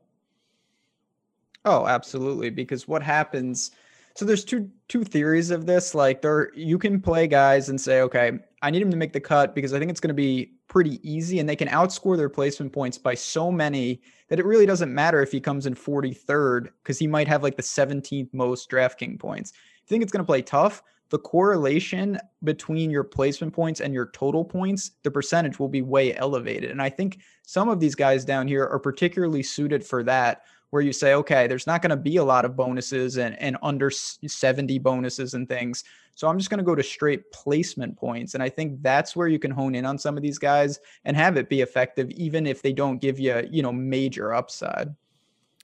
[1.64, 2.50] Oh, absolutely.
[2.50, 3.72] Because what happens?
[4.14, 5.94] So there's two two theories of this.
[5.94, 9.20] Like there, you can play guys and say, okay, I need him to make the
[9.20, 12.28] cut because I think it's going to be pretty easy, and they can outscore their
[12.28, 16.68] placement points by so many that it really doesn't matter if he comes in 43rd
[16.82, 19.52] because he might have like the 17th most DraftKings points.
[19.52, 23.94] If you think it's going to play tough, the correlation between your placement points and
[23.94, 26.70] your total points, the percentage will be way elevated.
[26.70, 30.82] And I think some of these guys down here are particularly suited for that where
[30.82, 33.90] you say, okay, there's not going to be a lot of bonuses and, and under
[33.90, 35.84] 70 bonuses and things.
[36.14, 38.34] So I'm just going to go to straight placement points.
[38.34, 41.16] And I think that's where you can hone in on some of these guys and
[41.16, 44.94] have it be effective, even if they don't give you, you know, major upside.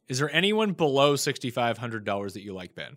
[0.09, 2.97] Is there anyone below sixty five hundred dollars that you like, Ben?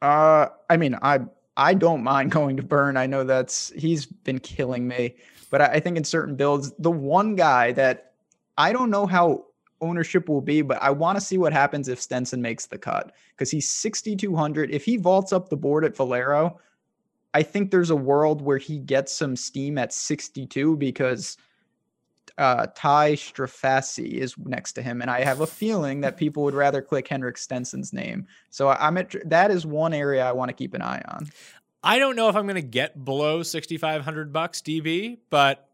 [0.00, 1.20] Uh, I mean, I
[1.56, 2.98] I don't mind going to Bernd.
[2.98, 5.16] I know that's he's been killing me,
[5.50, 8.12] but I, I think in certain builds, the one guy that
[8.56, 9.46] I don't know how
[9.80, 13.12] ownership will be, but I want to see what happens if Stenson makes the cut
[13.34, 14.70] because he's 6,200.
[14.70, 16.58] If he vaults up the board at Valero,
[17.34, 21.36] I think there's a world where he gets some steam at 62 because
[22.38, 26.54] uh, Ty Strafaci is next to him, and I have a feeling that people would
[26.54, 28.26] rather click Henrik Stenson's name.
[28.50, 31.28] So I'm at that is one area I want to keep an eye on.
[31.82, 35.68] I don't know if I'm going to get below 6500 bucks DB, but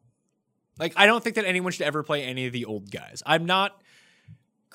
[0.79, 3.23] like I don't think that anyone should ever play any of the old guys.
[3.27, 3.81] I'm not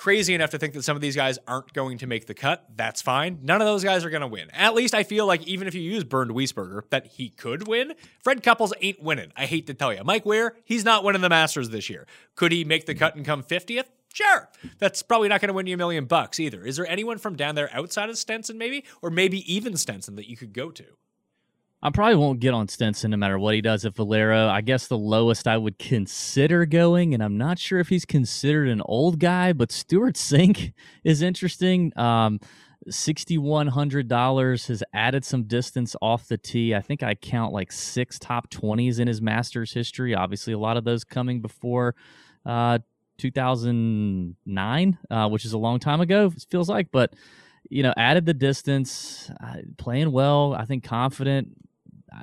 [0.00, 2.64] crazy enough to think that some of these guys aren't going to make the cut.
[2.74, 3.38] That's fine.
[3.42, 4.50] None of those guys are going to win.
[4.50, 7.92] At least I feel like even if you use Bernd Wiesberger, that he could win.
[8.24, 9.30] Fred Couples ain't winning.
[9.36, 10.02] I hate to tell you.
[10.02, 12.06] Mike Weir, he's not winning the Masters this year.
[12.34, 13.88] Could he make the cut and come 50th?
[14.14, 14.48] Sure.
[14.78, 16.64] That's probably not going to win you a million bucks either.
[16.64, 18.84] Is there anyone from down there outside of Stenson maybe?
[19.02, 20.84] Or maybe even Stenson that you could go to?
[21.82, 24.48] I probably won't get on Stenson no matter what he does at Valero.
[24.48, 28.68] I guess the lowest I would consider going, and I'm not sure if he's considered
[28.68, 30.74] an old guy, but Stewart Cink
[31.04, 31.92] is interesting.
[31.96, 32.38] Um,
[32.88, 36.74] $6,100 has added some distance off the tee.
[36.74, 40.14] I think I count like six top 20s in his Masters history.
[40.14, 41.94] Obviously, a lot of those coming before
[42.44, 42.78] uh,
[43.18, 46.90] 2009, uh, which is a long time ago, it feels like.
[46.90, 47.14] But,
[47.68, 50.54] you know, added the distance, uh, playing well.
[50.54, 51.56] I think confident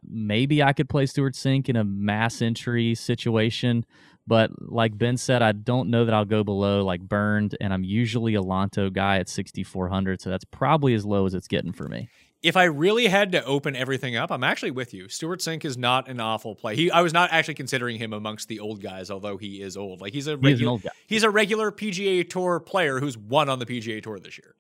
[0.03, 3.85] maybe I could play Stewart Cink in a mass entry situation.
[4.25, 7.85] But like Ben said, I don't know that I'll go below like Bernd, and I'm
[7.85, 11.87] usually a Lanto guy at 6,400, so that's probably as low as it's getting for
[11.87, 12.09] me.
[12.43, 15.09] if I really had to open everything up, I'm actually with you.
[15.09, 16.75] Stuart Sink is not an awful play.
[16.75, 20.01] He, I was not actually considering him amongst the old guys, although he is old.
[20.01, 20.77] Like he's a regular,
[21.07, 24.55] he's a regular PGA Tour player who's won on the PGA Tour this year.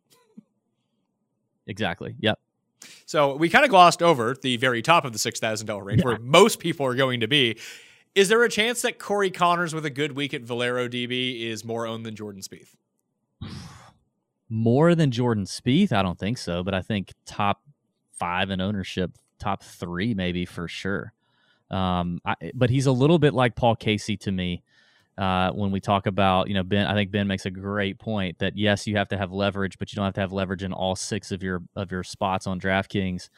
[1.67, 2.15] Exactly.
[2.19, 2.39] Yep.
[3.05, 6.03] So we kind of glossed over the very top of the six thousand dollar range,
[6.03, 7.57] where most people are going to be.
[8.15, 11.63] Is there a chance that Corey Conners with a good week at Valero DB is
[11.63, 12.75] more owned than Jordan Spieth?
[14.49, 17.63] More than Jordan Spieth, I don't think so, but I think top
[18.13, 21.11] five in ownership, top three maybe for sure.
[21.69, 24.63] Um, I, but he's a little bit like Paul Casey to me.
[25.17, 28.37] Uh, when we talk about, you know, Ben, I think Ben makes a great point
[28.37, 30.73] that yes, you have to have leverage, but you don't have to have leverage in
[30.73, 33.29] all six of your of your spots on DraftKings.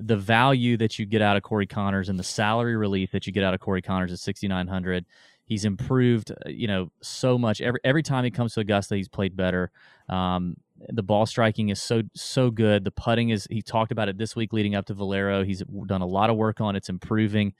[0.00, 3.32] The value that you get out of Corey Conners and the salary relief that you
[3.32, 5.04] get out of Corey Conners at sixty nine hundred,
[5.44, 7.60] he's improved, uh, you know, so much.
[7.60, 9.70] Every every time he comes to Augusta, he's played better.
[10.08, 10.56] Um,
[10.88, 12.84] the ball striking is so so good.
[12.84, 13.46] The putting is.
[13.50, 15.44] He talked about it this week leading up to Valero.
[15.44, 16.74] He's done a lot of work on.
[16.74, 16.78] it.
[16.78, 17.52] It's improving.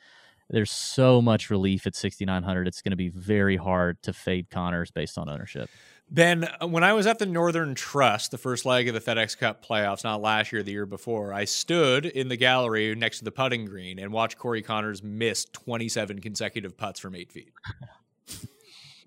[0.50, 2.66] There's so much relief at 6,900.
[2.66, 5.70] It's going to be very hard to fade Conners based on ownership.
[6.10, 9.38] Ben, uh, when I was at the Northern Trust, the first leg of the FedEx
[9.38, 13.24] Cup playoffs, not last year, the year before, I stood in the gallery next to
[13.24, 17.52] the putting green and watched Corey Conners miss 27 consecutive putts from eight feet.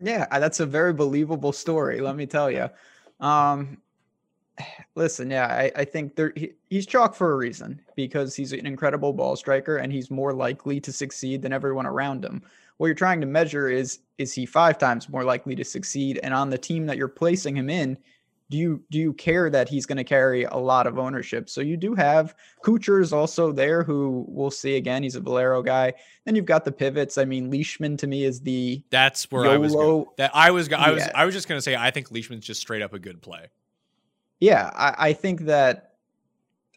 [0.04, 2.02] Yeah, that's a very believable story.
[2.02, 2.70] Let me tell you.
[3.22, 3.78] Um,
[4.96, 8.66] listen, yeah, I, I think there he, he's chalk for a reason because he's an
[8.66, 12.42] incredible ball striker and he's more likely to succeed than everyone around him.
[12.78, 16.20] What you're trying to measure is is he five times more likely to succeed?
[16.24, 17.98] And on the team that you're placing him in,
[18.50, 21.50] do you do you care that he's going to carry a lot of ownership?
[21.50, 25.02] So you do have Kuchar is also there, who we'll see again.
[25.02, 25.94] He's a Valero guy.
[26.26, 27.18] Then you've got the pivots.
[27.18, 29.74] I mean, Leishman to me is the That's where I was.
[29.74, 30.06] Going.
[30.18, 30.72] That I was.
[30.72, 31.04] I was.
[31.16, 31.76] I was just going to say.
[31.76, 33.48] I think Leishman's just straight up a good play.
[34.44, 35.94] Yeah, I, I think that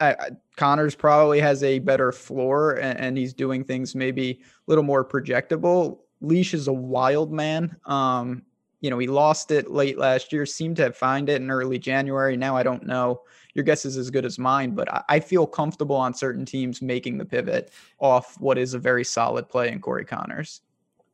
[0.00, 0.14] I,
[0.56, 4.36] Conners probably has a better floor, and, and he's doing things maybe a
[4.68, 5.98] little more projectable.
[6.20, 7.76] Leash is a wild man.
[7.86, 8.44] Um,
[8.82, 11.76] you know, he lost it late last year, seemed to have found it in early
[11.76, 12.36] January.
[12.36, 13.22] Now I don't know.
[13.54, 16.80] Your guess is as good as mine, but I, I feel comfortable on certain teams
[16.80, 20.60] making the pivot off what is a very solid play in Corey Conners.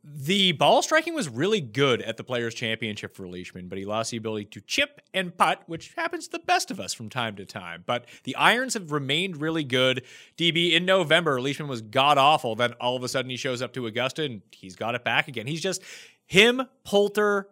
[0.05, 4.11] The ball striking was really good at the Players' Championship for Leishman, but he lost
[4.11, 7.37] the ability to chip and putt, which happens to the best of us from time
[7.37, 7.85] to time.
[7.87, 10.03] But the irons have remained really good.
[10.37, 12.57] DB, in November, Leishman was god awful.
[12.57, 15.29] Then all of a sudden he shows up to Augusta and he's got it back
[15.29, 15.47] again.
[15.47, 15.83] He's just
[16.27, 17.49] him, Poulter,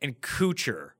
[0.00, 0.90] and Kuchar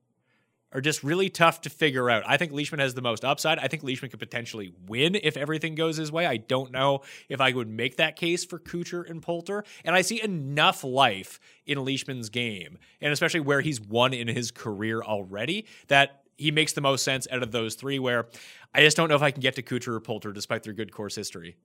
[0.73, 2.23] are just really tough to figure out.
[2.27, 3.59] I think Leishman has the most upside.
[3.59, 6.25] I think Leishman could potentially win if everything goes his way.
[6.25, 9.63] I don't know if I would make that case for Kuchar and Poulter.
[9.85, 14.51] And I see enough life in Leishman's game, and especially where he's won in his
[14.51, 17.97] career already, that he makes the most sense out of those three.
[17.97, 18.27] Where
[18.73, 20.91] I just don't know if I can get to Kuchar or Poulter despite their good
[20.91, 21.55] course history.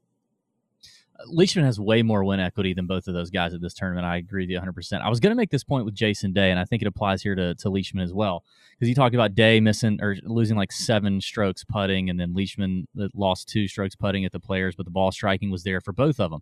[1.26, 4.06] Leishman has way more win equity than both of those guys at this tournament.
[4.06, 5.00] I agree with you 100%.
[5.00, 7.22] I was going to make this point with Jason Day, and I think it applies
[7.22, 8.44] here to, to Leishman as well.
[8.72, 12.88] Because you talked about Day missing or losing like seven strokes putting, and then Leishman
[13.14, 16.18] lost two strokes putting at the players, but the ball striking was there for both
[16.18, 16.40] of them.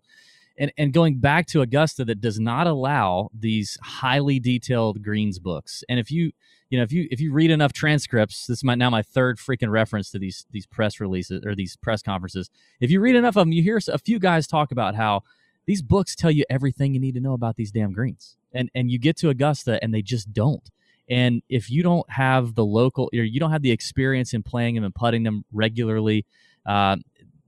[0.57, 5.83] And, and going back to Augusta, that does not allow these highly detailed greens books.
[5.89, 6.31] And if you
[6.71, 9.37] you know, if you if you read enough transcripts, this is my now my third
[9.37, 12.49] freaking reference to these these press releases or these press conferences.
[12.79, 15.23] If you read enough of them, you hear a few guys talk about how
[15.67, 18.89] these books tell you everything you need to know about these damn greens, and and
[18.89, 20.71] you get to Augusta and they just don't.
[21.09, 24.75] And if you don't have the local, or you don't have the experience in playing
[24.75, 26.25] them and putting them regularly,
[26.65, 26.95] uh,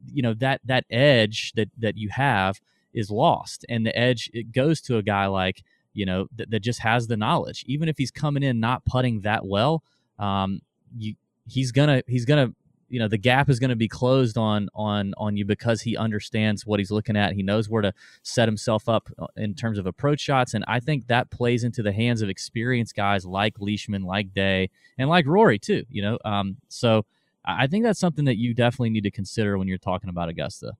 [0.05, 2.59] you know that that edge that that you have
[2.93, 5.63] is lost, and the edge it goes to a guy like
[5.93, 7.63] you know, that, that just has the knowledge.
[7.67, 9.83] Even if he's coming in not putting that well,
[10.19, 10.61] um,
[10.97, 11.15] you,
[11.47, 12.53] he's gonna he's gonna
[12.93, 15.97] you know the gap is going to be closed on on on you because he
[15.97, 17.33] understands what he's looking at.
[17.33, 17.91] He knows where to
[18.21, 20.53] set himself up uh, in terms of approach shots.
[20.53, 24.69] And i think that plays into the hands of experienced guys like leishman like day
[24.99, 26.19] and like rory too you know?
[26.23, 27.05] Um, so
[27.43, 30.73] i think that's something that you definitely need to consider when you're talking about augusta.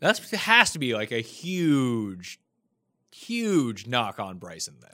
[0.00, 2.38] That has to be like a huge
[3.10, 4.90] huge knock on Bryson then.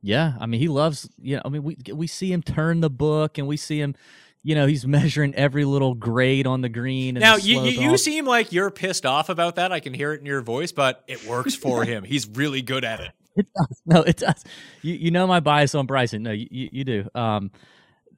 [0.00, 2.90] Yeah, I mean he loves, you know, I mean we we see him turn the
[2.90, 3.94] book and we see him
[4.42, 7.14] you know, he's measuring every little grade on the green.
[7.14, 9.72] now, you, you, you, seem like you're pissed off about that.
[9.72, 12.04] I can hear it in your voice, but it works for him.
[12.04, 13.12] He's really good at it.
[13.34, 13.82] It does.
[13.86, 14.44] No, it does.
[14.82, 16.22] You, you know my bias on Bryson.
[16.22, 17.08] No, you, you do.
[17.14, 17.50] Um,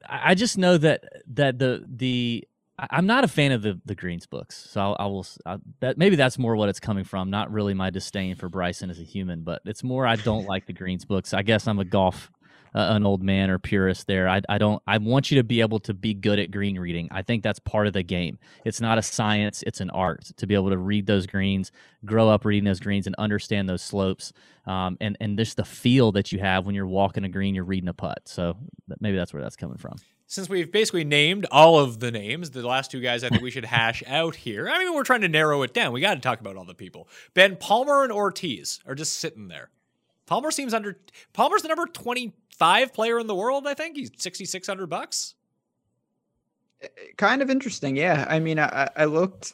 [0.07, 1.03] I just know that
[1.33, 5.05] that the the I'm not a fan of the the Greens books, so I'll, I
[5.05, 5.27] will.
[5.45, 7.29] I, that maybe that's more what it's coming from.
[7.29, 10.65] Not really my disdain for Bryson as a human, but it's more I don't like
[10.65, 11.33] the Greens books.
[11.33, 12.31] I guess I'm a golf
[12.75, 14.27] uh, an old man or purist there.
[14.27, 14.83] I, I don't.
[14.85, 17.07] I want you to be able to be good at green reading.
[17.09, 18.37] I think that's part of the game.
[18.65, 21.71] It's not a science; it's an art to be able to read those greens,
[22.03, 24.33] grow up reading those greens, and understand those slopes,
[24.67, 27.63] um, and and just the feel that you have when you're walking a green, you're
[27.63, 28.23] reading a putt.
[28.25, 28.57] So
[28.99, 29.95] maybe that's where that's coming from
[30.27, 33.51] since we've basically named all of the names, the last two guys I think we
[33.51, 34.67] should hash out here.
[34.67, 35.93] I mean, we're trying to narrow it down.
[35.93, 37.07] We got to talk about all the people.
[37.33, 39.69] Ben Palmer and Ortiz are just sitting there.
[40.25, 40.97] Palmer seems under.
[41.33, 43.67] Palmer's the number twenty-five player in the world.
[43.67, 45.35] I think he's sixty-six hundred bucks.
[46.81, 46.87] Eh,
[47.17, 48.25] kind of interesting, yeah.
[48.27, 49.53] I mean, I, I looked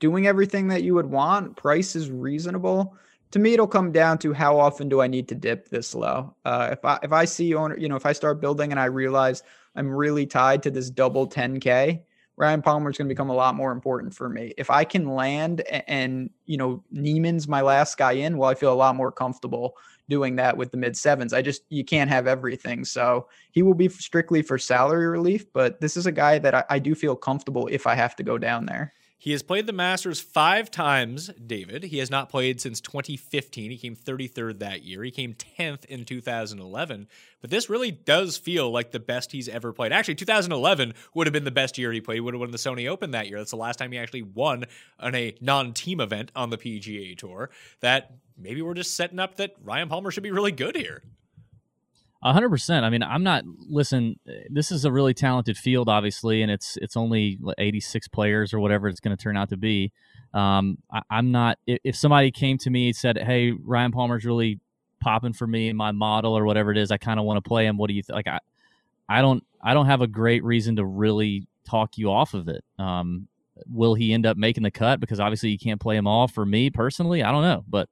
[0.00, 1.56] doing everything that you would want.
[1.56, 2.96] Price is reasonable.
[3.32, 6.34] To me, it'll come down to how often do I need to dip this low.
[6.46, 8.86] Uh, if I if I see owner, you know, if I start building and I
[8.86, 9.42] realize
[9.78, 12.02] I'm really tied to this double 10K.
[12.36, 14.52] Ryan Palmer is going to become a lot more important for me.
[14.58, 18.72] If I can land and, you know, Niemann's my last guy in, well, I feel
[18.72, 19.76] a lot more comfortable
[20.08, 21.32] doing that with the mid sevens.
[21.32, 22.84] I just, you can't have everything.
[22.84, 26.64] So he will be strictly for salary relief, but this is a guy that I,
[26.70, 28.94] I do feel comfortable if I have to go down there.
[29.20, 31.82] He has played the Masters five times, David.
[31.82, 33.72] He has not played since 2015.
[33.72, 35.02] He came 33rd that year.
[35.02, 37.08] He came 10th in 2011.
[37.40, 39.92] But this really does feel like the best he's ever played.
[39.92, 42.14] Actually, 2011 would have been the best year he played.
[42.14, 43.38] He would have won the Sony Open that year.
[43.38, 44.66] That's the last time he actually won
[45.00, 47.50] on a non team event on the PGA Tour.
[47.80, 51.02] That maybe we're just setting up that Ryan Palmer should be really good here.
[52.20, 52.84] Hundred percent.
[52.84, 53.44] I mean, I'm not.
[53.68, 54.18] Listen,
[54.50, 58.88] this is a really talented field, obviously, and it's it's only 86 players or whatever
[58.88, 59.92] it's going to turn out to be.
[60.34, 61.58] Um, I, am not.
[61.64, 64.58] If, if somebody came to me and said, "Hey, Ryan Palmer's really
[65.00, 67.48] popping for me in my model or whatever it is, I kind of want to
[67.48, 68.14] play him." What do you th-?
[68.14, 68.26] like?
[68.26, 68.40] I,
[69.08, 69.44] I don't.
[69.62, 72.64] I don't have a great reason to really talk you off of it.
[72.80, 73.28] Um,
[73.72, 74.98] will he end up making the cut?
[74.98, 76.26] Because obviously you can't play him all.
[76.26, 77.88] For me personally, I don't know, but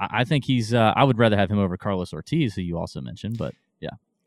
[0.00, 0.74] I think he's.
[0.74, 3.38] Uh, I would rather have him over Carlos Ortiz, who you also mentioned.
[3.38, 3.54] But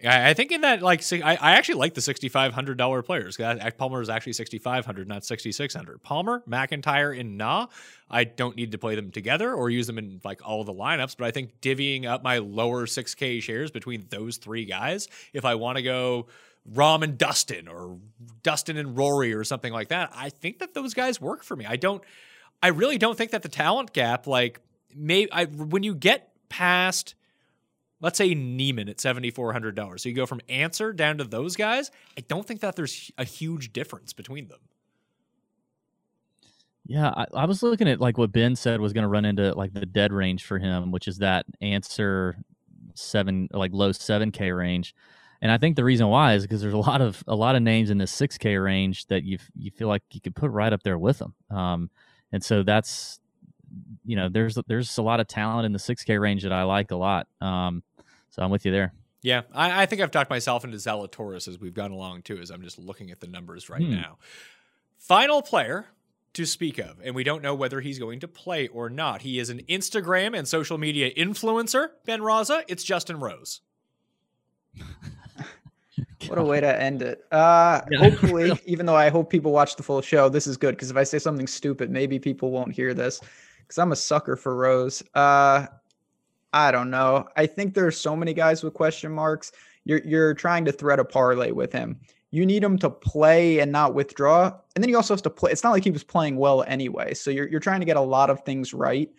[0.01, 3.01] yeah, I think in that like I, I actually like the sixty five hundred dollar
[3.01, 3.37] players.
[3.77, 6.03] Palmer is actually sixty five hundred, not sixty six hundred.
[6.03, 7.67] Palmer, McIntyre, and Na.
[8.09, 11.15] I don't need to play them together or use them in like all the lineups,
[11.17, 15.45] but I think divvying up my lower six K shares between those three guys, if
[15.45, 16.27] I want to go
[16.73, 17.97] Rahm and Dustin or
[18.43, 21.65] Dustin and Rory or something like that, I think that those guys work for me.
[21.65, 22.03] I don't.
[22.61, 24.59] I really don't think that the talent gap like
[24.95, 27.15] may I when you get past
[28.01, 32.21] let's say Niemann at $7400 so you go from Ancer down to those guys I
[32.21, 34.59] don't think that there's a huge difference between them.
[36.85, 39.53] Yeah I, I was looking at like what Ben said was going to run into
[39.53, 42.37] like the dead range for him which is that Ancer
[42.95, 44.95] 7 like low 7k range.
[45.41, 47.61] And I think the reason why is because there's a lot of a lot of
[47.61, 50.83] names in this 6k range that you you feel like you could put right up
[50.83, 51.89] there with them um,
[52.31, 53.19] and so that's
[54.05, 56.91] you know, there's there's a lot of talent in the 6K range that I like
[56.91, 57.27] a lot.
[57.41, 57.83] Um,
[58.29, 58.93] so I'm with you there.
[59.21, 62.51] Yeah, I, I think I've talked myself into Zalatoris as we've gone along too, as
[62.51, 63.95] I'm just looking at the numbers right hmm.
[63.95, 64.17] now.
[64.97, 65.87] Final player
[66.33, 69.21] to speak of, and we don't know whether he's going to play or not.
[69.23, 72.63] He is an Instagram and social media influencer, Ben Rasa.
[72.67, 73.61] It's Justin Rose.
[76.27, 77.25] what a way to end it.
[77.31, 77.97] Uh, yeah.
[77.97, 80.97] Hopefully, even though I hope people watch the full show, this is good because if
[80.97, 83.21] I say something stupid, maybe people won't hear this
[83.65, 85.03] because I'm a sucker for Rose.
[85.13, 85.67] Uh,
[86.53, 87.27] I don't know.
[87.35, 89.51] I think there are so many guys with question marks.
[89.83, 91.99] You're you're trying to thread a parlay with him.
[92.31, 95.51] You need him to play and not withdraw, and then you also have to play.
[95.51, 97.13] It's not like he was playing well anyway.
[97.13, 99.09] So you're you're trying to get a lot of things right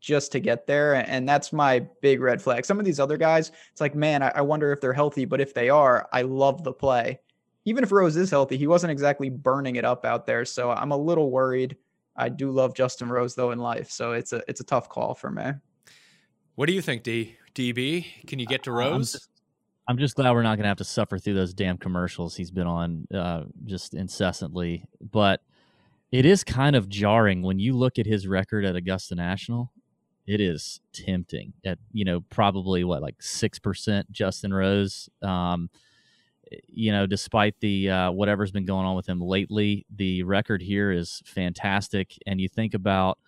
[0.00, 2.64] just to get there, and that's my big red flag.
[2.64, 5.40] Some of these other guys, it's like, man, I, I wonder if they're healthy, but
[5.40, 7.18] if they are, I love the play.
[7.64, 10.44] Even if Rose is healthy, he wasn't exactly burning it up out there.
[10.44, 11.76] So I'm a little worried
[12.18, 15.14] I do love Justin Rose though in life, so it's a it's a tough call
[15.14, 15.52] for me.
[16.56, 18.04] What do you think, D DB?
[18.26, 18.92] Can you get to Rose?
[18.92, 19.28] I'm just,
[19.88, 22.50] I'm just glad we're not going to have to suffer through those damn commercials he's
[22.50, 24.84] been on uh, just incessantly.
[25.00, 25.40] But
[26.10, 29.72] it is kind of jarring when you look at his record at Augusta National.
[30.26, 35.08] It is tempting at you know probably what like six percent Justin Rose.
[35.22, 35.70] Um,
[36.66, 40.90] you know, despite the uh, whatever's been going on with him lately, the record here
[40.90, 42.16] is fantastic.
[42.26, 43.18] And you think about,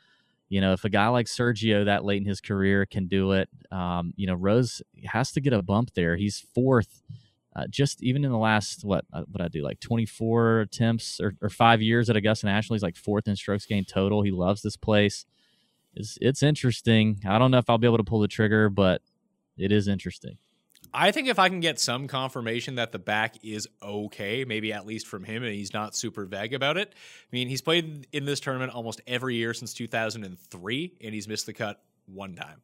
[0.49, 3.49] you know, if a guy like Sergio that late in his career can do it,
[3.71, 6.17] um, you know, Rose has to get a bump there.
[6.17, 7.03] He's fourth,
[7.55, 11.35] uh, just even in the last what uh, what I do like 24 attempts or,
[11.43, 12.75] or five years at Augusta National.
[12.77, 14.23] He's like fourth in strokes gained total.
[14.23, 15.27] He loves this place.
[15.95, 17.21] It's it's interesting.
[17.27, 19.03] I don't know if I'll be able to pull the trigger, but
[19.57, 20.39] it is interesting.
[20.93, 24.87] I think if I can get some confirmation that the back is okay, maybe at
[24.87, 26.93] least from him, and he's not super vague about it.
[26.93, 31.47] I mean, he's played in this tournament almost every year since 2003, and he's missed
[31.47, 32.63] the cut one time.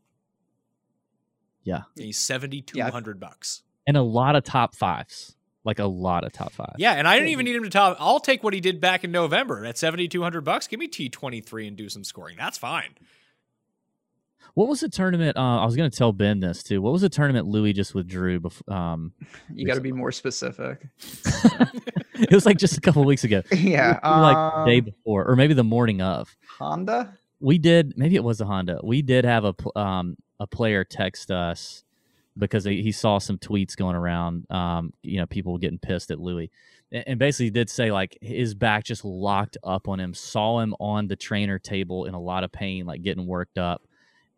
[1.62, 3.28] Yeah, and he's 7,200 yeah.
[3.28, 5.34] bucks, and a lot of top fives,
[5.64, 6.76] like a lot of top fives.
[6.78, 7.96] Yeah, and I didn't even need him to top.
[7.98, 10.66] I'll take what he did back in November at 7,200 bucks.
[10.66, 12.36] Give me T23 and do some scoring.
[12.36, 12.94] That's fine.
[14.54, 15.36] What was the tournament?
[15.36, 16.80] Uh, I was going to tell Ben this too.
[16.80, 18.40] What was the tournament Louis just withdrew?
[18.40, 19.12] Before, um,
[19.52, 20.86] you got to be more specific.
[22.14, 23.42] it was like just a couple weeks ago.
[23.56, 26.36] Yeah, like um, day before, or maybe the morning of.
[26.58, 27.16] Honda.
[27.40, 27.94] We did.
[27.96, 28.80] Maybe it was a Honda.
[28.82, 31.84] We did have a um, a player text us
[32.38, 34.50] because he saw some tweets going around.
[34.50, 36.50] Um, you know, people getting pissed at Louis,
[36.92, 40.14] and basically did say like his back just locked up on him.
[40.14, 43.82] Saw him on the trainer table in a lot of pain, like getting worked up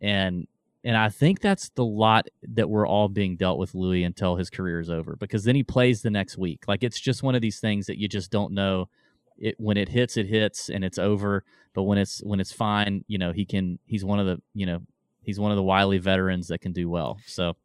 [0.01, 0.47] and
[0.85, 4.49] and I think that's the lot that we're all being dealt with Louis until his
[4.49, 6.65] career is over because then he plays the next week.
[6.69, 8.89] Like it's just one of these things that you just don't know.
[9.37, 11.45] It when it hits, it hits and it's over.
[11.75, 13.79] But when it's when it's fine, you know he can.
[13.87, 14.81] He's one of the you know
[15.23, 17.19] he's one of the wily veterans that can do well.
[17.27, 17.57] So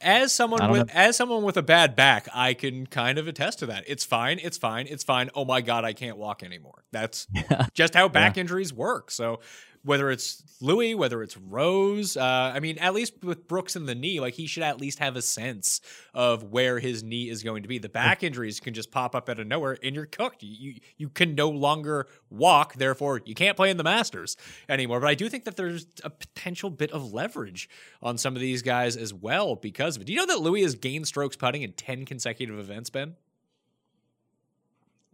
[0.00, 3.66] as someone with as someone with a bad back, I can kind of attest to
[3.66, 3.84] that.
[3.86, 5.30] It's fine, it's fine, it's fine.
[5.34, 6.84] Oh my god, I can't walk anymore.
[6.90, 7.26] That's
[7.74, 9.10] just how back injuries work.
[9.10, 9.40] So
[9.82, 13.94] whether it's Louis, whether it's Rose, uh, I mean, at least with Brooks in the
[13.94, 15.80] knee, like he should at least have a sense
[16.12, 17.78] of where his knee is going to be.
[17.78, 20.42] The back injuries can just pop up out of nowhere, and you're cooked.
[20.42, 24.36] You you, you can no longer walk, therefore you can't play in the Masters
[24.68, 25.00] anymore.
[25.00, 27.68] But I do think that there's a potential bit of leverage
[28.02, 30.04] on some of these guys as well because of it.
[30.04, 33.16] Do you know that Louis has gained strokes putting in ten consecutive events, Ben?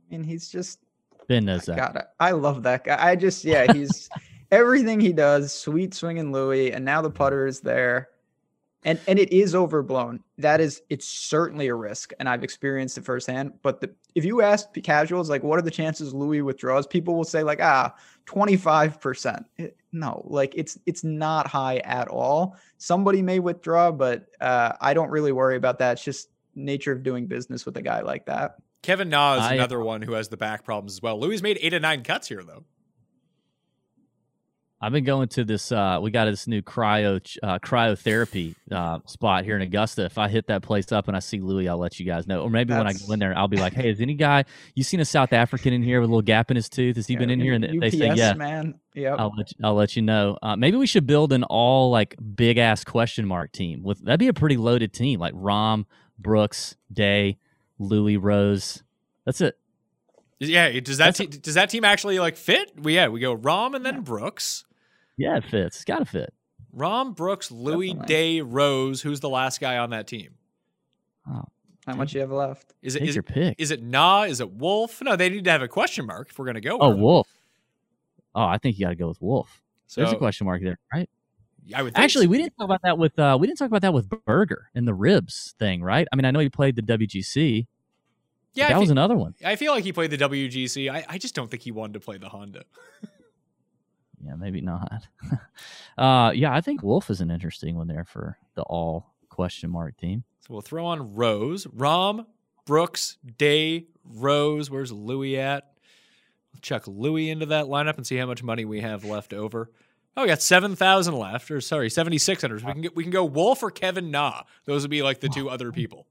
[0.08, 0.80] I mean, he's just
[1.28, 1.76] Ben knows that.
[1.76, 2.96] God, I I love that guy.
[2.98, 4.08] I just yeah, he's
[4.50, 8.08] everything he does, sweet swinging Louis, and now the putter is there.
[8.84, 10.22] And and it is overblown.
[10.38, 13.54] That is it's certainly a risk, and I've experienced it firsthand.
[13.62, 17.16] But the, if you ask the casuals, like what are the chances Louis withdraws, people
[17.16, 17.92] will say like ah,
[18.26, 19.44] 25%.
[19.58, 22.56] Eh, No, like it's it's not high at all.
[22.78, 25.92] Somebody may withdraw, but uh, I don't really worry about that.
[25.94, 28.56] It's just nature of doing business with a guy like that.
[28.82, 31.18] Kevin Na is I- another one who has the back problems as well.
[31.18, 32.64] Louis made eight or nine cuts here though.
[34.78, 35.72] I've been going to this.
[35.72, 40.04] Uh, we got this new cryo uh, cryotherapy uh, spot here in Augusta.
[40.04, 42.42] If I hit that place up and I see Louis, I'll let you guys know.
[42.42, 44.44] Or maybe when I go in there, I'll be like, "Hey, is any guy
[44.74, 46.96] you seen a South African in here with a little gap in his tooth?
[46.96, 48.78] Has he been in here?" And they say, UPS, "Yeah." man.
[48.94, 50.38] Yeah, I'll let you, I'll let you know.
[50.42, 53.82] Uh, maybe we should build an all like big ass question mark team.
[53.82, 55.20] With that'd be a pretty loaded team.
[55.20, 55.86] Like Rahm,
[56.18, 57.38] Brooks, Day,
[57.78, 58.82] Louis, Rose.
[59.24, 59.58] That's it.
[60.38, 62.72] Yeah, does that That's te- does that team actually like fit?
[62.78, 64.65] We yeah, we go Rahm and then Brooks.
[65.16, 65.76] Yeah, it fits.
[65.76, 66.32] It's got to fit.
[66.76, 68.14] Rahm, Brooks, Louis, Definitely.
[68.14, 69.00] Day, Rose.
[69.00, 70.34] Who's the last guy on that team?
[71.28, 71.44] Oh,
[71.86, 72.74] How much you have left?
[72.82, 73.54] Is it take is, your pick.
[73.58, 74.22] is it Na?
[74.22, 75.00] Is it Wolff?
[75.00, 76.78] No, they need to have a question mark if we're gonna go.
[76.78, 77.00] oh, with it.
[77.00, 77.28] Wolff.
[78.34, 79.62] Oh, I think you got to go with Wolff.
[79.86, 81.08] So There's a question mark there, right?
[81.74, 82.30] I would Actually, so.
[82.30, 84.86] we didn't talk about that with uh, we didn't talk about that with Berger and
[84.86, 86.06] the ribs thing, right?
[86.12, 87.66] I mean, I know he played the WGC.
[88.54, 89.34] yeah, that I, was another one.
[89.44, 90.90] I feel like he played the WGC.
[90.92, 92.64] I, I just don't think he wanted to play the Honda.
[94.26, 95.06] Yeah, maybe not.
[95.98, 99.96] uh, yeah, I think Wolff is an interesting one there for the all question mark
[99.96, 100.24] team.
[100.40, 102.26] So we'll throw on Rose, Rahm,
[102.64, 104.70] Brooks, Day, Rose.
[104.70, 105.72] Where's Louis at?
[106.52, 109.70] We'll chuck Louis into that lineup and see how much money we have left over.
[110.16, 112.64] Oh, we got seven thousand left, or sorry, seventy six hundred.
[112.64, 114.42] We can get we can go Wolff or Kevin Na.
[114.64, 116.06] Those would be like the two other people.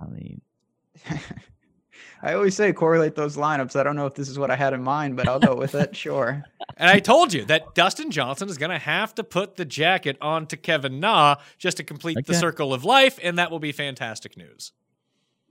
[0.00, 0.40] I mean,
[2.22, 3.76] I always say correlate those lineups.
[3.76, 5.74] I don't know if this is what I had in mind, but I'll go with
[5.74, 5.96] it.
[5.96, 6.44] Sure.
[6.76, 10.16] And I told you that Dustin Johnson is going to have to put the jacket
[10.22, 13.70] on to Kevin Na just to complete the circle of life, and that will be
[13.72, 14.72] fantastic news.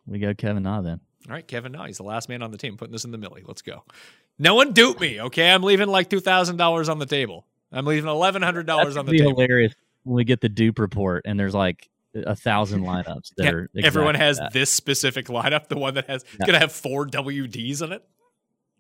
[0.08, 1.02] we go Kevin Na then.
[1.28, 2.78] All right, Kevin Na, he's the last man on the team.
[2.78, 3.44] Putting this in the millie.
[3.46, 3.84] Let's go.
[4.40, 5.52] No one dupe me, okay?
[5.52, 7.46] I'm leaving like two thousand dollars on the table.
[7.72, 9.32] I'm leaving eleven hundred dollars on the be table.
[9.40, 13.52] hilarious when we get the dupe report and there's like a thousand lineups that Yeah,
[13.52, 14.54] are Everyone has that.
[14.54, 16.46] this specific lineup, the one that has Yeah.
[16.48, 18.04] gonna have four WDs in it.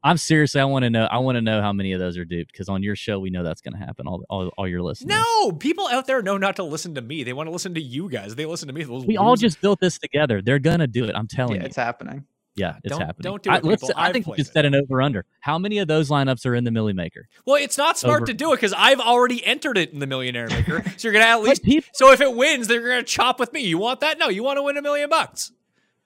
[0.01, 1.03] I'm seriously, I want to know.
[1.11, 3.29] I want to know how many of those are duped because on your show we
[3.31, 4.07] know that's going to happen.
[4.07, 5.09] All, all, all your listeners.
[5.09, 7.23] No, people out there know not to listen to me.
[7.25, 8.35] They want to listen to you guys.
[8.35, 8.85] They listen to me.
[8.85, 10.41] Those we all just built this together.
[10.41, 11.15] They're gonna do it.
[11.17, 11.65] I'm telling Yeah, you.
[11.65, 12.23] it's happening.
[12.59, 13.23] Yeah, it's Don't- happening.
[13.23, 13.91] don't do I, it, people.
[13.95, 15.25] I think we played should set an over under.
[15.39, 17.27] How many of those lineups are in the Millie Maker?
[17.45, 20.07] Well, it's not smart Over- to do it because I've already entered it in the
[20.07, 20.83] Millionaire Maker.
[20.97, 21.63] so you're gonna at least.
[21.63, 23.61] people- So if it wins, they're gonna chop with me.
[23.61, 24.19] You want that?
[24.19, 25.51] No, you want to win a million bucks.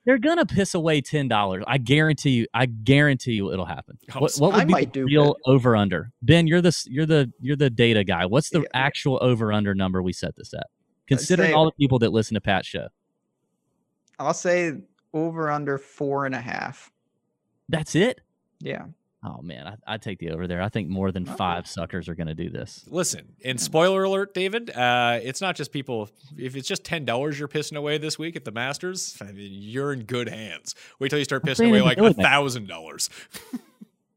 [0.06, 1.64] They're gonna piss away ten dollars.
[1.66, 2.48] I guarantee you.
[2.54, 3.98] I guarantee you it'll happen.
[4.14, 6.12] Oh, What, what would I be might the real over under?
[6.22, 8.26] Ben, you're the you're the you're the data guy.
[8.26, 8.68] What's the yeah.
[8.74, 10.68] actual over under number we set this at?
[11.08, 12.90] Considering say- all the people that listen to Pat's show,
[14.20, 14.74] I'll say
[15.14, 16.92] over under four and a half.
[17.70, 18.22] that's it.
[18.60, 18.86] Yeah.
[19.26, 20.62] Oh man, I, I'd take the over there.
[20.62, 22.84] I think more than five suckers are gonna do this.
[22.90, 24.70] Listen, and spoiler alert, David.
[24.70, 26.10] Uh, it's not just people.
[26.38, 29.52] If it's just ten dollars you're pissing away this week at the Masters, I mean,
[29.54, 30.76] you're in good hands.
[31.00, 33.10] Wait till you start pissing away like a thousand dollars.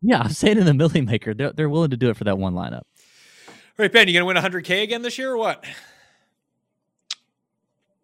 [0.02, 2.38] Yeah, I'm saying in the Millie Maker, they're they're willing to do it for that
[2.38, 2.82] one lineup.
[3.48, 5.64] All right, Ben, you gonna win 100k again this year or what?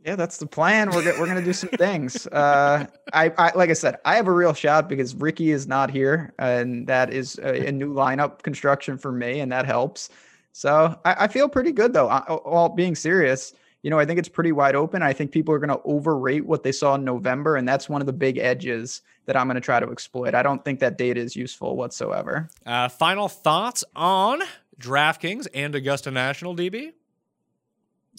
[0.04, 0.90] Yeah, that's the plan.
[0.90, 2.26] We're go- we're gonna do some things.
[2.26, 5.90] Uh, I, I like I said, I have a real shot because Rickie is not
[5.90, 10.08] here, and that is a, a new lineup construction for me, and that helps.
[10.52, 12.08] So I, I feel pretty good though.
[12.08, 15.02] I, all being serious, you know, I think it's pretty wide open.
[15.02, 18.06] I think people are gonna overrate what they saw in November, and that's one of
[18.06, 20.34] the big edges that I'm gonna try to exploit.
[20.34, 22.48] I don't think that data is useful whatsoever.
[22.66, 24.40] Uh, final thoughts on
[24.80, 26.92] DraftKings and Augusta National, DB?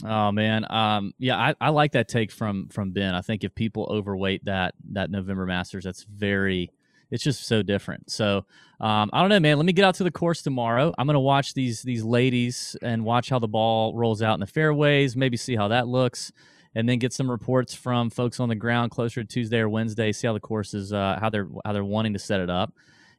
[0.05, 3.13] Oh man, um, yeah, I, I like that take from from Ben.
[3.13, 6.71] I think if people overweight that that November Masters, that's very
[7.11, 8.09] it's just so different.
[8.09, 8.45] So
[8.79, 9.57] um, I don't know, man.
[9.57, 10.93] Let me get out to the course tomorrow.
[10.97, 14.47] I'm gonna watch these these ladies and watch how the ball rolls out in the
[14.47, 15.15] fairways.
[15.15, 16.31] Maybe see how that looks,
[16.73, 20.11] and then get some reports from folks on the ground closer to Tuesday or Wednesday.
[20.11, 22.73] See how the course is, uh, how they're how they're wanting to set it up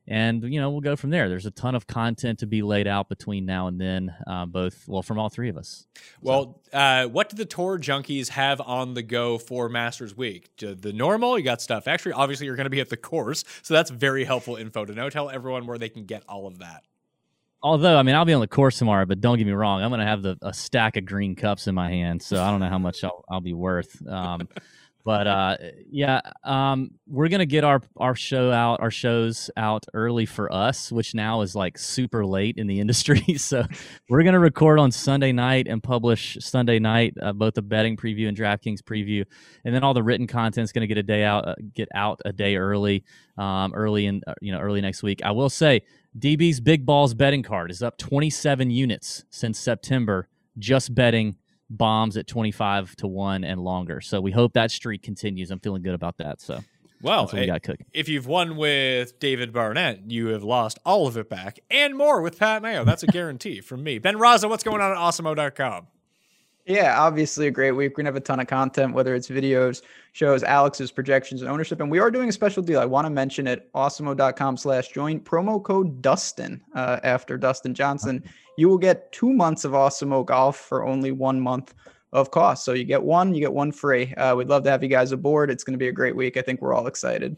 [0.07, 1.29] and you know we'll go from there.
[1.29, 4.85] There's a ton of content to be laid out between now and then uh, both
[4.87, 5.87] well from all three of us.
[6.21, 10.51] Well uh, what do the tour junkies have on the go for masters week?
[10.59, 11.89] The normal you got stuff.
[11.89, 14.93] Actually obviously you're going to be at the course so that's very helpful info to
[14.93, 15.09] know.
[15.09, 16.85] Tell everyone where they can get all of that.
[17.63, 19.89] Although i mean i'll be on the course tomorrow but don't get me wrong i'm
[19.89, 22.61] going to have the, a stack of green cups in my hand so i don't
[22.61, 24.07] know how much i'll, I'll be worth.
[24.07, 24.49] Um,
[25.05, 25.57] but uh,
[25.91, 30.91] yeah, um, we're gonna get our our show out, our shows out early for us,
[30.91, 33.23] which now is like super late in the industry.
[33.37, 33.65] so
[34.09, 38.29] we're gonna record on Sunday night and publish Sunday night, uh, both the betting preview
[38.29, 39.25] and DraftKings preview,
[39.65, 42.21] and then all the written content is gonna get a day out, uh, get out
[42.25, 43.05] a day early,
[43.37, 45.21] um, early in uh, you know early next week.
[45.23, 45.83] I will say
[46.19, 50.29] DB's Big Balls betting card is up 27 units since September,
[50.59, 51.37] just betting
[51.71, 54.01] bombs at 25 to 1 and longer.
[54.01, 55.51] So we hope that streak continues.
[55.51, 56.41] I'm feeling good about that.
[56.41, 56.61] So
[57.03, 57.87] well, we got cooking.
[57.93, 62.23] If you've won with David Barnett, you have lost all of it back and more
[62.23, 62.85] with Pat Mayo.
[62.85, 63.99] That's a guarantee from me.
[63.99, 65.87] Ben Rasa, what's going on at awesemo.com?
[66.67, 67.91] Yeah, obviously a great week.
[67.91, 69.83] We're gonna have a ton of content, whether it's videos,
[70.13, 71.81] shows, Alex's projections and ownership.
[71.81, 72.81] And we are doing a special deal.
[72.81, 75.21] I want to mention it, awesemo.com slash join.
[75.21, 78.25] Promo code Dustin uh, after Dustin Johnson.
[78.57, 81.75] You will get two months of Awesemo Golf for only one month
[82.13, 82.65] of cost.
[82.65, 84.15] So you get one, you get one free.
[84.15, 85.51] Uh, we'd love to have you guys aboard.
[85.51, 86.37] It's going to be a great week.
[86.37, 87.37] I think we're all excited.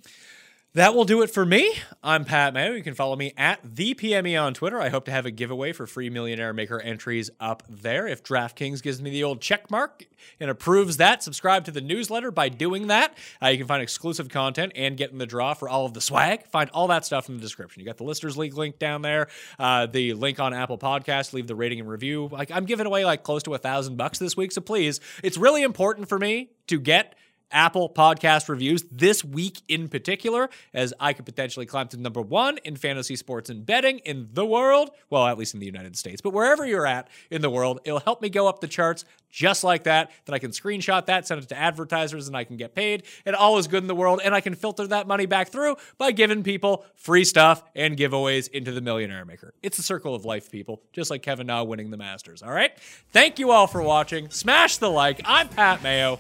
[0.77, 1.73] That will do it for me.
[2.03, 2.73] I'm Pat Mayo.
[2.73, 4.79] You can follow me at the PME on Twitter.
[4.79, 8.07] I hope to have a giveaway for free Millionaire Maker entries up there.
[8.07, 10.07] If DraftKings gives me the old check mark
[10.39, 13.17] and approves that, subscribe to the newsletter by doing that.
[13.43, 16.03] Uh, you can find exclusive content and get in the draw for all of the
[16.03, 16.47] swag.
[16.49, 17.81] Find all that stuff in the description.
[17.81, 19.29] You got the Listers League link down there,
[19.59, 21.33] uh, the link on Apple Podcast.
[21.33, 22.29] Leave the rating and review.
[22.31, 25.39] Like I'm giving away like close to a thousand bucks this week, so please, it's
[25.39, 27.15] really important for me to get
[27.51, 32.59] Apple podcast reviews this week in particular, as I could potentially climb to number one
[32.65, 34.91] in fantasy sports and betting in the world.
[35.11, 38.01] Well, at least in the United States, but wherever you're at in the world, it'll
[38.01, 39.05] help me go up the charts
[39.37, 40.11] just like that.
[40.25, 43.03] Then I can screenshot that, send it to advertisers, and I can get paid.
[43.27, 44.21] And all is good in the world.
[44.25, 48.49] And I can filter that money back through by giving people free stuff and giveaways
[48.49, 49.53] into the Millionaire Maker.
[49.63, 52.43] It's a circle of life, people, just like Kevin Na winning the Masters.
[52.43, 52.73] All right?
[53.11, 54.31] Thank you all for watching.
[54.31, 55.21] Smash the like.
[55.27, 56.19] I'm Pat Mayo.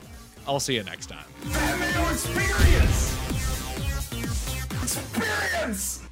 [0.48, 1.24] I'll see you next time.
[2.12, 3.16] Experience!
[4.82, 6.06] Experience!